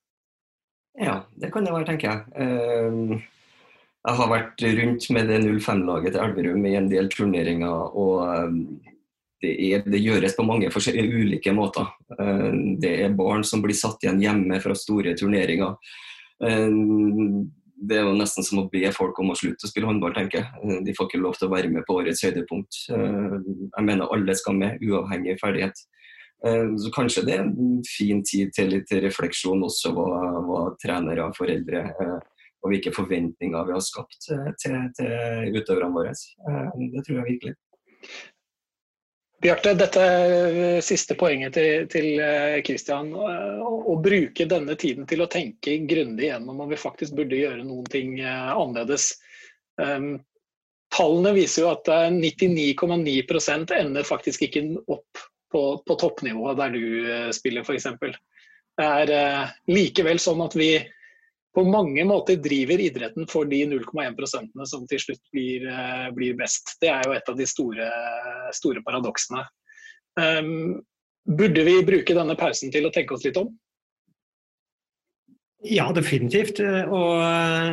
Ja, 1.02 1.24
det 1.42 1.50
kan 1.52 1.66
det 1.66 1.74
være, 1.74 1.90
tenker 1.90 2.12
jeg. 2.14 3.24
Jeg 4.04 4.20
har 4.20 4.28
vært 4.28 4.64
rundt 4.78 5.06
med 5.16 5.30
det 5.32 5.38
05-laget 5.48 6.12
til 6.12 6.24
Elverum 6.26 6.66
i 6.68 6.76
en 6.76 6.90
del 6.92 7.08
turneringer. 7.12 7.96
og 7.96 8.18
ehm, 8.28 8.58
det, 9.44 9.54
er, 9.54 9.86
det, 9.88 10.02
gjøres 10.04 10.36
på 10.36 10.44
mange 10.44 10.68
ulike 10.68 11.54
måter. 11.56 11.88
Ehm, 12.20 12.76
det 12.84 12.92
er 13.06 13.16
barn 13.16 13.48
som 13.48 13.64
blir 13.64 13.78
satt 13.80 14.04
igjen 14.04 14.20
hjemme 14.20 14.60
fra 14.60 14.76
store 14.76 15.16
turneringer. 15.16 15.78
Det 17.84 17.96
er 17.96 18.04
jo 18.04 18.16
nesten 18.18 18.44
som 18.44 18.60
å 18.60 18.68
be 18.72 18.92
folk 18.92 19.20
om 19.20 19.32
å 19.32 19.38
slutte 19.40 19.68
å 19.68 19.72
spille 19.72 19.88
håndball, 19.88 20.16
tenker 20.16 20.42
jeg. 20.42 20.84
De 20.84 20.96
får 20.98 21.08
ikke 21.08 21.24
lov 21.24 21.40
til 21.40 21.48
å 21.48 21.54
være 21.54 21.72
med 21.72 21.88
på 21.88 21.96
årets 22.02 22.24
høydepunkt. 22.28 22.80
Jeg 22.90 23.88
mener 23.88 24.12
alle 24.12 24.36
skal 24.36 24.60
med, 24.60 24.84
uavhengig 24.84 25.38
ferdighet. 25.40 25.80
Så 26.44 26.92
kanskje 26.96 27.24
det 27.24 27.38
er 27.38 27.46
en 27.46 27.80
fin 27.88 28.20
tid 28.28 28.52
til 28.56 28.74
litt 28.74 28.92
refleksjon 29.06 29.64
også 29.64 29.94
hva, 29.96 30.10
hva 30.44 30.64
trenere 30.82 31.30
og 31.30 31.38
foreldre 31.38 31.86
eh, 31.88 32.18
og 32.64 32.72
hvilke 32.72 32.94
forventninger 32.96 33.68
vi 33.68 33.76
har 33.76 33.84
skapt 33.84 34.30
til, 34.62 34.78
til 34.98 35.58
utøverne 35.58 35.92
våre. 35.96 36.14
Eh, 36.14 36.70
det 36.94 37.04
tror 37.06 37.20
jeg 37.20 37.28
virkelig. 37.34 37.56
Bjarte, 39.44 39.74
dette 39.76 40.04
siste 40.88 41.18
poenget 41.20 41.58
til, 41.58 41.88
til 41.92 42.22
Christian. 42.64 43.10
Å 43.12 43.96
bruke 44.00 44.46
denne 44.48 44.78
tiden 44.80 45.04
til 45.10 45.20
å 45.20 45.28
tenke 45.28 45.82
grundig 45.84 46.30
gjennom 46.30 46.62
om 46.64 46.72
vi 46.72 46.80
faktisk 46.80 47.18
burde 47.18 47.42
gjøre 47.42 47.66
noen 47.68 47.90
ting 47.92 48.14
annerledes. 48.24 49.10
Um, 49.76 50.14
tallene 50.96 51.34
viser 51.36 51.66
jo 51.66 51.74
at 51.74 51.92
99,9 52.16 53.76
ender 53.82 54.08
faktisk 54.08 54.48
ikke 54.48 54.64
opp 54.88 55.26
på, 55.54 55.84
på 55.88 55.96
toppnivået 56.02 56.58
der 56.58 56.74
du 56.74 56.84
eh, 57.06 57.30
spiller, 57.36 57.66
f.eks. 57.66 57.88
Det 58.74 58.86
er 58.86 59.12
uh, 59.14 59.52
likevel 59.70 60.22
sånn 60.22 60.42
at 60.46 60.56
vi 60.58 60.72
på 61.54 61.64
mange 61.70 62.04
måter 62.10 62.40
driver 62.42 62.82
idretten 62.82 63.28
for 63.30 63.46
de 63.50 63.62
0,1% 63.70 64.64
som 64.70 64.88
til 64.90 65.02
slutt 65.02 65.22
blir, 65.34 65.68
eh, 65.70 66.08
blir, 66.16 66.38
best. 66.40 66.76
Det 66.82 66.90
er 66.90 67.06
jo 67.06 67.14
et 67.14 67.30
av 67.30 67.38
de 67.38 67.48
store, 67.50 67.90
store 68.58 68.82
paradoksene. 68.86 69.44
Um, 70.20 70.82
burde 71.26 71.66
vi 71.66 71.80
bruke 71.86 72.14
denne 72.14 72.36
pausen 72.38 72.74
til 72.74 72.86
å 72.86 72.94
tenke 72.94 73.16
oss 73.16 73.26
litt 73.26 73.38
om? 73.42 73.54
Ja, 75.64 75.88
definitivt. 75.96 76.60
Og, 76.60 77.22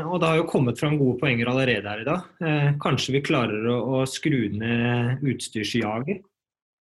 og, 0.07 0.16
det 0.23 0.29
har 0.29 0.38
jo 0.38 0.49
kommet 0.51 0.79
fram 0.79 0.95
gode 1.01 1.19
poenger 1.19 1.51
allerede 1.51 1.90
her 1.90 2.03
i 2.05 2.07
dag. 2.07 2.29
Eh, 2.38 2.69
kanskje 2.83 3.16
vi 3.16 3.25
klarer 3.27 3.66
å, 3.66 3.79
å 3.99 4.03
skru 4.07 4.45
ned 4.55 5.25
utstyrsjaget. 5.27 6.23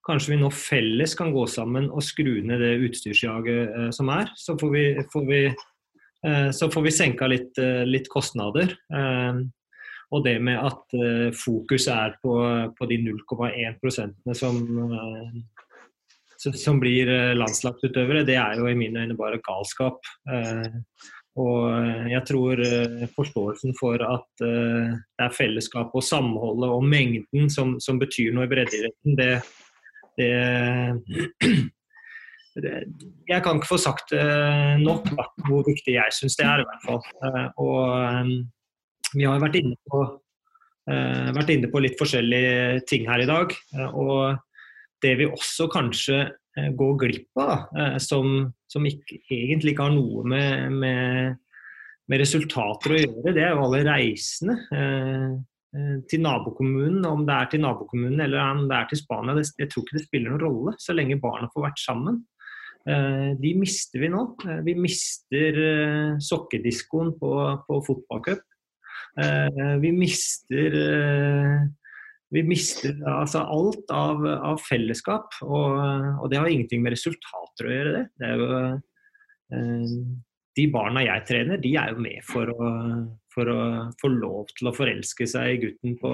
Kanskje 0.08 0.34
vi 0.34 0.42
nå 0.42 0.50
felles 0.56 1.16
kan 1.20 1.32
gå 1.36 1.46
sammen 1.52 1.90
og 1.92 2.04
skru 2.04 2.42
ned 2.44 2.60
det 2.64 2.74
utstyrsjaget 2.90 3.80
eh, 3.80 3.90
som 3.96 4.12
er. 4.12 4.34
Så 4.36 4.58
får 4.60 4.74
vi, 4.76 4.86
får 5.14 5.26
vi, 5.32 5.42
så 6.52 6.70
får 6.72 6.82
vi 6.88 6.92
senka 6.92 7.28
litt, 7.28 7.58
eh, 7.62 7.84
litt, 7.88 8.10
kostnader. 8.12 8.74
Eh, 8.94 9.44
og 10.16 10.24
det 10.24 10.38
med 10.40 10.60
at 10.64 10.96
eh, 10.96 11.30
fokus 11.36 11.90
er 11.92 12.16
på, 12.24 12.38
på 12.78 12.88
de 12.90 12.98
0,1% 13.04 14.34
som, 14.40 14.62
eh, 14.96 16.50
som 16.56 16.80
blir 16.80 17.12
landslagsutøvere, 17.36 18.26
det 18.28 18.40
er 18.40 18.60
jo 18.60 18.70
i 18.70 18.78
mine 18.78 19.04
øyne 19.04 19.18
bare 19.20 19.42
galskap. 19.44 20.00
Og 21.38 22.10
jeg 22.10 22.22
tror 22.26 22.62
forståelsen 23.14 23.76
for 23.78 24.02
at 24.02 24.42
det 24.42 25.22
er 25.22 25.36
fellesskapet 25.38 26.00
og 26.00 26.06
samholdet 26.06 26.72
og 26.74 26.86
mengden 26.86 27.52
som, 27.54 27.76
som 27.78 28.00
betyr 28.02 28.34
noe 28.34 28.48
i 28.48 28.52
breddeidretten, 28.54 29.18
det, 29.20 29.36
det, 30.18 30.32
jeg 32.58 33.44
kan 33.46 33.60
ikke 33.60 33.70
få 33.70 33.78
sagt 33.82 34.14
nok 34.82 35.10
hvor 35.46 35.66
viktig 35.68 35.94
jeg 35.94 36.16
syns 36.16 36.38
det 36.40 36.46
er, 36.48 36.64
i 36.64 36.68
hvert 36.68 36.86
fall. 36.88 37.02
Eh, 37.28 37.50
og 37.62 37.82
eh, 37.98 38.32
vi 39.16 39.28
har 39.28 39.40
vært 39.42 39.58
inne 39.60 39.78
på, 39.88 40.04
eh, 40.90 41.32
vært 41.36 41.54
inne 41.54 41.72
på 41.72 41.82
litt 41.84 41.98
forskjellige 42.00 42.84
ting 42.90 43.08
her 43.08 43.24
i 43.24 43.30
dag. 43.30 43.54
Og 43.94 44.38
det 45.04 45.16
vi 45.20 45.30
også 45.30 45.70
kanskje 45.72 46.22
eh, 46.26 46.72
går 46.76 46.96
glipp 47.04 47.42
av, 47.42 47.68
eh, 47.78 47.98
som, 48.04 48.48
som 48.72 48.88
ikke, 48.88 49.22
egentlig 49.30 49.76
ikke 49.76 49.90
har 49.90 49.96
noe 49.96 50.26
med, 50.28 50.74
med, 50.74 51.38
med, 52.08 52.24
resultater 52.24 52.96
å 52.96 53.04
gjøre, 53.04 53.36
det 53.36 53.46
er 53.46 53.54
jo 53.54 53.68
alle 53.68 53.86
reisende 53.88 54.58
til 56.10 56.22
nabokommunen. 56.24 57.04
Om 57.06 57.26
det 57.28 57.36
er 57.36 57.50
til 57.52 57.62
nabokommunen 57.62 58.22
eller 58.24 58.40
om 58.42 58.64
det 58.70 58.78
er 58.80 58.88
til 58.90 59.02
Spania, 59.02 59.36
det, 59.38 59.44
jeg 59.60 59.70
tror 59.70 59.84
ikke 59.84 59.98
det 60.00 60.08
spiller 60.08 60.34
noen 60.34 60.42
rolle 60.42 60.74
så 60.82 60.96
lenge 60.96 61.20
barna 61.22 61.52
får 61.54 61.68
vært 61.68 61.84
sammen. 61.84 62.24
De 62.88 63.50
mister 63.60 64.00
vi 64.00 64.08
nå. 64.08 64.22
Vi 64.64 64.74
mister 64.80 65.58
sokkediskoen 66.24 67.10
på, 67.20 67.32
på 67.68 67.80
fotballcup. 67.84 68.46
Vi 69.84 69.92
mister 69.92 70.78
vi 72.34 72.44
mister 72.44 72.98
altså 73.08 73.44
alt 73.48 73.92
av, 73.94 74.26
av 74.26 74.60
fellesskap. 74.64 75.38
Og, 75.46 75.78
og, 76.20 76.26
det 76.32 76.40
har 76.42 76.52
ingenting 76.52 76.84
med 76.84 76.96
resultater 76.98 77.68
å 77.68 77.76
gjøre, 77.76 77.94
det. 77.96 78.04
det 78.20 78.32
er 78.32 78.42
jo, 78.42 78.50
eh, 79.56 79.94
de 80.58 80.66
barna 80.74 81.06
jeg 81.06 81.26
trener, 81.30 81.62
de 81.62 81.76
er 81.80 81.94
jo 81.94 82.02
med 82.04 82.26
for 82.28 82.52
å, 82.52 82.72
for 83.34 83.54
å 83.54 83.60
få 84.02 84.12
lov 84.12 84.52
til 84.58 84.72
å 84.72 84.76
forelske 84.76 85.30
seg 85.30 85.54
i 85.54 85.62
gutten 85.68 85.96
på, 86.02 86.12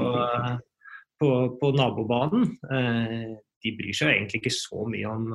på, 1.22 1.32
på 1.62 1.74
nabobanen. 1.80 2.52
Eh, 2.70 3.34
de 3.64 3.76
bryr 3.78 3.96
seg 3.96 4.12
egentlig 4.12 4.44
ikke 4.44 4.56
så 4.56 4.84
mye 4.90 5.10
om, 5.10 5.30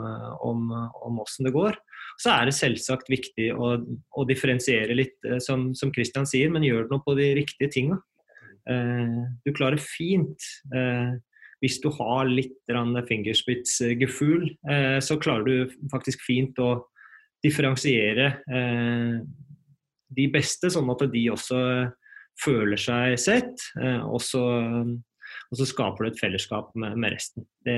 om, 0.44 0.68
om 1.08 1.22
åssen 1.24 1.48
det 1.48 1.54
går. 1.56 1.78
Så 2.20 2.32
er 2.34 2.48
det 2.48 2.56
selvsagt 2.56 3.10
viktig 3.12 3.50
å, 3.54 3.76
å 3.80 4.26
differensiere 4.28 4.96
litt, 4.96 5.16
eh, 5.26 5.40
som, 5.44 5.70
som 5.78 5.92
Christian 5.94 6.28
sier, 6.28 6.52
men 6.52 6.66
gjør 6.66 6.86
det 6.86 6.94
noe 6.94 7.04
på 7.06 7.16
de 7.18 7.32
riktige 7.38 7.72
tinga. 7.72 8.00
Eh, 8.68 9.24
du 9.46 9.54
klarer 9.56 9.80
fint 9.80 10.44
eh, 10.76 11.16
hvis 11.62 11.78
du 11.82 11.88
har 11.96 12.28
litt 12.28 12.54
fingerspitzgefühl, 13.08 14.44
eh, 14.70 14.98
så 15.02 15.16
klarer 15.18 15.46
du 15.46 15.88
faktisk 15.92 16.22
fint 16.26 16.58
å 16.62 16.84
differensiere 17.42 18.32
de 20.10 20.24
beste, 20.34 20.70
sånn 20.74 20.88
at 20.90 21.04
de 21.12 21.20
også 21.30 21.58
føler 22.42 22.80
seg 22.82 23.14
sett. 23.22 23.62
Og 24.10 24.18
så, 24.18 24.42
og 25.48 25.60
så 25.60 25.66
skaper 25.68 26.04
du 26.04 26.10
et 26.10 26.20
fellesskap 26.20 26.72
med, 26.76 26.96
med 27.00 27.14
resten. 27.16 27.46
Det, 27.64 27.76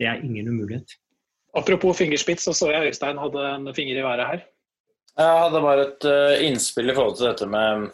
det, 0.00 0.06
er 0.06 0.24
ingen 0.24 0.50
umulighet. 0.50 0.96
Apropos 1.56 1.96
fingerspitz, 1.96 2.44
så 2.44 2.52
så 2.52 2.70
jeg 2.74 2.90
Øystein 2.90 3.20
hadde 3.20 3.44
en 3.54 3.74
finger 3.74 3.98
i 3.98 4.04
været 4.04 4.26
her. 4.28 4.42
Jeg 5.18 5.38
hadde 5.42 5.62
bare 5.64 5.86
et 5.86 6.08
innspill 6.46 6.92
i 6.92 6.94
forhold 6.94 7.16
til 7.16 7.30
dette 7.30 7.48
med 7.50 7.88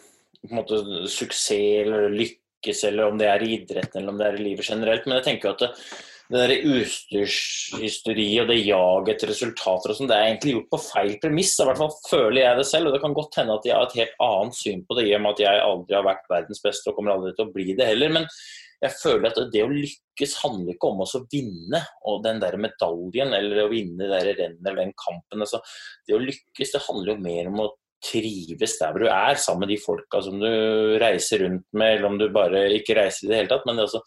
på 0.45 0.51
en 0.51 0.59
måte, 0.59 0.81
suksess 1.09 1.53
eller 1.55 2.11
lykkes, 2.13 2.83
eller 2.89 3.09
om 3.09 3.17
det 3.17 3.29
er 3.29 3.45
i 3.45 3.53
idretten 3.59 4.01
eller 4.01 4.13
om 4.13 4.19
det 4.19 4.27
er 4.27 4.37
i 4.37 4.43
livet 4.43 4.67
generelt. 4.67 5.07
Men 5.07 5.17
jeg 5.19 5.25
tenker 5.29 5.53
at 5.53 5.63
det, 5.63 5.71
det 6.29 6.41
der 6.41 6.67
utstyrshysteri 6.73 8.27
og 8.41 8.49
det 8.49 8.59
jaget 8.65 9.11
etter 9.13 9.31
resultater 9.31 9.93
og 9.93 9.97
sånn, 9.97 10.09
det 10.09 10.17
er 10.17 10.27
egentlig 10.29 10.55
gjort 10.55 10.71
på 10.73 10.81
feil 10.81 11.15
premiss. 11.21 11.55
I 11.61 11.67
hvert 11.69 11.81
fall 11.81 11.95
føler 12.09 12.41
jeg 12.41 12.59
det 12.59 12.67
selv. 12.69 12.89
Og 12.89 12.97
det 12.97 13.01
kan 13.03 13.17
godt 13.17 13.39
hende 13.41 13.57
at 13.57 13.67
jeg 13.69 13.77
har 13.77 13.87
et 13.87 13.97
helt 14.01 14.21
annet 14.27 14.59
syn 14.59 14.85
på 14.85 14.99
det, 14.99 15.07
i 15.09 15.15
og 15.17 15.25
med 15.25 15.35
at 15.35 15.43
jeg 15.45 15.65
aldri 15.69 15.97
har 15.97 16.07
vært 16.07 16.31
verdens 16.33 16.63
beste 16.65 16.91
og 16.91 16.99
kommer 16.99 17.15
aldri 17.15 17.33
til 17.37 17.47
å 17.47 17.55
bli 17.57 17.67
det 17.77 17.89
heller. 17.93 18.15
Men 18.19 18.29
jeg 18.83 18.93
føler 18.99 19.29
at 19.29 19.39
det 19.53 19.63
å 19.63 19.71
lykkes 19.71 20.35
handler 20.43 20.75
ikke 20.75 20.91
om 20.91 21.01
å 21.05 21.23
vinne 21.31 21.81
og 22.09 22.21
den 22.25 22.41
der 22.43 22.57
medaljen 22.59 23.33
eller 23.37 23.63
å 23.63 23.71
vinne 23.71 24.09
det 24.11 24.21
rennet 24.27 24.61
eller 24.61 24.83
den 24.83 24.93
kampen. 24.99 25.43
Altså, 25.45 25.61
det 26.07 26.17
å 26.17 26.21
lykkes 26.21 26.75
det 26.75 26.85
handler 26.89 27.13
jo 27.13 27.25
mer 27.25 27.51
om 27.51 27.65
å 27.65 27.71
trives 28.05 28.77
der 28.79 28.93
hvor 28.93 29.05
du 29.05 29.09
er, 29.09 29.39
sammen 29.39 29.65
med 29.65 29.73
de 29.73 29.81
folka 29.81 30.21
som 30.21 30.37
du 30.41 30.49
reiser 31.01 31.45
rundt 31.45 31.65
med, 31.73 31.95
eller 31.95 32.09
om 32.11 32.19
du 32.21 32.27
bare 32.33 32.67
ikke 32.75 32.97
reiser 32.99 33.25
i 33.25 33.31
det 33.31 33.41
hele 33.41 33.51
tatt. 33.51 33.65
Men 33.65 33.79
det, 33.79 33.87
altså, 33.87 34.01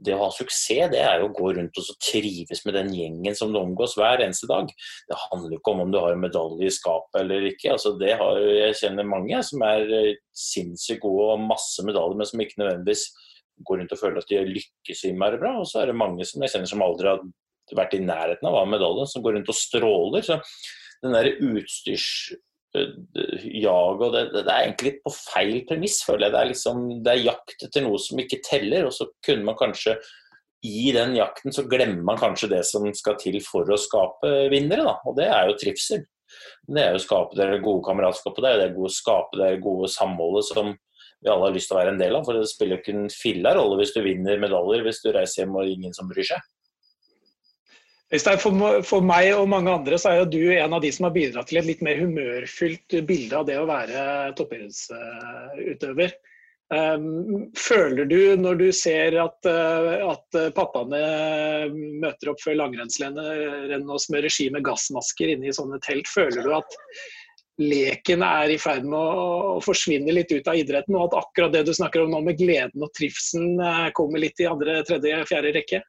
det 0.00 0.14
å 0.16 0.20
ha 0.22 0.28
suksess, 0.34 0.90
det 0.92 1.00
er 1.02 1.20
jo 1.20 1.30
å 1.30 1.34
gå 1.36 1.52
rundt 1.56 1.80
og 1.80 1.88
trives 2.04 2.62
med 2.66 2.76
den 2.78 2.92
gjengen 2.96 3.36
som 3.36 3.52
du 3.52 3.60
omgås 3.60 3.96
hver 3.98 4.22
eneste 4.24 4.48
dag. 4.50 4.70
Det 5.08 5.18
handler 5.26 5.56
ikke 5.58 5.74
om 5.74 5.84
om 5.84 5.92
du 5.92 5.98
har 6.00 6.14
en 6.14 6.22
medalje 6.22 6.68
i 6.68 6.74
skapet 6.74 7.22
eller 7.22 7.50
ikke. 7.50 7.74
Altså, 7.74 7.96
det 8.00 8.14
har, 8.20 8.40
jeg 8.40 8.78
kjenner 8.84 9.08
mange 9.08 9.42
som 9.46 9.64
er 9.66 10.14
sinnssykt 10.36 11.02
gode 11.04 11.26
og 11.26 11.34
har 11.34 11.50
masse 11.50 11.84
medaljer, 11.86 12.20
men 12.20 12.30
som 12.30 12.44
ikke 12.44 12.62
nødvendigvis 12.62 13.08
går 13.66 13.80
rundt 13.80 13.94
og 13.94 14.00
føler 14.00 14.20
at 14.22 14.30
de 14.30 14.42
lykkes 14.48 15.04
innmari 15.08 15.40
bra. 15.40 15.56
Og 15.60 15.68
så 15.68 15.82
er 15.82 15.90
det 15.90 15.98
mange 16.00 16.26
som 16.28 16.42
jeg 16.44 16.54
kjenner 16.54 16.70
som 16.70 16.84
aldri 16.84 17.10
har 17.10 17.24
vært 17.76 17.96
i 17.96 18.02
nærheten 18.02 18.48
av 18.48 18.56
å 18.56 18.62
ha 18.64 18.68
medalje, 18.68 19.08
som 19.10 19.24
går 19.24 19.38
rundt 19.38 19.50
og 19.52 19.58
stråler. 19.58 20.26
Så 20.26 20.40
den 21.04 21.16
der 21.16 21.32
utstyrs 21.36 22.08
jag 22.70 23.98
og 23.98 24.12
det, 24.14 24.28
det, 24.30 24.44
er 24.44 24.62
egentlig 24.68 24.92
litt 24.92 25.00
på 25.02 25.10
feil 25.10 25.56
premiss, 25.66 26.00
føler 26.06 26.28
jeg. 26.28 26.34
Det 26.34 26.40
er, 26.40 26.50
liksom, 26.52 26.82
det 27.02 27.12
er 27.12 27.24
jakt 27.24 27.64
etter 27.66 27.82
noe 27.82 27.98
som 27.98 28.20
ikke 28.22 28.42
teller, 28.46 28.86
og 28.86 28.94
så 28.94 29.08
kunne 29.26 29.46
man 29.48 29.58
kanskje 29.58 29.96
i 30.66 30.90
den 30.92 31.14
jakten 31.16 31.54
så 31.56 31.64
glemmer 31.68 32.04
man 32.04 32.20
kanskje 32.20 32.50
det 32.52 32.60
som 32.68 32.84
skal 32.94 33.16
til 33.20 33.38
for 33.42 33.68
å 33.72 33.78
skape 33.80 34.30
vinnere, 34.52 34.84
da. 34.86 34.98
Og 35.08 35.16
det 35.16 35.26
er 35.32 35.48
jo 35.48 35.56
trivsel. 35.60 36.04
Det 36.68 36.82
er 36.82 36.92
jo 36.94 37.00
å 37.00 37.02
skape 37.02 37.38
det 37.38 37.62
gode 37.64 37.82
kameratskapet, 37.88 38.44
det 38.44 38.50
er 38.50 38.58
jo 38.58 38.62
det 38.62 38.86
å 38.86 38.92
skape 38.94 39.40
det 39.40 39.50
gode 39.64 39.90
samholdet 39.90 40.46
som 40.46 40.74
vi 41.20 41.28
alle 41.28 41.48
har 41.48 41.54
lyst 41.54 41.70
til 41.70 41.76
å 41.76 41.80
være 41.80 41.92
en 41.94 42.00
del 42.00 42.16
av. 42.16 42.24
For 42.26 42.38
det 42.38 42.48
spiller 42.50 42.76
jo 42.78 42.82
ikke 42.82 42.96
en 42.96 43.12
filla 43.12 43.52
rolle 43.58 43.80
hvis 43.80 43.92
du 43.96 44.00
vinner 44.04 44.40
medaljer 44.40 44.86
hvis 44.86 45.02
du 45.04 45.12
reiser 45.14 45.44
hjem 45.44 45.60
og 45.60 45.68
ingen 45.68 45.94
som 45.96 46.08
bryr 46.10 46.32
seg. 46.32 46.48
For, 48.10 48.80
for 48.82 49.04
meg 49.06 49.28
og 49.36 49.46
mange 49.52 49.70
andre 49.70 49.98
så 50.00 50.10
er 50.10 50.16
jo 50.18 50.30
du 50.32 50.40
en 50.56 50.72
av 50.74 50.82
de 50.82 50.90
som 50.90 51.06
har 51.06 51.14
bidratt 51.14 51.46
til 51.46 51.60
et 51.60 51.68
litt 51.68 51.84
mer 51.86 52.00
humørfylt 52.00 52.96
bilde 53.06 53.38
av 53.38 53.46
det 53.46 53.60
å 53.60 53.68
være 53.70 54.02
toppidrettsutøver. 54.40 56.16
Um, 56.70 57.48
føler 57.58 58.06
du 58.06 58.18
når 58.38 58.58
du 58.60 58.66
ser 58.74 59.16
at, 59.18 59.38
uh, 59.46 60.10
at 60.12 60.36
pappaene 60.54 61.00
møter 62.02 62.30
opp 62.30 62.42
før 62.42 62.60
langrennsrennet 62.60 63.74
og 63.80 63.98
smører 63.98 64.30
ski 64.30 64.46
med 64.54 64.62
gassmasker 64.68 65.32
inne 65.32 65.50
i 65.50 65.54
sånne 65.54 65.80
telt, 65.82 66.06
føler 66.10 66.46
du 66.46 66.52
at 66.54 66.78
leken 67.60 68.24
er 68.26 68.54
i 68.54 68.58
ferd 68.60 68.86
med 68.88 68.98
å, 68.98 69.60
forsvinne 69.64 70.14
litt 70.16 70.32
ut 70.32 70.48
av 70.48 70.58
idretten, 70.58 70.96
og 70.96 71.10
at 71.10 71.20
akkurat 71.22 71.54
det 71.54 71.66
du 71.68 71.74
snakker 71.76 72.04
om 72.04 72.12
nå 72.14 72.22
med 72.26 72.40
gleden 72.40 72.84
og 72.84 72.92
trivselen 72.96 73.60
uh, 73.60 73.88
kommer 73.96 74.22
litt 74.22 74.40
i 74.40 74.48
andre, 74.50 74.80
tredje, 74.88 75.24
fjerde 75.28 75.54
rekke? 75.56 75.82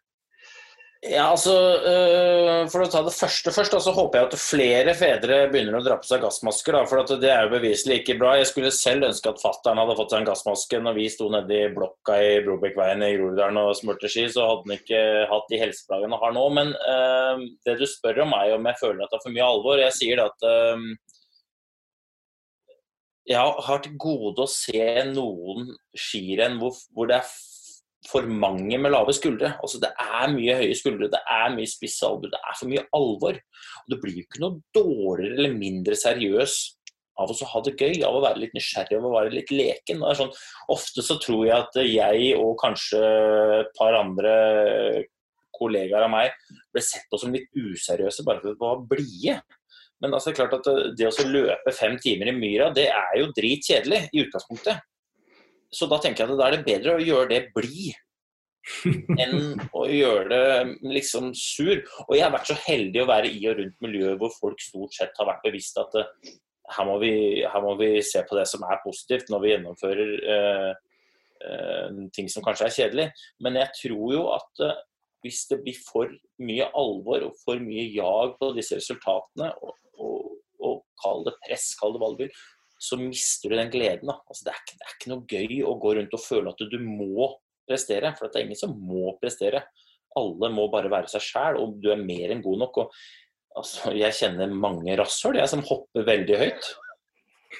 Ja, 1.01 1.32
altså, 1.32 1.53
øh, 1.82 2.67
For 2.69 2.84
å 2.84 2.89
ta 2.93 2.99
det 3.01 3.15
første 3.15 3.49
først, 3.55 3.74
så 3.82 3.93
håper 3.95 4.19
jeg 4.19 4.28
at 4.28 4.36
flere 4.38 4.93
fedre 4.93 5.39
begynner 5.49 5.80
å 5.80 5.82
dra 5.82 5.95
på 5.97 6.05
seg 6.05 6.22
gassmasker. 6.22 6.78
For 6.86 7.01
det 7.17 7.32
er 7.34 7.47
jo 7.47 7.55
beviselig 7.55 8.03
ikke 8.03 8.19
bra. 8.19 8.36
Jeg 8.38 8.51
skulle 8.51 8.69
selv 8.76 9.07
ønske 9.07 9.32
at 9.34 9.41
fattern 9.41 9.82
hadde 9.82 9.95
fått 9.97 10.13
seg 10.13 10.22
en 10.22 10.30
gassmaske 10.30 10.82
når 10.86 10.99
vi 10.99 11.07
sto 11.09 11.32
nede 11.34 11.57
i 11.57 11.72
blokka 11.74 12.19
i 12.22 12.36
Brobekkveien 12.45 13.01
i 13.07 13.15
Groruddalen 13.15 13.57
og 13.63 13.74
smurte 13.80 14.11
ski. 14.13 14.28
Så 14.30 14.45
hadde 14.45 14.67
han 14.67 14.78
ikke 14.78 15.01
hatt 15.32 15.49
de 15.49 15.61
helseplagene 15.63 16.13
han 16.13 16.28
har 16.28 16.38
nå. 16.38 16.45
Men 16.59 16.76
øh, 16.78 17.47
det 17.65 17.80
du 17.82 17.88
spør 17.89 18.22
om, 18.28 18.38
er 18.38 18.53
om 18.59 18.69
jeg 18.69 18.82
føler 18.84 19.01
at 19.01 19.09
det 19.09 19.17
er 19.17 19.26
for 19.26 19.39
mye 19.39 19.49
alvor. 19.55 19.82
Jeg 19.82 19.97
sier 19.97 20.22
at 20.28 20.49
øh, 20.51 20.86
jeg 23.30 23.63
har 23.67 23.82
til 23.84 23.97
gode 24.01 24.43
å 24.43 24.49
se 24.49 24.86
noen 25.11 25.72
skirenn 25.97 26.57
hvor, 26.61 26.76
hvor 26.95 27.09
det 27.09 27.19
er 27.22 27.32
for 28.09 28.26
mange 28.26 28.80
med 28.82 28.93
lave 28.93 29.13
skuldre. 29.13 29.53
Altså 29.61 29.80
Det 29.82 29.91
er 29.93 30.34
mye 30.34 30.57
høye 30.57 30.78
skuldre, 30.78 31.09
det 31.11 31.22
er 31.30 31.53
mye 31.53 31.69
spisse 31.69 32.07
albuer, 32.07 32.34
det 32.34 32.41
er 32.41 32.57
for 32.57 32.72
mye 32.72 32.86
alvor. 32.97 33.38
Og 33.38 33.93
Du 33.93 33.97
blir 34.01 34.17
jo 34.17 34.26
ikke 34.26 34.43
noe 34.43 34.61
dårligere 34.76 35.38
eller 35.38 35.57
mindre 35.57 35.97
seriøs 35.99 36.59
av 37.22 37.30
å 37.30 37.47
ha 37.51 37.61
det 37.67 37.76
gøy, 37.78 38.01
av 38.07 38.17
å 38.17 38.24
være 38.24 38.41
litt 38.41 38.53
nysgjerrig, 38.57 38.97
av 38.97 39.05
å 39.05 39.13
være 39.13 39.34
litt 39.36 39.51
leken. 39.53 40.01
Sånn, 40.17 40.32
ofte 40.74 41.03
så 41.05 41.19
tror 41.22 41.45
jeg 41.45 41.57
at 41.57 41.82
jeg 41.86 42.36
og 42.39 42.55
kanskje 42.61 43.01
et 43.59 43.74
par 43.78 43.97
andre 43.99 44.36
kollegaer 45.53 46.07
av 46.07 46.13
meg 46.13 46.34
ble 46.74 46.82
sett 46.82 47.05
på 47.11 47.19
som 47.22 47.34
litt 47.36 47.51
useriøse 47.53 48.26
bare 48.26 48.41
for 48.41 48.55
å 48.55 48.72
være 48.72 48.88
blide. 48.95 49.41
Men 50.01 50.15
altså, 50.17 50.33
klart 50.33 50.55
at 50.57 50.69
det 50.97 51.07
å 51.07 51.27
løpe 51.29 51.73
fem 51.77 51.97
timer 52.01 52.31
i 52.31 52.37
myra, 52.37 52.71
det 52.73 52.87
er 52.89 53.19
jo 53.21 53.31
dritkjedelig 53.37 54.07
i 54.11 54.23
utgangspunktet. 54.25 54.81
Så 55.71 55.87
da 55.87 56.01
tenker 56.03 56.25
jeg 56.25 56.33
at 56.33 56.39
da 56.39 56.47
er 56.49 56.57
det 56.57 56.65
bedre 56.67 56.97
å 56.97 57.03
gjøre 57.03 57.29
det 57.31 57.41
blid 57.55 57.93
enn 59.21 59.61
å 59.77 59.85
gjøre 59.87 60.27
det 60.29 60.91
liksom 60.97 61.31
sur. 61.37 61.79
Og 62.07 62.15
jeg 62.17 62.25
har 62.25 62.33
vært 62.33 62.51
så 62.51 62.57
heldig 62.65 63.03
å 63.03 63.09
være 63.09 63.31
i 63.31 63.41
og 63.49 63.59
rundt 63.61 63.83
miljøet 63.85 64.19
hvor 64.21 64.33
folk 64.35 64.61
stort 64.63 64.97
sett 64.97 65.17
har 65.21 65.29
vært 65.31 65.45
bevisst 65.47 65.79
at 65.81 65.97
uh, 65.97 66.11
her, 66.75 66.87
må 66.87 66.97
vi, 67.01 67.13
her, 67.45 67.63
må 67.63 67.75
vi, 67.79 67.93
se 68.05 68.23
på 68.27 68.37
det 68.37 68.45
som 68.49 68.65
er 68.67 68.83
positivt 68.83 69.31
når 69.31 69.43
vi 69.43 69.53
gjennomfører 69.53 70.13
uh, 70.27 70.71
uh, 71.47 72.01
ting 72.15 72.29
som 72.31 72.45
kanskje 72.45 72.67
er 72.67 72.77
kjedelig. 72.77 73.09
Men 73.43 73.61
jeg 73.61 73.77
tror 73.83 74.15
jo 74.17 74.25
at 74.35 74.65
hvis 75.22 75.43
det 75.51 75.59
blir 75.63 75.78
for 75.78 76.11
mye 76.41 76.67
alvor 76.78 77.28
og 77.28 77.38
for 77.43 77.61
mye 77.61 77.88
jag 77.93 78.36
på 78.39 78.51
disse 78.57 78.80
resultatene, 78.80 79.51
og, 79.61 79.78
og, 80.01 80.34
og 80.61 80.82
kall 81.01 81.26
det 81.28 81.38
press, 81.45 81.72
kall 81.80 81.95
det 81.95 82.01
hva 82.03 82.32
så 82.82 82.97
mister 82.97 83.51
du 83.51 83.57
den 83.59 83.69
gleden. 83.69 84.09
Altså, 84.09 84.47
det, 84.47 84.53
er 84.53 84.61
ikke, 84.63 84.78
det, 84.78 84.86
er 84.86 84.93
ikke, 84.95 85.11
noe 85.11 85.26
gøy 85.30 85.59
å 85.69 85.78
gå 85.82 85.95
rundt 85.97 86.15
og 86.17 86.24
føle 86.24 86.49
at 86.49 86.61
du, 86.61 86.72
du 86.72 86.80
må 86.82 87.28
prestere, 87.69 88.09
for 88.17 88.26
det 88.26 88.39
er 88.39 88.47
ingen 88.47 88.57
som 88.57 88.74
må 88.74 89.13
prestere. 89.22 89.61
Alle 90.17 90.49
må 90.51 90.65
bare 90.74 90.89
være 90.91 91.11
seg 91.11 91.24
sjæl, 91.24 91.59
og 91.61 91.78
du 91.84 91.91
er 91.93 92.01
mer 92.01 92.34
enn 92.34 92.41
god 92.43 92.63
nok. 92.63 92.80
Og, 92.82 92.95
altså, 93.61 93.93
jeg 93.93 94.17
kjenner 94.17 94.55
mange 94.65 94.97
rasshøl 94.97 95.38
som 95.51 95.61
hopper 95.69 96.09
veldig 96.09 96.41
høyt. 96.41 96.72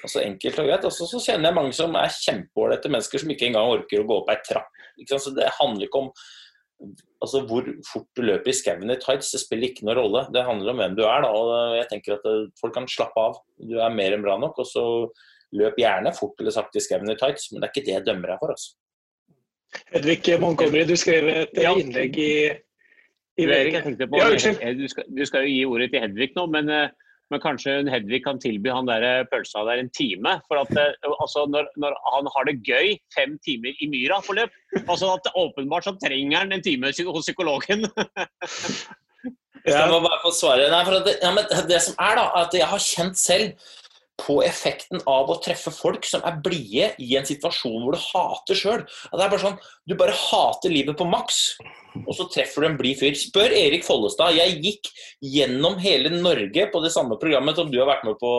Altså 0.02 0.24
Enkelt 0.24 0.58
og 0.58 0.68
greit. 0.72 0.88
Altså, 0.90 1.06
så 1.06 1.22
kjenner 1.22 1.50
jeg 1.50 1.58
mange 1.60 1.76
som 1.76 1.94
er 2.00 2.18
kjempeålreite 2.18 2.90
mennesker 2.90 3.22
som 3.22 3.32
ikke 3.32 3.50
engang 3.52 3.70
orker 3.76 4.02
å 4.02 4.08
gå 4.08 4.18
opp 4.24 4.32
ei 4.32 4.38
trapp. 4.42 4.82
Så 5.06 5.34
Det 5.36 5.54
handler 5.60 5.86
ikke 5.86 6.02
om 6.02 6.10
altså 7.22 7.42
Hvor 7.46 7.66
fort 7.86 8.08
du 8.16 8.22
løper 8.26 8.50
i 8.50 8.54
skauen 8.56 8.90
i 8.90 8.96
tights, 9.00 9.30
det 9.34 9.40
spiller 9.42 9.68
ikke 9.70 9.86
noen 9.86 9.98
rolle. 10.00 10.22
Det 10.34 10.42
handler 10.46 10.72
om 10.72 10.80
hvem 10.82 10.96
du 10.98 11.02
er. 11.06 11.22
da, 11.24 11.30
og 11.30 11.76
jeg 11.78 11.88
tenker 11.92 12.16
at 12.16 12.26
eh, 12.26 12.48
Folk 12.60 12.74
kan 12.74 12.88
slappe 12.90 13.20
av. 13.22 13.38
Du 13.58 13.76
er 13.78 13.94
mer 13.94 14.16
enn 14.16 14.24
bra 14.24 14.38
nok. 14.40 14.58
og 14.58 14.66
så 14.68 14.84
Løp 15.52 15.76
gjerne 15.76 16.14
fort 16.16 16.38
eller 16.40 16.54
sakte 16.54 16.80
i 16.80 16.82
skauen 16.82 17.10
i 17.12 17.16
tights, 17.20 17.50
men 17.52 17.60
det 17.60 17.68
er 17.68 17.72
ikke 17.74 17.86
det 17.86 17.92
jeg 17.98 18.06
dømmer 18.06 18.30
deg 18.32 18.38
for. 18.40 18.54
altså. 18.54 18.70
Hedvig 19.92 20.38
Montgomery, 20.40 20.84
du 20.88 20.96
skrev 20.96 21.28
et 21.28 21.60
Ja. 21.60 21.72
innlegg 21.76 22.16
i, 22.16 22.32
i 23.36 23.46
på, 23.46 24.16
Ja, 24.16 24.30
unnskyld. 24.30 24.78
du, 24.80 24.88
skal, 24.88 25.04
du 25.08 25.24
skal 25.28 25.44
jo 25.44 25.52
gi 25.52 25.64
ordet 25.64 25.90
til 25.92 26.00
Hedvig 26.00 26.30
nå, 26.36 26.46
men, 26.46 26.68
eh, 26.68 26.88
men 27.32 27.42
kanskje 27.42 27.78
Hedvig 27.88 28.22
kan 28.26 28.40
tilby 28.42 28.70
han 28.72 28.88
der 28.88 29.04
eh, 29.06 29.26
pølsa 29.30 29.64
der 29.68 29.80
en 29.82 29.90
time? 29.96 30.36
For 30.48 30.60
at 30.60 30.72
eh, 30.76 31.12
altså, 31.12 31.46
når, 31.50 31.70
når 31.80 31.96
han 32.14 32.30
har 32.34 32.48
det 32.48 32.58
gøy 32.66 32.96
fem 33.16 33.38
timer 33.44 33.72
i 33.80 33.88
myra 33.92 34.20
på 34.24 34.36
løp, 34.36 34.52
altså 34.82 35.14
at 35.16 35.30
åpenbart 35.32 35.88
så 35.88 35.96
trenger 36.02 36.44
han 36.44 36.52
en 36.52 36.64
time 36.64 36.92
hos 36.92 37.24
psykologen. 37.26 37.88
Jeg 39.62 39.86
må 39.86 40.00
bare 40.02 40.18
få 40.24 40.32
svare. 40.34 40.66
Nei, 40.72 40.80
det, 41.06 41.12
ja, 41.22 41.60
det 41.68 41.78
som 41.84 41.94
er 42.02 42.16
da, 42.18 42.24
at 42.40 42.54
jeg 42.56 42.66
har 42.66 42.80
kjent 42.82 43.18
selv 43.20 43.68
på 44.22 44.38
effekten 44.46 45.02
av 45.10 45.30
å 45.30 45.38
treffe 45.42 45.72
folk 45.74 46.06
som 46.06 46.22
er 46.28 46.38
blide 46.44 46.92
i 47.02 47.16
en 47.18 47.26
situasjon 47.26 47.82
hvor 47.82 47.96
du 47.96 48.00
hater 48.00 48.58
sjøl. 48.58 48.84
Det 48.84 49.18
er 49.18 49.32
bare 49.32 49.42
sånn, 49.42 49.58
Du 49.88 49.96
bare 49.98 50.14
hater 50.14 50.70
livet 50.70 50.98
på 50.98 51.08
maks, 51.08 51.40
og 52.04 52.12
så 52.16 52.28
treffer 52.30 52.62
du 52.62 52.68
en 52.70 52.78
blid 52.78 53.00
fyr. 53.00 53.16
Spør 53.18 53.54
Erik 53.56 53.86
Follestad. 53.86 54.36
Jeg 54.38 54.60
gikk 54.62 54.92
gjennom 55.34 55.78
hele 55.82 56.12
Norge 56.14 56.68
på 56.70 56.84
det 56.84 56.92
samme 56.94 57.18
programmet 57.20 57.58
som 57.58 57.72
du 57.72 57.80
har 57.80 57.90
vært 57.90 58.06
med 58.06 58.20
på, 58.22 58.30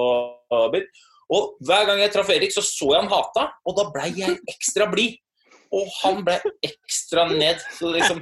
Abid. 0.53 0.87
Og 1.33 1.57
hver 1.65 1.87
gang 1.89 2.01
jeg 2.03 2.13
traff 2.13 2.31
Erik, 2.31 2.53
så 2.53 2.63
så 2.65 2.93
jeg 2.93 3.03
han 3.03 3.11
hata, 3.11 3.49
og 3.65 3.77
da 3.77 3.89
blei 3.93 4.09
jeg 4.17 4.39
ekstra 4.55 4.87
blid. 4.91 5.19
Og 5.73 5.89
han 6.03 6.21
ble 6.25 6.37
ekstra 6.65 7.25
ned. 7.31 7.61
Så 7.73 7.89
liksom 7.95 8.19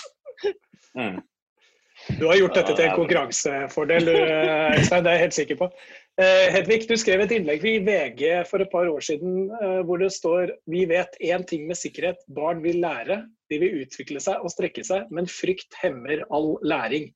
mm. 0.98 1.20
Du 2.18 2.26
har 2.26 2.38
gjort 2.40 2.56
dette 2.56 2.74
til 2.74 2.86
en 2.86 2.96
konkurransefordel, 2.96 4.08
du, 4.08 4.14
Øystein. 4.16 5.04
Det 5.04 5.10
er 5.10 5.18
jeg 5.18 5.24
helt 5.26 5.36
sikker 5.36 5.58
på. 5.60 5.68
Eh, 6.20 6.50
Hedvig, 6.52 6.84
du 6.84 6.98
skrev 7.00 7.22
et 7.24 7.30
innlegg 7.32 7.62
i 7.64 7.78
VG 7.80 8.42
for 8.44 8.60
et 8.60 8.68
par 8.68 8.88
år 8.90 9.04
siden 9.04 9.46
eh, 9.56 9.78
hvor 9.88 10.02
det 10.02 10.10
står 10.12 10.50
Vi 10.68 10.82
vet 10.90 11.16
én 11.24 11.46
ting 11.48 11.64
med 11.68 11.78
sikkerhet. 11.80 12.20
Barn 12.36 12.60
vil 12.60 12.82
lære. 12.82 13.22
De 13.48 13.60
vil 13.62 13.80
utvikle 13.86 14.20
seg 14.20 14.42
og 14.44 14.52
strekke 14.52 14.84
seg, 14.84 15.08
men 15.14 15.30
frykt 15.30 15.78
hemmer 15.80 16.20
all 16.28 16.52
læring. 16.66 17.08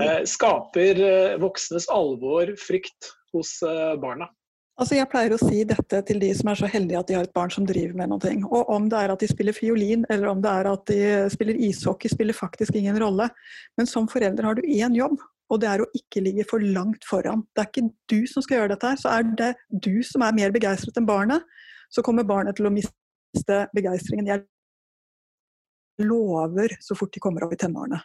Eh, 0.00 0.22
Skaper 0.24 1.02
voksnes 1.42 1.90
alvor 1.92 2.54
frykt 2.62 3.12
hos 3.34 3.58
barna? 4.00 4.30
Altså 4.78 4.94
jeg 4.94 5.10
pleier 5.10 5.34
å 5.34 5.40
si 5.42 5.64
dette 5.66 6.00
til 6.06 6.20
de 6.22 6.30
som 6.38 6.48
er 6.48 6.60
så 6.60 6.68
heldige 6.70 7.00
at 7.02 7.08
de 7.10 7.16
har 7.18 7.26
et 7.26 7.34
barn 7.36 7.52
som 7.52 7.66
driver 7.68 7.98
med 7.98 8.14
noe. 8.14 8.34
Og 8.48 8.70
om 8.72 8.86
det 8.88 9.00
er 9.02 9.12
at 9.12 9.20
de 9.20 9.28
spiller 9.28 9.56
fiolin 9.56 10.06
eller 10.08 10.30
om 10.30 10.40
det 10.40 10.52
er 10.54 10.70
at 10.70 10.84
de 10.88 11.00
spiller 11.34 11.58
ishockey, 11.68 12.08
spiller 12.08 12.36
faktisk 12.36 12.78
ingen 12.78 12.96
rolle. 13.02 13.26
Men 13.76 13.90
som 13.90 14.08
forelder 14.08 14.46
har 14.46 14.56
du 14.56 14.62
én 14.62 14.96
jobb, 14.96 15.18
og 15.48 15.60
det 15.62 15.68
er 15.70 15.82
å 15.82 15.88
ikke 15.96 16.22
ligge 16.24 16.44
for 16.48 16.60
langt 16.60 17.06
foran. 17.08 17.46
Det 17.56 17.62
er 17.62 17.70
ikke 17.70 17.90
du 18.12 18.20
som 18.28 18.44
skal 18.44 18.60
gjøre 18.60 18.74
dette 18.74 18.90
her, 18.92 19.00
så 19.00 19.14
er 19.16 19.22
det 19.38 19.50
du 19.70 20.02
som 20.06 20.24
er 20.26 20.36
mer 20.36 20.52
begeistret 20.54 20.98
enn 21.00 21.08
barnet, 21.08 21.44
så 21.88 22.04
kommer 22.04 22.26
barnet 22.28 22.58
til 22.58 22.68
å 22.68 22.74
miste 22.74 23.58
begeistringen. 23.76 24.28
Jeg 24.28 24.44
lover 26.04 26.76
så 26.84 26.96
fort 26.98 27.14
de 27.14 27.22
kommer 27.24 27.46
opp 27.46 27.54
i 27.56 27.60
tenårene. 27.60 28.00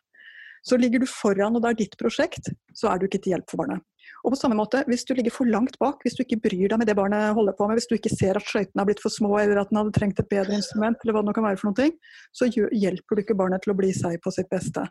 Så 0.63 0.79
ligger 0.79 1.03
du 1.03 1.07
foran, 1.09 1.57
og 1.57 1.63
det 1.63 1.69
er 1.73 1.79
ditt 1.81 1.97
prosjekt, 1.99 2.47
så 2.71 2.87
er 2.89 2.99
du 2.99 3.09
ikke 3.09 3.19
til 3.25 3.35
hjelp 3.35 3.49
for 3.51 3.59
barnet. 3.65 3.83
Og 4.23 4.33
på 4.33 4.39
samme 4.39 4.55
måte, 4.55 4.83
Hvis 4.87 5.05
du 5.05 5.13
ligger 5.13 5.31
for 5.31 5.45
langt 5.45 5.77
bak, 5.79 6.01
hvis 6.03 6.15
du 6.15 6.23
ikke 6.23 6.41
bryr 6.43 6.69
deg 6.69 6.79
med 6.79 6.87
det 6.87 6.95
barnet 6.95 7.33
holder 7.35 7.55
på 7.57 7.67
med, 7.67 7.77
hvis 7.77 7.87
du 7.87 7.95
ikke 7.95 8.13
ser 8.13 8.37
at 8.39 8.47
skøytene 8.47 8.81
har 8.81 8.87
blitt 8.87 9.03
for 9.03 9.13
små 9.13 9.37
eller 9.39 9.61
at 9.61 9.69
den 9.69 9.79
hadde 9.81 9.95
trengt 9.95 10.19
et 10.19 10.29
bedre 10.29 10.55
instrument, 10.55 10.97
eller 11.03 11.13
hva 11.13 11.23
det 11.23 11.29
nå 11.29 11.35
kan 11.37 11.47
være 11.47 11.59
for 11.61 11.71
noe, 11.71 11.89
så 12.31 12.47
hjelper 12.51 13.15
du 13.15 13.23
ikke 13.23 13.37
barnet 13.39 13.63
til 13.63 13.73
å 13.73 13.77
bli 13.77 13.91
seg 13.95 14.19
på 14.23 14.31
sitt 14.31 14.49
beste. 14.51 14.85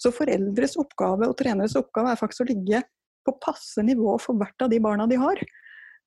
Så 0.00 0.12
foreldres 0.14 0.78
oppgave 0.80 1.28
og 1.28 1.36
treneres 1.40 1.76
oppgave 1.78 2.12
er 2.12 2.20
faktisk 2.20 2.46
å 2.46 2.50
ligge 2.52 2.82
på 3.26 3.36
passe 3.42 3.82
nivå 3.84 4.16
for 4.22 4.38
hvert 4.40 4.64
av 4.64 4.70
de 4.72 4.80
barna 4.80 5.06
de 5.10 5.18
har. 5.20 5.40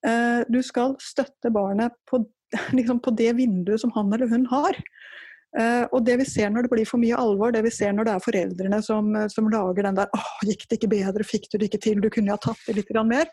Eh, 0.05 0.41
Du 0.49 0.61
skal 0.65 0.97
støtte 1.01 1.51
barnet 1.53 1.93
på, 2.09 2.25
liksom 2.77 2.99
på 2.99 3.13
det 3.15 3.33
vinduet 3.37 3.81
som 3.81 3.93
han 3.95 4.11
eller 4.13 4.27
hun 4.27 4.45
har. 4.51 4.77
Eh, 5.53 5.83
og 5.93 6.01
det 6.05 6.15
vi 6.23 6.25
ser 6.25 6.49
når 6.49 6.65
det 6.65 6.71
blir 6.71 6.89
for 6.89 7.01
mye 7.01 7.17
alvor, 7.17 7.53
det 7.53 7.61
vi 7.65 7.73
ser 7.73 7.93
når 7.93 8.07
det 8.07 8.13
er 8.15 8.23
foreldrene 8.25 8.79
som, 8.85 9.11
som 9.29 9.49
lager 9.53 9.85
den 9.85 9.99
der 9.99 10.09
'Å, 10.09 10.21
gikk 10.49 10.65
det 10.67 10.79
ikke 10.79 10.93
bedre? 10.95 11.27
Fikk 11.27 11.49
du 11.51 11.57
det 11.57 11.69
ikke 11.69 11.83
til? 11.83 12.01
Du 12.01 12.09
kunne 12.09 12.31
jo 12.31 12.37
ha 12.37 12.41
tatt 12.41 12.63
det 12.67 12.77
litt 12.79 12.93
mer'. 13.05 13.29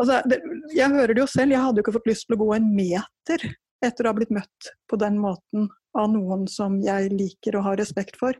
Altså, 0.00 0.22
det, 0.28 0.40
jeg 0.74 0.90
hører 0.90 1.14
det 1.14 1.22
jo 1.22 1.30
selv, 1.30 1.54
jeg 1.54 1.62
hadde 1.62 1.78
jo 1.78 1.84
ikke 1.84 1.98
fått 1.98 2.10
lyst 2.10 2.26
til 2.26 2.36
å 2.36 2.42
gå 2.42 2.50
en 2.56 2.70
meter 2.74 3.44
etter 3.84 4.06
å 4.06 4.10
ha 4.10 4.16
blitt 4.16 4.32
møtt 4.34 4.70
på 4.90 4.98
den 4.98 5.18
måten 5.20 5.68
av 5.94 6.08
noen 6.10 6.46
som 6.50 6.80
jeg 6.82 7.12
liker 7.12 7.58
og 7.58 7.68
har 7.68 7.78
respekt 7.78 8.16
for. 8.18 8.34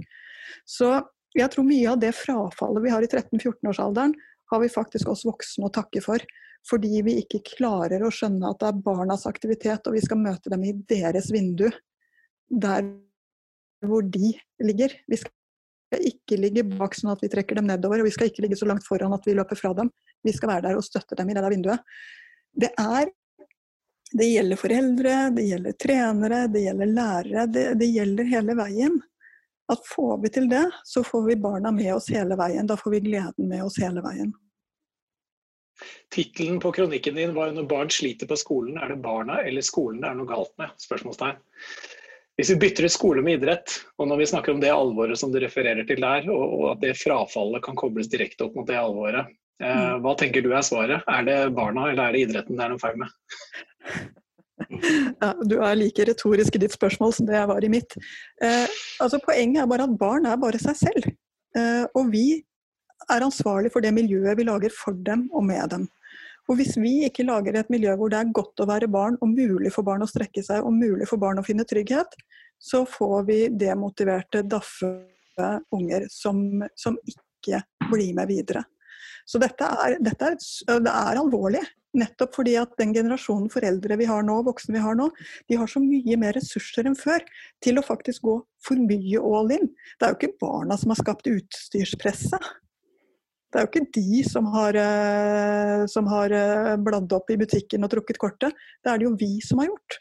Så 0.67 0.97
jeg 1.37 1.51
tror 1.53 1.67
mye 1.69 1.91
av 1.93 2.01
det 2.03 2.15
frafallet 2.17 2.85
vi 2.85 2.95
har 2.95 3.05
i 3.05 3.11
13-14-årsalderen, 3.11 4.15
har 4.51 4.61
vi 4.61 4.73
faktisk 4.73 5.11
oss 5.11 5.25
voksne 5.27 5.69
å 5.69 5.75
takke 5.75 6.03
for. 6.05 6.23
Fordi 6.65 7.03
vi 7.05 7.19
ikke 7.21 7.43
klarer 7.45 8.03
å 8.07 8.13
skjønne 8.13 8.49
at 8.49 8.63
det 8.63 8.71
er 8.71 8.85
barnas 8.87 9.27
aktivitet, 9.29 9.85
og 9.85 9.97
vi 9.99 10.03
skal 10.05 10.21
møte 10.23 10.53
dem 10.53 10.65
i 10.65 10.73
deres 10.89 11.29
vindu. 11.35 11.67
Der 12.51 12.85
hvor 13.85 14.03
de 14.03 14.33
ligger. 14.65 14.93
Vi 15.09 15.19
skal 15.21 16.07
ikke 16.09 16.39
ligge 16.41 16.65
bak 16.67 16.97
sånn 16.97 17.13
at 17.13 17.23
vi 17.23 17.31
trekker 17.33 17.59
dem 17.61 17.69
nedover, 17.69 18.01
og 18.01 18.09
vi 18.09 18.15
skal 18.15 18.31
ikke 18.31 18.45
ligge 18.47 18.59
så 18.59 18.69
langt 18.69 18.87
foran 18.87 19.15
at 19.17 19.27
vi 19.29 19.37
løper 19.37 19.59
fra 19.59 19.75
dem. 19.77 19.91
Vi 20.25 20.33
skal 20.33 20.51
være 20.55 20.69
der 20.69 20.79
og 20.79 20.87
støtte 20.87 21.19
dem 21.19 21.31
i 21.31 21.37
det 21.37 21.45
der 21.45 21.53
vinduet. 21.53 21.85
Det 22.55 22.71
er 22.81 23.11
det 24.15 24.29
gjelder 24.31 24.59
foreldre, 24.61 25.15
det 25.35 25.45
gjelder 25.49 25.75
trenere, 25.81 26.45
det 26.47 26.63
gjelder 26.63 26.91
lærere. 26.93 27.47
Det, 27.51 27.65
det 27.81 27.89
gjelder 27.91 28.31
hele 28.31 28.55
veien. 28.59 29.01
At 29.73 29.87
får 29.89 30.19
vi 30.23 30.31
til 30.31 30.47
det, 30.51 30.65
så 30.87 31.03
får 31.03 31.25
vi 31.27 31.37
barna 31.41 31.73
med 31.75 31.95
oss 31.97 32.11
hele 32.13 32.37
veien. 32.39 32.69
Da 32.69 32.77
får 32.79 32.95
vi 32.95 33.01
gleden 33.09 33.49
med 33.51 33.65
oss 33.65 33.81
hele 33.83 34.05
veien. 34.05 34.31
Tittelen 36.15 36.61
på 36.63 36.71
kronikken 36.73 37.17
din 37.19 37.35
var 37.35 37.51
'Når 37.51 37.67
barn 37.69 37.91
sliter 37.91 38.27
på 38.31 38.37
skolen, 38.39 38.79
er 38.79 38.89
det 38.89 39.03
barna 39.03 39.41
eller 39.43 39.61
skolen 39.61 40.01
det 40.01 40.11
er 40.11 40.15
noe 40.15 40.31
galt 40.31 40.53
med?' 40.59 40.71
spørsmålstegn. 40.79 41.41
Hvis 42.35 42.51
vi 42.51 42.59
bytter 42.65 42.89
ut 42.89 42.95
skole 42.95 43.23
med 43.23 43.39
idrett, 43.39 43.77
og 44.01 44.09
når 44.11 44.23
vi 44.23 44.27
snakker 44.33 44.55
om 44.55 44.61
det 44.63 44.73
alvoret 44.75 45.19
som 45.21 45.31
du 45.31 45.39
refererer 45.43 45.87
til 45.87 46.03
der, 46.03 46.27
og, 46.35 46.43
og 46.59 46.65
at 46.73 46.83
det 46.83 46.97
frafallet 46.99 47.63
kan 47.63 47.79
kobles 47.79 48.11
direkte 48.11 48.49
opp 48.49 48.57
mot 48.59 48.67
det 48.67 48.79
alvoret, 48.81 49.31
eh, 49.63 49.95
hva 50.03 50.17
tenker 50.19 50.43
du 50.43 50.51
er 50.51 50.67
svaret? 50.67 51.07
Er 51.07 51.29
det 51.29 51.39
barna 51.55 51.91
eller 51.93 52.09
er 52.09 52.17
det 52.17 52.25
idretten 52.27 52.59
det 52.59 52.67
er 52.67 52.75
noe 52.75 52.83
feil 52.83 52.99
med? 53.05 53.15
Ja, 55.21 55.33
du 55.43 55.57
er 55.63 55.77
like 55.79 56.07
retorisk 56.07 56.57
i 56.57 56.63
ditt 56.63 56.75
spørsmål 56.75 57.15
som 57.15 57.27
det 57.29 57.37
jeg 57.37 57.51
var 57.51 57.65
i 57.67 57.71
mitt. 57.71 57.97
Eh, 58.43 58.67
altså 59.03 59.21
Poenget 59.23 59.63
er 59.63 59.71
bare 59.71 59.87
at 59.87 59.97
barn 59.99 60.27
er 60.31 60.41
bare 60.41 60.61
seg 60.63 60.79
selv. 60.79 61.09
Eh, 61.59 61.85
og 61.95 62.11
vi 62.13 62.43
er 63.11 63.27
ansvarlig 63.27 63.73
for 63.75 63.85
det 63.85 63.93
miljøet 63.95 64.39
vi 64.39 64.47
lager 64.47 64.75
for 64.75 64.97
dem 65.07 65.27
og 65.35 65.45
med 65.47 65.71
dem. 65.75 65.87
Og 66.49 66.59
Hvis 66.59 66.75
vi 66.77 67.07
ikke 67.07 67.25
lager 67.25 67.57
et 67.57 67.71
miljø 67.73 67.95
hvor 67.97 68.13
det 68.13 68.19
er 68.21 68.35
godt 68.37 68.61
å 68.61 68.69
være 68.69 68.91
barn, 68.93 69.17
og 69.25 69.33
mulig 69.33 69.73
for 69.73 69.87
barn 69.87 70.05
å 70.05 70.09
strekke 70.11 70.45
seg, 70.45 70.65
og 70.65 70.77
mulig 70.77 71.09
for 71.09 71.21
barn 71.21 71.41
å 71.41 71.47
finne 71.47 71.65
trygghet, 71.69 72.19
så 72.61 72.85
får 72.89 73.25
vi 73.29 73.39
demotiverte, 73.49 74.45
daffe 74.45 74.93
unger 75.75 76.07
som, 76.13 76.63
som 76.77 76.99
ikke 77.09 77.63
blir 77.91 78.13
med 78.17 78.29
videre. 78.31 78.65
Så 79.25 79.41
dette 79.41 79.65
er, 79.65 79.97
dette 80.05 80.35
er, 80.35 80.37
det 80.85 80.93
er 80.93 81.21
alvorlig. 81.21 81.65
Nettopp 81.95 82.35
fordi 82.35 82.57
at 82.59 82.73
den 82.81 82.91
generasjonen 82.95 83.47
foreldre 83.53 83.97
vi 84.01 84.09
har 84.09 84.25
nå, 84.27 84.41
voksne 84.47 84.75
vi 84.75 84.83
har 84.83 84.97
nå, 84.99 85.07
de 85.49 85.59
har 85.61 85.71
så 85.71 85.81
mye 85.83 86.19
mer 86.21 86.35
ressurser 86.37 86.89
enn 86.91 86.99
før 86.99 87.23
til 87.63 87.79
å 87.79 87.87
faktisk 87.87 88.27
gå 88.27 88.35
for 88.67 88.83
mye 88.83 89.23
all 89.23 89.53
in. 89.55 89.71
Det 89.97 90.07
er 90.07 90.13
jo 90.13 90.19
ikke 90.19 90.43
barna 90.43 90.77
som 90.81 90.91
har 90.93 91.01
skapt 91.01 91.31
utstyrspresset. 91.31 92.51
Det 93.55 93.61
er 93.61 93.69
jo 93.69 93.71
ikke 93.71 93.95
de 93.95 94.21
som 94.27 94.47
har, 94.51 94.75
eh, 94.75 95.85
som 95.87 96.09
har 96.11 96.33
eh, 96.35 96.73
bladd 96.83 97.13
opp 97.15 97.29
i 97.31 97.37
butikken 97.39 97.87
og 97.87 97.93
trukket 97.93 98.19
kortet. 98.19 98.57
Det 98.83 98.91
er 98.91 98.99
det 98.99 99.07
jo 99.07 99.13
vi 99.21 99.39
som 99.47 99.63
har 99.63 99.69
gjort. 99.69 99.99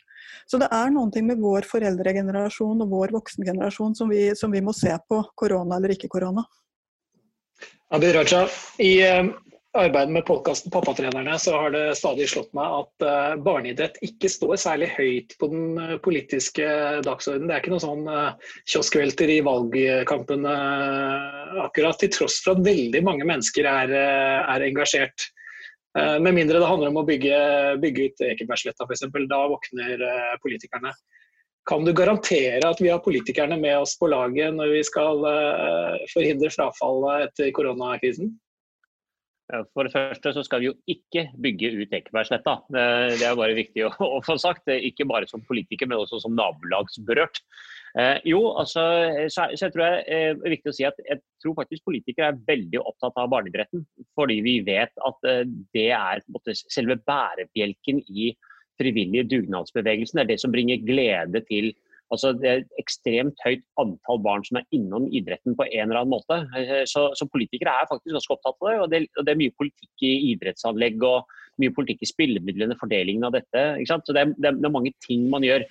Så 0.49 0.57
det 0.57 0.71
er 0.73 0.89
noen 0.89 1.11
ting 1.13 1.27
med 1.27 1.37
vår 1.37 1.67
foreldregenerasjon 1.69 2.81
og 2.81 2.89
vår 2.89 3.13
voksengenerasjon 3.13 3.93
som 3.99 4.09
vi, 4.09 4.31
som 4.33 4.49
vi 4.49 4.63
må 4.65 4.73
se 4.73 4.89
på, 5.05 5.21
korona 5.37 5.77
eller 5.77 5.93
ikke 5.93 6.09
korona. 6.15 6.41
Abid 7.93 8.17
Raja, 8.17 8.47
i 8.81 8.95
eh, 9.05 9.29
arbeidet 9.74 10.13
med 10.13 10.26
podkasten 10.26 10.71
Pappatrenerne 10.71 11.39
så 11.39 11.51
har 11.57 11.71
det 11.74 11.95
stadig 11.97 12.28
slått 12.30 12.51
meg 12.53 12.76
at 12.78 13.05
eh, 13.07 13.36
barneidrett 13.41 13.97
ikke 14.05 14.30
står 14.30 14.55
særlig 14.61 14.91
høyt 14.93 15.34
på 15.41 15.49
den 15.49 15.80
eh, 15.82 15.95
politiske 16.03 16.67
dagsordenen. 17.05 17.49
Det 17.49 17.55
er 17.55 17.63
ikke 17.63 17.74
noen 17.74 17.86
sånn 17.86 18.09
eh, 18.11 18.51
kioskvelter 18.69 19.34
i 19.34 19.39
valgkampene 19.45 20.53
akkurat, 21.63 21.97
til 22.01 22.13
tross 22.13 22.38
for 22.43 22.53
at 22.53 22.65
veldig 22.67 23.01
mange 23.05 23.26
mennesker 23.30 23.69
er, 23.69 23.93
er 23.93 24.67
engasjert. 24.67 25.30
Med 25.93 26.34
mindre 26.34 26.57
det 26.57 26.65
handler 26.65 26.89
om 26.89 27.03
å 27.03 27.05
bygge, 27.05 27.36
bygge 27.78 28.07
ut 28.07 28.24
Ekebergsletta 28.26 28.88
f.eks. 28.88 29.03
Da 29.30 29.41
våkner 29.51 30.01
politikerne. 30.41 30.89
Kan 31.69 31.86
du 31.86 31.93
garantere 31.93 32.65
at 32.65 32.82
vi 32.82 32.89
har 32.89 33.03
politikerne 33.05 33.59
med 33.61 33.78
oss 33.78 33.93
på 34.01 34.09
laget 34.09 34.57
når 34.57 34.74
vi 34.74 34.82
skal 34.88 35.21
forhindre 36.15 36.49
frafallet 36.55 37.28
etter 37.30 37.53
koronakrisen? 37.53 38.34
For 39.75 39.85
det 39.85 39.91
første 39.91 40.31
så 40.33 40.41
skal 40.45 40.61
vi 40.61 40.69
jo 40.69 40.73
ikke 40.89 41.25
bygge 41.43 41.73
ut 41.75 41.91
Ekebergsletta. 41.93 42.55
Det 42.71 43.25
er 43.27 43.35
bare 43.37 43.57
viktig 43.57 43.83
å, 43.89 43.91
få 44.27 44.37
sagt. 44.41 44.71
Ikke 44.71 45.07
bare 45.09 45.27
som 45.29 45.43
politiker, 45.45 45.89
men 45.89 45.99
også 45.99 46.21
som 46.23 46.35
nabolagsberørt. 46.37 47.41
Eh, 47.99 48.17
jo, 48.25 48.39
altså, 48.57 48.81
så, 49.29 49.49
jeg 49.53 49.73
tror 49.73 49.83
det 49.83 49.89
er 50.09 50.31
eh, 50.31 50.47
viktig 50.55 50.71
å 50.71 50.73
si 50.73 50.85
at 50.87 50.97
jeg 51.05 51.19
tror 51.43 51.53
faktisk 51.59 51.83
politikere 51.85 52.31
er 52.31 52.39
veldig 52.47 52.81
opptatt 52.81 53.19
av 53.21 53.29
barneidretten. 53.35 53.83
Fordi 54.17 54.39
vi 54.45 54.55
vet 54.65 54.95
at 55.09 55.29
eh, 55.29 55.43
det 55.75 55.89
er 55.93 56.23
måte, 56.33 56.55
selve 56.57 56.97
bærebjelken 57.05 58.01
i 58.09 58.31
frivillige 58.81 59.27
dugnadsbevegelsen. 59.35 60.17
Det 60.17 60.23
er 60.23 60.31
det 60.31 60.41
som 60.41 60.55
bringer 60.55 60.81
glede 60.87 61.43
til 61.51 61.73
Altså, 62.14 62.34
det 62.38 62.49
er 62.49 62.61
et 62.61 62.82
ekstremt 62.82 63.39
høyt 63.45 63.64
antall 63.82 64.20
barn 64.26 64.43
som 64.45 64.59
er 64.59 64.68
innom 64.76 65.07
idretten 65.16 65.55
på 65.57 65.66
en 65.66 65.88
eller 65.88 66.03
annen 66.03 66.14
måte. 66.14 66.43
Eh, 66.59 66.84
så, 66.89 67.07
så 67.18 67.30
politikere 67.32 67.74
er 67.74 67.89
faktisk 67.89 68.14
ganske 68.14 68.36
opptatt 68.36 68.59
av 68.59 68.70
det. 68.70 68.76
Og, 68.84 68.91
det. 68.91 69.01
og 69.18 69.26
det, 69.26 69.34
er 69.34 69.41
mye 69.41 69.55
politikk 69.57 70.05
i 70.05 70.14
idrettsanlegg 70.34 71.07
og 71.09 71.34
mye 71.61 71.74
politikk 71.74 72.05
i 72.05 72.11
spillemidlene, 72.11 72.78
fordelingen 72.82 73.26
av 73.30 73.34
dette. 73.38 73.66
Så 73.89 74.14
det 74.14 74.26
er, 74.26 74.36
det 74.38 74.53
er, 74.53 74.74
mange 74.74 74.93
ting 75.05 75.26
man 75.34 75.45
gjør. 75.47 75.66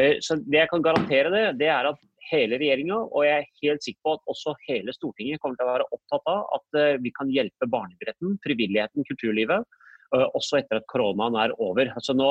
Eh, 0.00 0.16
så 0.24 0.38
det 0.40 0.62
jeg 0.62 0.72
kan 0.72 0.86
garantere 0.86 1.34
det, 1.34 1.44
det 1.60 1.68
er 1.74 1.90
at 1.92 2.08
hele 2.30 2.56
regjeringa, 2.56 2.96
og 3.12 3.26
jeg 3.26 3.42
er 3.42 3.52
helt 3.60 3.84
sikker 3.84 4.06
på 4.06 4.16
at 4.16 4.28
også 4.32 4.56
hele 4.64 4.94
Stortinget 4.96 5.42
kommer 5.42 5.58
til 5.58 5.66
å 5.66 5.72
være 5.74 5.88
opptatt 5.92 6.32
av 6.32 6.44
at 6.56 6.80
eh, 6.80 6.98
vi 7.04 7.12
kan 7.12 7.32
hjelpe 7.34 7.68
barneidretten, 7.68 8.38
frivilligheten, 8.46 9.08
kulturlivet 9.10 9.68
også 10.12 10.58
etter 10.58 10.76
at 10.76 10.84
koronaen 10.92 11.38
er 11.40 11.54
over. 11.56 11.88
Altså 11.96 12.12
Nå 12.12 12.26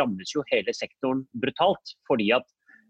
rammes 0.00 0.30
jo 0.32 0.40
hele 0.48 0.72
sektoren 0.72 1.26
brutalt. 1.36 1.92
fordi 2.08 2.30
at 2.32 2.46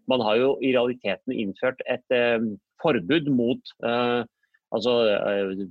man 0.09 0.23
har 0.25 0.39
jo 0.39 0.49
i 0.63 0.73
realiteten 0.75 1.35
innført 1.35 1.81
et 1.89 2.15
eh, 2.15 2.41
forbud 2.83 3.31
mot 3.35 3.73
eh, 3.85 4.25
Altså, 4.69 4.91
eh, 5.09 5.63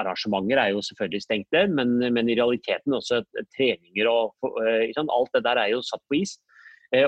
Arrangementer 0.00 0.56
er 0.56 0.70
jo 0.72 0.78
selvfølgelig 0.80 1.20
stengt 1.20 1.50
ned, 1.52 1.74
men, 1.76 1.90
men, 2.16 2.30
i 2.32 2.36
realiteten 2.38 2.94
også 2.96 3.18
treninger 3.52 4.08
og 4.08 4.32
sånn, 4.96 5.10
Alt 5.12 5.36
det 5.36 5.42
der 5.44 5.60
er 5.60 5.68
jo 5.74 5.82
satt 5.84 6.00
på 6.08 6.16
is. 6.22 6.38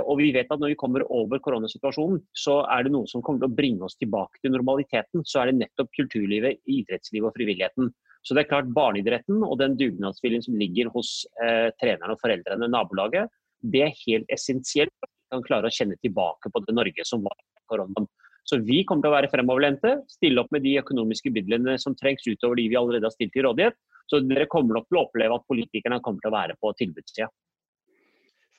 Og 0.04 0.18
vi 0.20 0.26
vet 0.36 0.52
at 0.52 0.60
når 0.60 0.74
vi 0.74 0.76
kommer 0.82 1.06
over 1.08 1.40
koronasituasjonen, 1.40 2.20
så 2.36 2.58
er 2.72 2.84
det 2.84 2.92
noe 2.92 3.08
som 3.08 3.24
kommer 3.24 3.40
til 3.40 3.48
å 3.48 3.56
bringe 3.56 3.88
oss 3.88 3.96
tilbake 3.96 4.40
til 4.44 4.52
normaliteten. 4.52 5.24
Så 5.24 5.40
er 5.40 5.48
det 5.48 5.62
nettopp 5.62 5.88
kulturlivet, 5.96 6.60
idrettslivet 6.68 7.30
og 7.30 7.36
frivilligheten. 7.40 7.88
Så 8.24 8.36
det 8.36 8.44
er 8.44 8.50
klart 8.52 8.72
barneidretten 8.76 9.40
og 9.44 9.58
den 9.60 9.76
dugnadsviljen 9.80 10.44
som 10.44 10.60
ligger 10.60 10.92
hos 10.92 11.22
eh, 11.44 11.68
trenerne 11.80 12.16
og 12.16 12.20
foreldrene, 12.20 12.68
nabolaget, 12.72 13.32
det 13.64 13.82
er 13.86 13.98
helt 14.04 14.32
essensielt 14.32 14.92
kan 15.34 15.44
klare 15.46 15.70
å 15.70 15.74
kjenne 15.74 15.98
tilbake 16.02 16.52
på 16.52 16.62
det 16.64 16.76
Norge 16.76 17.06
som 17.08 17.24
var 17.26 17.36
koronaen. 17.70 18.08
Så 18.44 18.58
vi 18.60 18.82
kommer 18.84 19.06
til 19.06 19.12
å 19.12 19.16
være 19.16 19.30
fremoverlente, 19.32 19.94
stille 20.12 20.42
opp 20.42 20.50
med 20.52 20.64
de 20.66 20.76
økonomiske 20.82 21.32
midlene 21.32 21.78
som 21.80 21.96
trengs 21.96 22.26
utover 22.28 22.60
de 22.60 22.68
vi 22.68 22.76
allerede 22.76 23.08
har 23.08 23.14
stilt 23.14 23.32
til 23.32 23.46
rådighet. 23.46 23.76
Så 24.12 24.20
dere 24.20 24.48
kommer 24.52 24.76
nok 24.76 24.90
til 24.90 25.00
å 25.00 25.06
oppleve 25.06 25.38
at 25.38 25.46
politikerne 25.48 26.02
kommer 26.04 26.20
til 26.20 26.28
å 26.28 26.36
være 26.36 26.56
på 26.60 26.72
tilbudssida. 26.80 27.30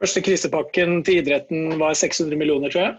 Første 0.02 0.24
krisepakken 0.26 1.04
til 1.08 1.22
idretten 1.22 1.78
var 1.80 1.94
600 1.96 2.40
millioner, 2.40 2.74
tror 2.74 2.84
jeg? 2.88 2.96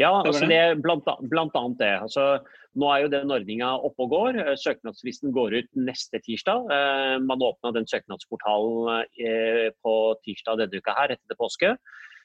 Ja, 0.00 0.10
altså 0.24 0.48
det 0.48 0.56
er 0.56 0.78
blant, 0.80 1.06
blant 1.28 1.56
annet 1.56 1.80
det. 1.80 1.92
Altså, 2.00 2.26
nå 2.80 2.88
er 2.88 3.04
jo 3.04 3.10
den 3.12 3.32
ordninga 3.34 3.74
oppe 3.84 4.06
og 4.06 4.12
går. 4.14 4.38
Søknadsfristen 4.60 5.34
går 5.36 5.58
ut 5.60 5.68
neste 5.76 6.20
tirsdag. 6.24 6.70
Eh, 6.72 7.16
man 7.20 7.44
åpna 7.44 7.74
den 7.76 7.88
søknadsportalen 7.88 9.04
eh, 9.20 9.68
på 9.84 9.96
tirsdag 10.24 10.62
denne 10.62 10.80
uka 10.80 10.96
her, 10.96 11.12
etter 11.16 11.38
påske. 11.38 11.74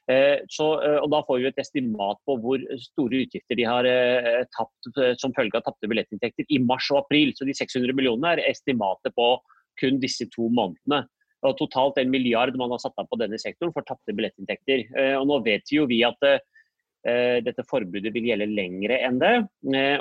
Eh, 0.07 0.39
så, 0.47 0.67
eh, 0.83 0.97
og 1.03 1.09
Da 1.11 1.19
får 1.27 1.41
vi 1.41 1.49
et 1.49 1.59
estimat 1.59 2.19
på 2.23 2.37
hvor 2.39 2.63
store 2.79 3.23
utgifter 3.25 3.59
de 3.59 3.65
har 3.67 3.87
eh, 3.89 4.45
tapt 4.55 4.87
som 5.19 5.35
følge 5.35 5.59
av 5.59 5.65
tapte 5.65 5.89
billettinntekter 5.91 6.47
i 6.47 6.61
mars 6.63 6.87
og 6.93 7.03
april. 7.03 7.33
Så 7.35 7.47
de 7.47 7.55
600 7.57 7.95
millionene 7.95 8.37
er 8.37 8.47
estimatet 8.47 9.15
på 9.17 9.35
kun 9.81 9.99
disse 9.99 10.29
to 10.31 10.47
månedene. 10.47 11.03
Og 11.45 11.57
Totalt 11.59 11.99
en 11.99 12.11
milliard 12.11 12.55
man 12.57 12.71
har 12.71 12.81
satt 12.81 12.95
av 12.97 13.09
på 13.11 13.19
denne 13.19 13.37
sektoren 13.37 13.73
for 13.75 13.85
tapte 13.85 14.15
billettinntekter. 14.15 14.87
Og 15.19 15.27
Nå 15.29 15.43
vet 15.45 15.69
jo 15.69 15.85
vi 15.85 15.99
at 16.07 16.17
dette 17.45 17.63
forbudet 17.69 18.09
vil 18.11 18.25
gjelde 18.25 18.47
lengre 18.49 18.97
enn 19.05 19.19
det. 19.21 19.35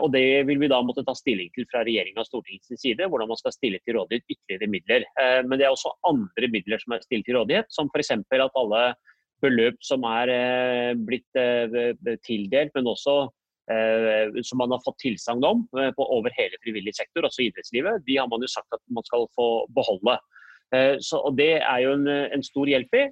Og 0.00 0.08
det 0.14 0.46
vil 0.48 0.62
vi 0.62 0.70
da 0.72 0.78
måtte 0.82 1.04
ta 1.04 1.12
stilling 1.14 1.52
til 1.52 1.68
fra 1.68 1.84
regjeringa 1.84 2.24
og 2.24 2.30
Stortingets 2.30 2.80
side, 2.80 3.04
hvordan 3.04 3.28
man 3.28 3.38
skal 3.38 3.52
stille 3.52 3.82
til 3.84 3.98
rådighet 3.98 4.24
ytterligere 4.32 4.70
midler. 4.72 5.04
Men 5.44 5.60
det 5.60 5.68
er 5.68 5.76
også 5.76 5.92
andre 6.08 6.50
midler 6.56 6.80
som 6.80 6.96
er 6.96 7.04
stilt 7.04 7.28
til 7.28 7.36
rådighet, 7.36 7.68
som 7.68 7.92
f.eks. 7.92 8.16
at 8.16 8.58
alle 8.64 8.82
beløp 9.44 9.80
som 9.84 10.04
er 10.08 10.32
eh, 10.32 10.92
blitt 11.08 11.38
eh, 11.40 12.16
tildelt, 12.26 12.72
men 12.76 12.88
også 12.90 13.16
eh, 13.72 14.40
som 14.46 14.62
man 14.62 14.74
har 14.74 14.82
fått 14.84 14.98
tilsagn 15.02 15.44
om 15.44 15.66
på 15.68 16.08
over 16.16 16.34
hele 16.38 16.58
frivillig 16.64 16.96
sektor, 16.96 17.26
også 17.26 17.46
idrettslivet, 17.46 18.04
de 18.08 18.18
har 18.20 18.30
man 18.32 18.44
jo 18.44 18.50
sagt 18.50 18.72
at 18.76 18.82
man 18.92 19.06
skal 19.08 19.28
få 19.36 19.50
beholde. 19.76 20.18
Så, 20.98 21.20
og 21.22 21.36
Det 21.38 21.60
er 21.60 21.80
jo 21.84 21.92
en, 21.94 22.08
en 22.10 22.42
stor 22.42 22.66
hjelp 22.66 22.94
i. 22.98 23.04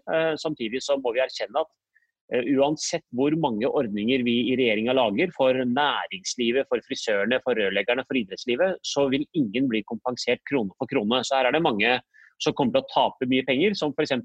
Samtidig 0.42 0.80
så 0.82 0.96
må 0.98 1.12
vi 1.14 1.20
erkjenne 1.22 1.60
at 1.60 2.40
uansett 2.50 3.04
hvor 3.14 3.30
mange 3.38 3.68
ordninger 3.70 4.24
vi 4.26 4.34
i 4.48 4.56
regjeringa 4.58 4.96
lager 4.98 5.30
for 5.36 5.54
næringslivet, 5.54 6.66
for 6.66 6.82
frisørene, 6.82 7.38
for 7.46 7.54
rørleggerne, 7.54 8.02
for 8.08 8.18
idrettslivet, 8.18 8.82
så 8.82 9.06
vil 9.12 9.22
ingen 9.38 9.70
bli 9.70 9.84
kompensert 9.86 10.42
krone 10.50 10.74
for 10.74 10.90
krone. 10.90 11.22
Så 11.22 11.38
her 11.38 11.46
er 11.46 11.54
det 11.54 11.62
mange 11.62 11.94
som 12.42 12.56
kommer 12.58 12.74
til 12.74 12.82
å 12.82 12.90
tape 12.90 13.30
mye 13.30 13.46
penger, 13.46 13.78
som 13.78 13.94
f.eks. 13.94 14.18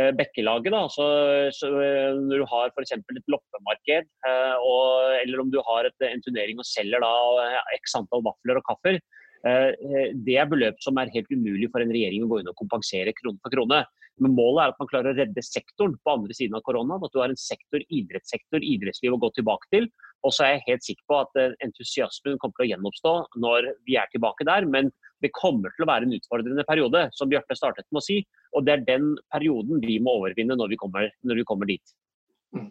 Eh, 0.00 0.08
bekkelaget. 0.16 0.72
Da. 0.72 0.86
Så, 0.88 1.06
så 1.52 1.68
eh, 1.84 2.14
når 2.16 2.40
du 2.40 2.46
har 2.48 2.70
f.eks. 2.72 2.94
et 2.96 3.32
loppemarked, 3.32 4.06
eh, 4.28 4.54
og, 4.64 5.18
eller 5.20 5.42
om 5.42 5.50
du 5.52 5.58
har 5.66 5.88
et, 5.88 6.06
en 6.08 6.22
turnering 6.24 6.62
og 6.62 6.68
selger 6.68 7.04
da, 7.04 7.10
x 7.76 7.98
antall 8.00 8.24
vafler 8.24 8.60
og 8.60 8.64
kaffer, 8.70 9.02
det 9.42 10.36
er 10.38 10.46
beløp 10.46 10.76
som 10.78 11.00
er 11.02 11.10
helt 11.10 11.26
umulig 11.34 11.66
for 11.72 11.82
en 11.82 11.90
regjering 11.90 12.22
å 12.22 12.28
gå 12.30 12.36
inn 12.38 12.50
og 12.52 12.60
kompensere 12.60 13.10
krone 13.18 13.42
for 13.42 13.50
krone. 13.50 13.80
Men 14.22 14.36
målet 14.36 14.60
er 14.62 14.70
at 14.70 14.78
man 14.78 14.90
klarer 14.92 15.10
å 15.10 15.18
redde 15.18 15.42
sektoren 15.42 15.96
på 15.98 16.12
andre 16.12 16.36
siden 16.38 16.54
av 16.54 16.62
korona. 16.62 17.00
At 17.02 17.10
du 17.10 17.18
har 17.18 17.32
en 17.32 17.40
sektor, 17.42 17.82
idrettssektor, 17.90 18.62
idrettsliv 18.62 19.16
å 19.16 19.18
gå 19.24 19.32
tilbake 19.34 19.66
til. 19.74 19.90
Og 20.22 20.34
så 20.34 20.44
er 20.46 20.52
jeg 20.54 20.66
helt 20.68 20.84
sikker 20.86 21.04
på 21.10 21.20
at 21.24 21.62
entusiasmen 21.64 22.38
kommer 22.38 22.58
til 22.58 22.66
å 22.66 22.70
gjenoppstå 22.72 23.14
når 23.42 23.72
vi 23.88 23.96
er 23.98 24.10
tilbake 24.12 24.46
der. 24.48 24.68
Men 24.70 24.92
det 25.22 25.32
kommer 25.38 25.72
til 25.74 25.86
å 25.86 25.90
være 25.90 26.08
en 26.08 26.14
utfordrende 26.16 26.66
periode, 26.68 27.06
som 27.16 27.30
Bjarte 27.30 27.56
startet 27.58 27.88
med 27.90 28.02
å 28.02 28.06
si. 28.06 28.20
Og 28.56 28.66
det 28.66 28.76
er 28.76 28.86
den 28.86 29.12
perioden 29.32 29.82
vi 29.84 29.98
må 30.02 30.18
overvinne 30.20 30.58
når 30.58 30.74
vi 30.74 30.80
kommer, 30.80 31.10
når 31.26 31.42
vi 31.42 31.48
kommer 31.48 31.70
dit. 31.70 31.96
Mm. 32.56 32.70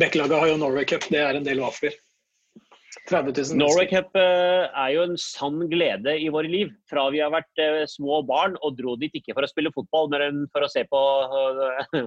Bekkelaget 0.00 0.40
har 0.40 0.50
jo 0.50 0.58
Norway 0.60 0.86
Cup, 0.88 1.06
det 1.12 1.22
er 1.22 1.38
en 1.38 1.46
del 1.46 1.62
vafler. 1.64 1.96
30 3.10 3.34
000 3.50 3.58
Norway 3.58 3.88
Cup 3.90 4.14
uh, 4.16 4.70
er 4.70 4.92
jo 4.94 5.02
en 5.08 5.16
sann 5.18 5.64
glede 5.70 6.14
i 6.22 6.28
våre 6.32 6.48
liv. 6.50 6.70
Fra 6.90 7.08
vi 7.12 7.20
har 7.20 7.32
vært 7.34 7.60
uh, 7.60 7.82
små 7.90 8.22
barn 8.28 8.54
og 8.62 8.78
dro 8.78 8.94
dit 9.00 9.12
ikke 9.18 9.34
for 9.34 9.44
å 9.44 9.50
spille 9.50 9.72
fotball, 9.74 10.08
men 10.14 10.44
for 10.54 10.64
å 10.64 10.70
se 10.70 10.86
på 10.88 11.00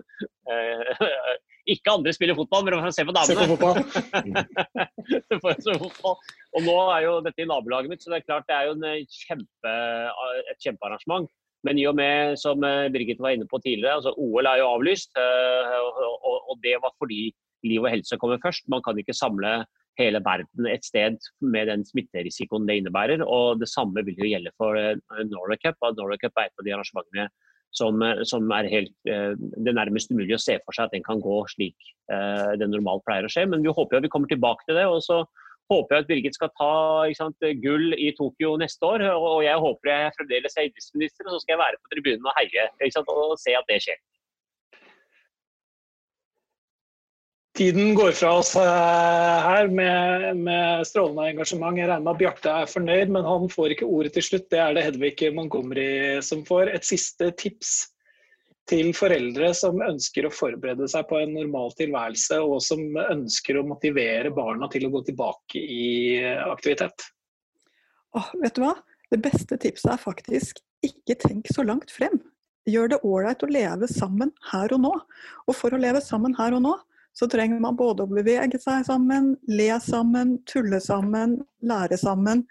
Ikke 1.68 1.94
andre 1.94 2.14
spiller 2.16 2.38
fotball, 2.38 2.64
men 2.64 2.78
for 2.78 2.90
å 2.90 2.96
se 2.96 3.04
på 3.08 3.16
damene. 3.16 3.48
Se 5.08 5.40
på 5.42 5.50
å 5.52 5.56
se 5.64 5.76
fotball. 5.82 6.16
Og 6.56 6.64
nå 6.68 6.78
er 6.96 7.08
jo 7.08 7.18
dette 7.26 7.44
i 7.44 7.50
nabolaget 7.50 7.92
mitt, 7.92 8.04
så 8.04 8.14
det 8.14 8.22
er 8.22 8.28
klart 8.28 8.48
det 8.48 8.56
er 8.56 8.70
jo 8.70 8.94
kjempe, 9.26 9.74
et 10.54 10.64
kjempearrangement. 10.64 11.28
Men 11.68 11.82
i 11.82 11.88
og 11.90 11.98
med, 11.98 12.38
som 12.40 12.62
Birgit 12.94 13.20
var 13.20 13.36
inne 13.36 13.48
på 13.50 13.60
tidligere, 13.60 13.98
altså 13.98 14.14
OL 14.16 14.48
er 14.48 14.62
jo 14.62 14.70
avlyst. 14.76 15.18
Og 15.18 16.54
det 16.64 16.78
var 16.84 16.94
fordi 17.02 17.32
liv 17.68 17.84
og 17.84 17.92
helse 17.92 18.20
kommer 18.22 18.40
først. 18.44 18.70
Man 18.72 18.84
kan 18.86 19.00
ikke 19.02 19.18
samle 19.18 19.66
hele 19.98 20.22
verden 20.26 20.70
et 20.70 20.86
sted 20.86 21.18
med 21.42 21.70
den 21.72 21.84
smitterisikoen 21.88 22.68
det 22.70 22.80
innebærer. 22.82 23.24
Og 23.26 23.62
det 23.62 23.70
samme 23.72 24.04
vil 24.06 24.20
jo 24.22 24.30
gjelde 24.30 24.54
for 24.60 24.78
eh, 24.78 24.98
Norway 25.32 25.60
Cup. 25.64 25.80
Norway 25.98 26.22
Cup 26.22 26.38
er 26.38 26.50
et 26.50 26.62
av 26.62 26.68
de 26.68 26.76
arrangementene 26.76 27.28
som, 27.76 28.02
eh, 28.02 28.24
som 28.24 28.52
er 28.52 28.70
helt, 28.72 28.94
eh, 29.08 29.34
det 29.36 29.72
er 29.72 29.80
nærmest 29.80 30.12
umulig 30.12 30.38
å 30.38 30.42
se 30.42 30.58
for 30.66 30.76
seg 30.76 30.88
at 30.88 30.96
den 30.96 31.04
kan 31.04 31.22
gå 31.22 31.44
slik 31.54 31.94
det 32.08 32.70
normalt 32.72 33.04
pleier 33.04 33.26
å 33.28 33.32
skje. 33.32 33.44
Men 33.52 33.60
vi 33.60 33.68
håper 33.68 33.98
jo 33.98 34.06
vi 34.06 34.10
kommer 34.14 34.30
tilbake 34.32 34.64
til 34.64 34.78
det. 34.80 34.86
og 34.88 35.02
så 35.04 35.26
håper 35.68 35.96
jeg 35.96 36.04
at 36.04 36.08
Birgit 36.08 36.36
skal 36.38 36.52
ta 36.56 37.04
sant, 37.12 37.36
gull 37.60 37.92
i 37.94 38.14
Tokyo 38.16 38.56
neste 38.56 38.80
år. 38.80 39.04
Og 39.12 39.44
jeg 39.44 39.60
håper 39.60 39.92
jeg 39.92 40.14
fremdeles 40.16 40.56
er 40.56 40.70
idrettsminister, 40.70 41.28
og 41.28 41.36
så 41.36 41.42
skal 41.44 41.54
jeg 41.58 41.64
være 41.66 41.82
på 41.82 41.92
tribunen 41.92 42.30
og 42.32 42.38
heie 42.40 42.92
sant, 42.96 43.12
og 43.12 43.36
se 43.36 43.52
at 43.52 43.68
det 43.68 43.82
skjer. 43.84 44.00
Tiden 47.58 47.96
går 47.96 48.12
fra 48.12 48.36
oss 48.38 48.52
eh, 48.56 48.62
her 48.62 49.68
med, 49.74 50.38
med 50.46 50.86
strålende 50.86 51.24
engasjement. 51.32 51.80
Jeg 51.80 51.88
regner 51.90 52.04
med 52.06 52.12
at 52.12 52.20
Bjarte 52.20 52.52
er 52.54 52.70
fornøyd, 52.70 53.10
men 53.16 53.26
han 53.26 53.48
får 53.50 53.74
ikke 53.74 53.88
ordet 53.90 54.12
til 54.14 54.26
slutt. 54.28 54.46
Det 54.52 54.60
er 54.62 54.76
det 54.78 54.84
Hedvig 54.86 55.32
Montgomery 55.34 56.20
som 56.22 56.44
får. 56.46 56.70
Et 56.78 56.86
siste 56.86 57.32
tips 57.42 57.72
til 58.70 58.92
foreldre 58.94 59.50
som 59.58 59.82
ønsker 59.82 60.28
å 60.28 60.34
forberede 60.38 60.86
seg 60.92 61.08
på 61.10 61.18
en 61.18 61.34
normal 61.34 61.74
tilværelse, 61.80 62.38
og 62.46 62.62
som 62.62 62.84
ønsker 63.08 63.58
å 63.58 63.66
motivere 63.66 64.30
barna 64.36 64.70
til 64.70 64.86
å 64.86 64.92
gå 64.94 65.02
tilbake 65.08 65.58
i 65.58 65.88
aktivitet? 66.46 67.08
Oh, 68.14 68.28
vet 68.44 68.54
du 68.54 68.68
hva? 68.68 68.76
Det 69.10 69.18
beste 69.24 69.58
tipset 69.64 69.96
er 69.96 70.04
faktisk 70.04 70.60
ikke 70.86 71.18
tenk 71.24 71.50
så 71.56 71.66
langt 71.66 71.90
frem. 71.96 72.20
Gjør 72.70 72.92
det 72.92 73.02
ålreit 73.08 73.42
å 73.42 73.50
leve 73.50 73.90
sammen 73.90 74.30
her 74.52 74.76
og 74.76 74.84
nå. 74.84 74.94
Og 75.48 75.58
for 75.58 75.74
å 75.74 75.82
leve 75.82 76.04
sammen 76.04 76.36
her 76.38 76.54
og 76.54 76.66
nå, 76.68 76.76
så 77.18 77.26
trenger 77.32 77.60
man 77.64 77.78
både 77.78 78.06
å 78.06 78.12
bevege 78.12 78.60
seg 78.62 78.86
sammen, 78.86 79.32
le 79.50 79.72
sammen, 79.82 80.36
tulle 80.46 80.78
sammen, 80.84 81.40
lære 81.66 81.98
sammen. 81.98 82.44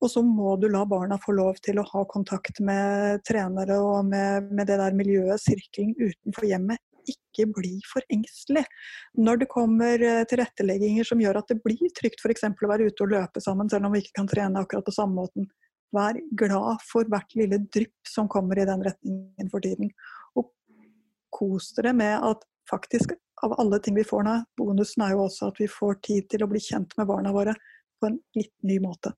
Og 0.00 0.10
så 0.10 0.22
må 0.24 0.56
du 0.58 0.66
la 0.72 0.82
barna 0.88 1.18
få 1.20 1.36
lov 1.36 1.60
til 1.62 1.78
å 1.78 1.86
ha 1.86 2.02
kontakt 2.10 2.58
med 2.64 3.22
trenere 3.28 3.76
og 3.84 4.08
med, 4.08 4.48
med 4.50 4.66
det 4.66 4.80
der 4.80 4.96
miljøet, 4.96 5.42
sirkelen 5.44 5.92
utenfor 6.00 6.48
hjemmet. 6.48 6.82
Ikke 7.10 7.46
bli 7.54 7.76
for 7.86 8.04
engstelig. 8.12 8.64
Når 9.20 9.42
det 9.42 9.50
kommer 9.52 10.02
eh, 10.02 10.24
tilrettelegginger 10.28 11.06
som 11.06 11.22
gjør 11.22 11.40
at 11.40 11.52
det 11.52 11.60
blir 11.62 11.92
trygt 11.96 12.24
f.eks. 12.24 12.48
å 12.50 12.70
være 12.70 12.90
ute 12.90 13.06
og 13.06 13.14
løpe 13.14 13.42
sammen, 13.44 13.70
selv 13.70 13.86
om 13.88 13.94
vi 13.94 14.02
ikke 14.02 14.18
kan 14.22 14.30
trene 14.30 14.64
akkurat 14.64 14.86
på 14.88 14.94
samme 14.94 15.20
måten, 15.22 15.46
vær 15.94 16.18
glad 16.38 16.82
for 16.86 17.06
hvert 17.10 17.34
lille 17.38 17.60
drypp 17.70 18.10
som 18.10 18.28
kommer 18.30 18.58
i 18.58 18.66
den 18.66 18.82
retningen 18.86 19.52
for 19.52 19.62
tiden. 19.62 19.90
Kos 21.30 21.72
dere 21.76 21.94
med 21.96 22.18
at 22.26 22.46
faktisk 22.70 23.14
av 23.42 23.60
alle 23.60 23.78
ting 23.78 23.94
vi 23.96 24.04
får 24.04 24.24
nå, 24.26 24.36
bonusen 24.58 25.04
er 25.04 25.14
jo 25.14 25.24
også 25.24 25.50
at 25.50 25.60
vi 25.60 25.68
får 25.70 26.00
tid 26.04 26.28
til 26.32 26.44
å 26.44 26.50
bli 26.50 26.60
kjent 26.62 26.92
med 26.98 27.08
barna 27.08 27.32
våre 27.32 27.54
på 28.00 28.10
en 28.10 28.18
litt 28.36 28.54
ny 28.66 28.78
måte. 28.82 29.12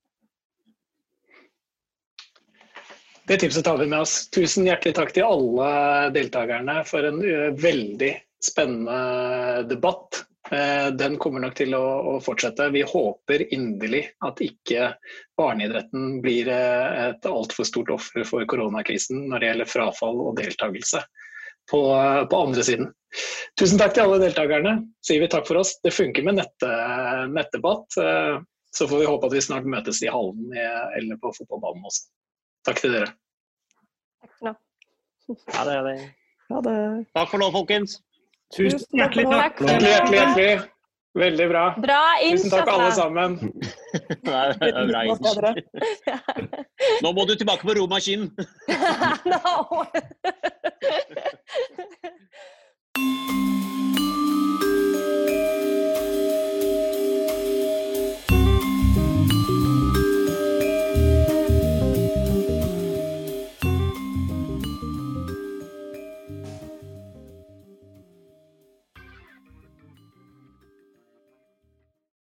Det 3.27 3.37
tipset 3.39 3.63
tar 3.63 3.77
vi 3.79 3.87
med 3.87 4.03
oss. 4.03 4.27
Tusen 4.35 4.67
hjertelig 4.67 4.97
takk 4.97 5.13
til 5.15 5.23
alle 5.23 5.67
deltakerne 6.15 6.81
for 6.87 7.07
en 7.07 7.21
uh, 7.23 7.55
veldig 7.55 8.11
spennende 8.43 9.63
debatt. 9.69 10.25
Uh, 10.51 10.91
den 10.91 11.15
kommer 11.23 11.39
nok 11.39 11.55
til 11.55 11.71
å, 11.77 12.17
fortsette. 12.23 12.67
Vi 12.75 12.83
håper 12.87 13.45
inderlig 13.55 14.03
at 14.27 14.43
ikke 14.43 14.89
barneidretten 15.39 16.19
blir 16.23 16.51
uh, 16.51 17.13
et 17.13 17.29
altfor 17.29 17.67
stort 17.67 17.93
offer 17.95 18.27
for 18.27 18.43
koronakrisen 18.43 19.29
når 19.29 19.39
det 19.39 19.51
gjelder 19.51 19.71
frafall 19.71 20.19
og 20.25 20.35
deltakelse 20.41 21.05
på, 21.71 21.81
på, 22.31 22.41
andre 22.47 22.63
siden. 22.65 22.89
Tusen 23.59 23.79
takk 23.81 23.93
til 23.95 24.07
alle 24.07 24.19
deltakerne. 24.23 24.75
Sier 25.05 25.21
vi 25.23 25.29
takk 25.31 25.45
for 25.47 25.61
oss. 25.61 25.75
Det 25.85 25.93
funker 25.93 26.25
med 26.25 26.39
nett, 26.41 26.65
nettdebatt. 27.29 27.99
Så 28.73 28.87
får 28.89 29.03
vi 29.03 29.09
håpe 29.09 29.29
at 29.29 29.35
vi 29.35 29.43
snart 29.45 29.69
møtes 29.69 30.01
i 30.01 30.09
hallen 30.09 30.49
eller 30.57 31.19
på 31.21 31.29
fotballbanen 31.37 31.85
også. 31.85 32.07
Takk 32.65 32.81
til 32.81 32.95
dere. 32.95 33.11
Takk 34.23 34.33
for 34.39 34.49
nå. 34.49 34.55
Ha 35.53 35.67
det. 35.69 35.97
Ha 36.49 36.63
det. 36.65 36.77
Takk 37.13 37.29
for 37.35 37.43
nå, 37.43 37.51
folkens. 37.53 37.99
Tusen 38.53 38.81
hjertelig 38.97 39.29
takk. 39.29 39.61
Hjertelig, 39.61 39.91
hjertelig, 39.93 40.19
hjertelig. 40.19 40.72
Veldig 41.13 41.45
bra. 41.49 41.63
bra 41.77 42.01
Tusen 42.21 42.49
takk, 42.49 42.69
alle 42.73 42.91
sammen. 42.97 43.35
Nei, 44.29 44.45
det 44.57 44.71
er 44.73 45.37
bra. 45.37 45.53
Nå 47.05 47.13
må 47.13 47.27
du 47.29 47.35
tilbake 47.37 47.61
på 47.67 47.77
romaskinen! 47.77 48.33
no. 49.33 49.85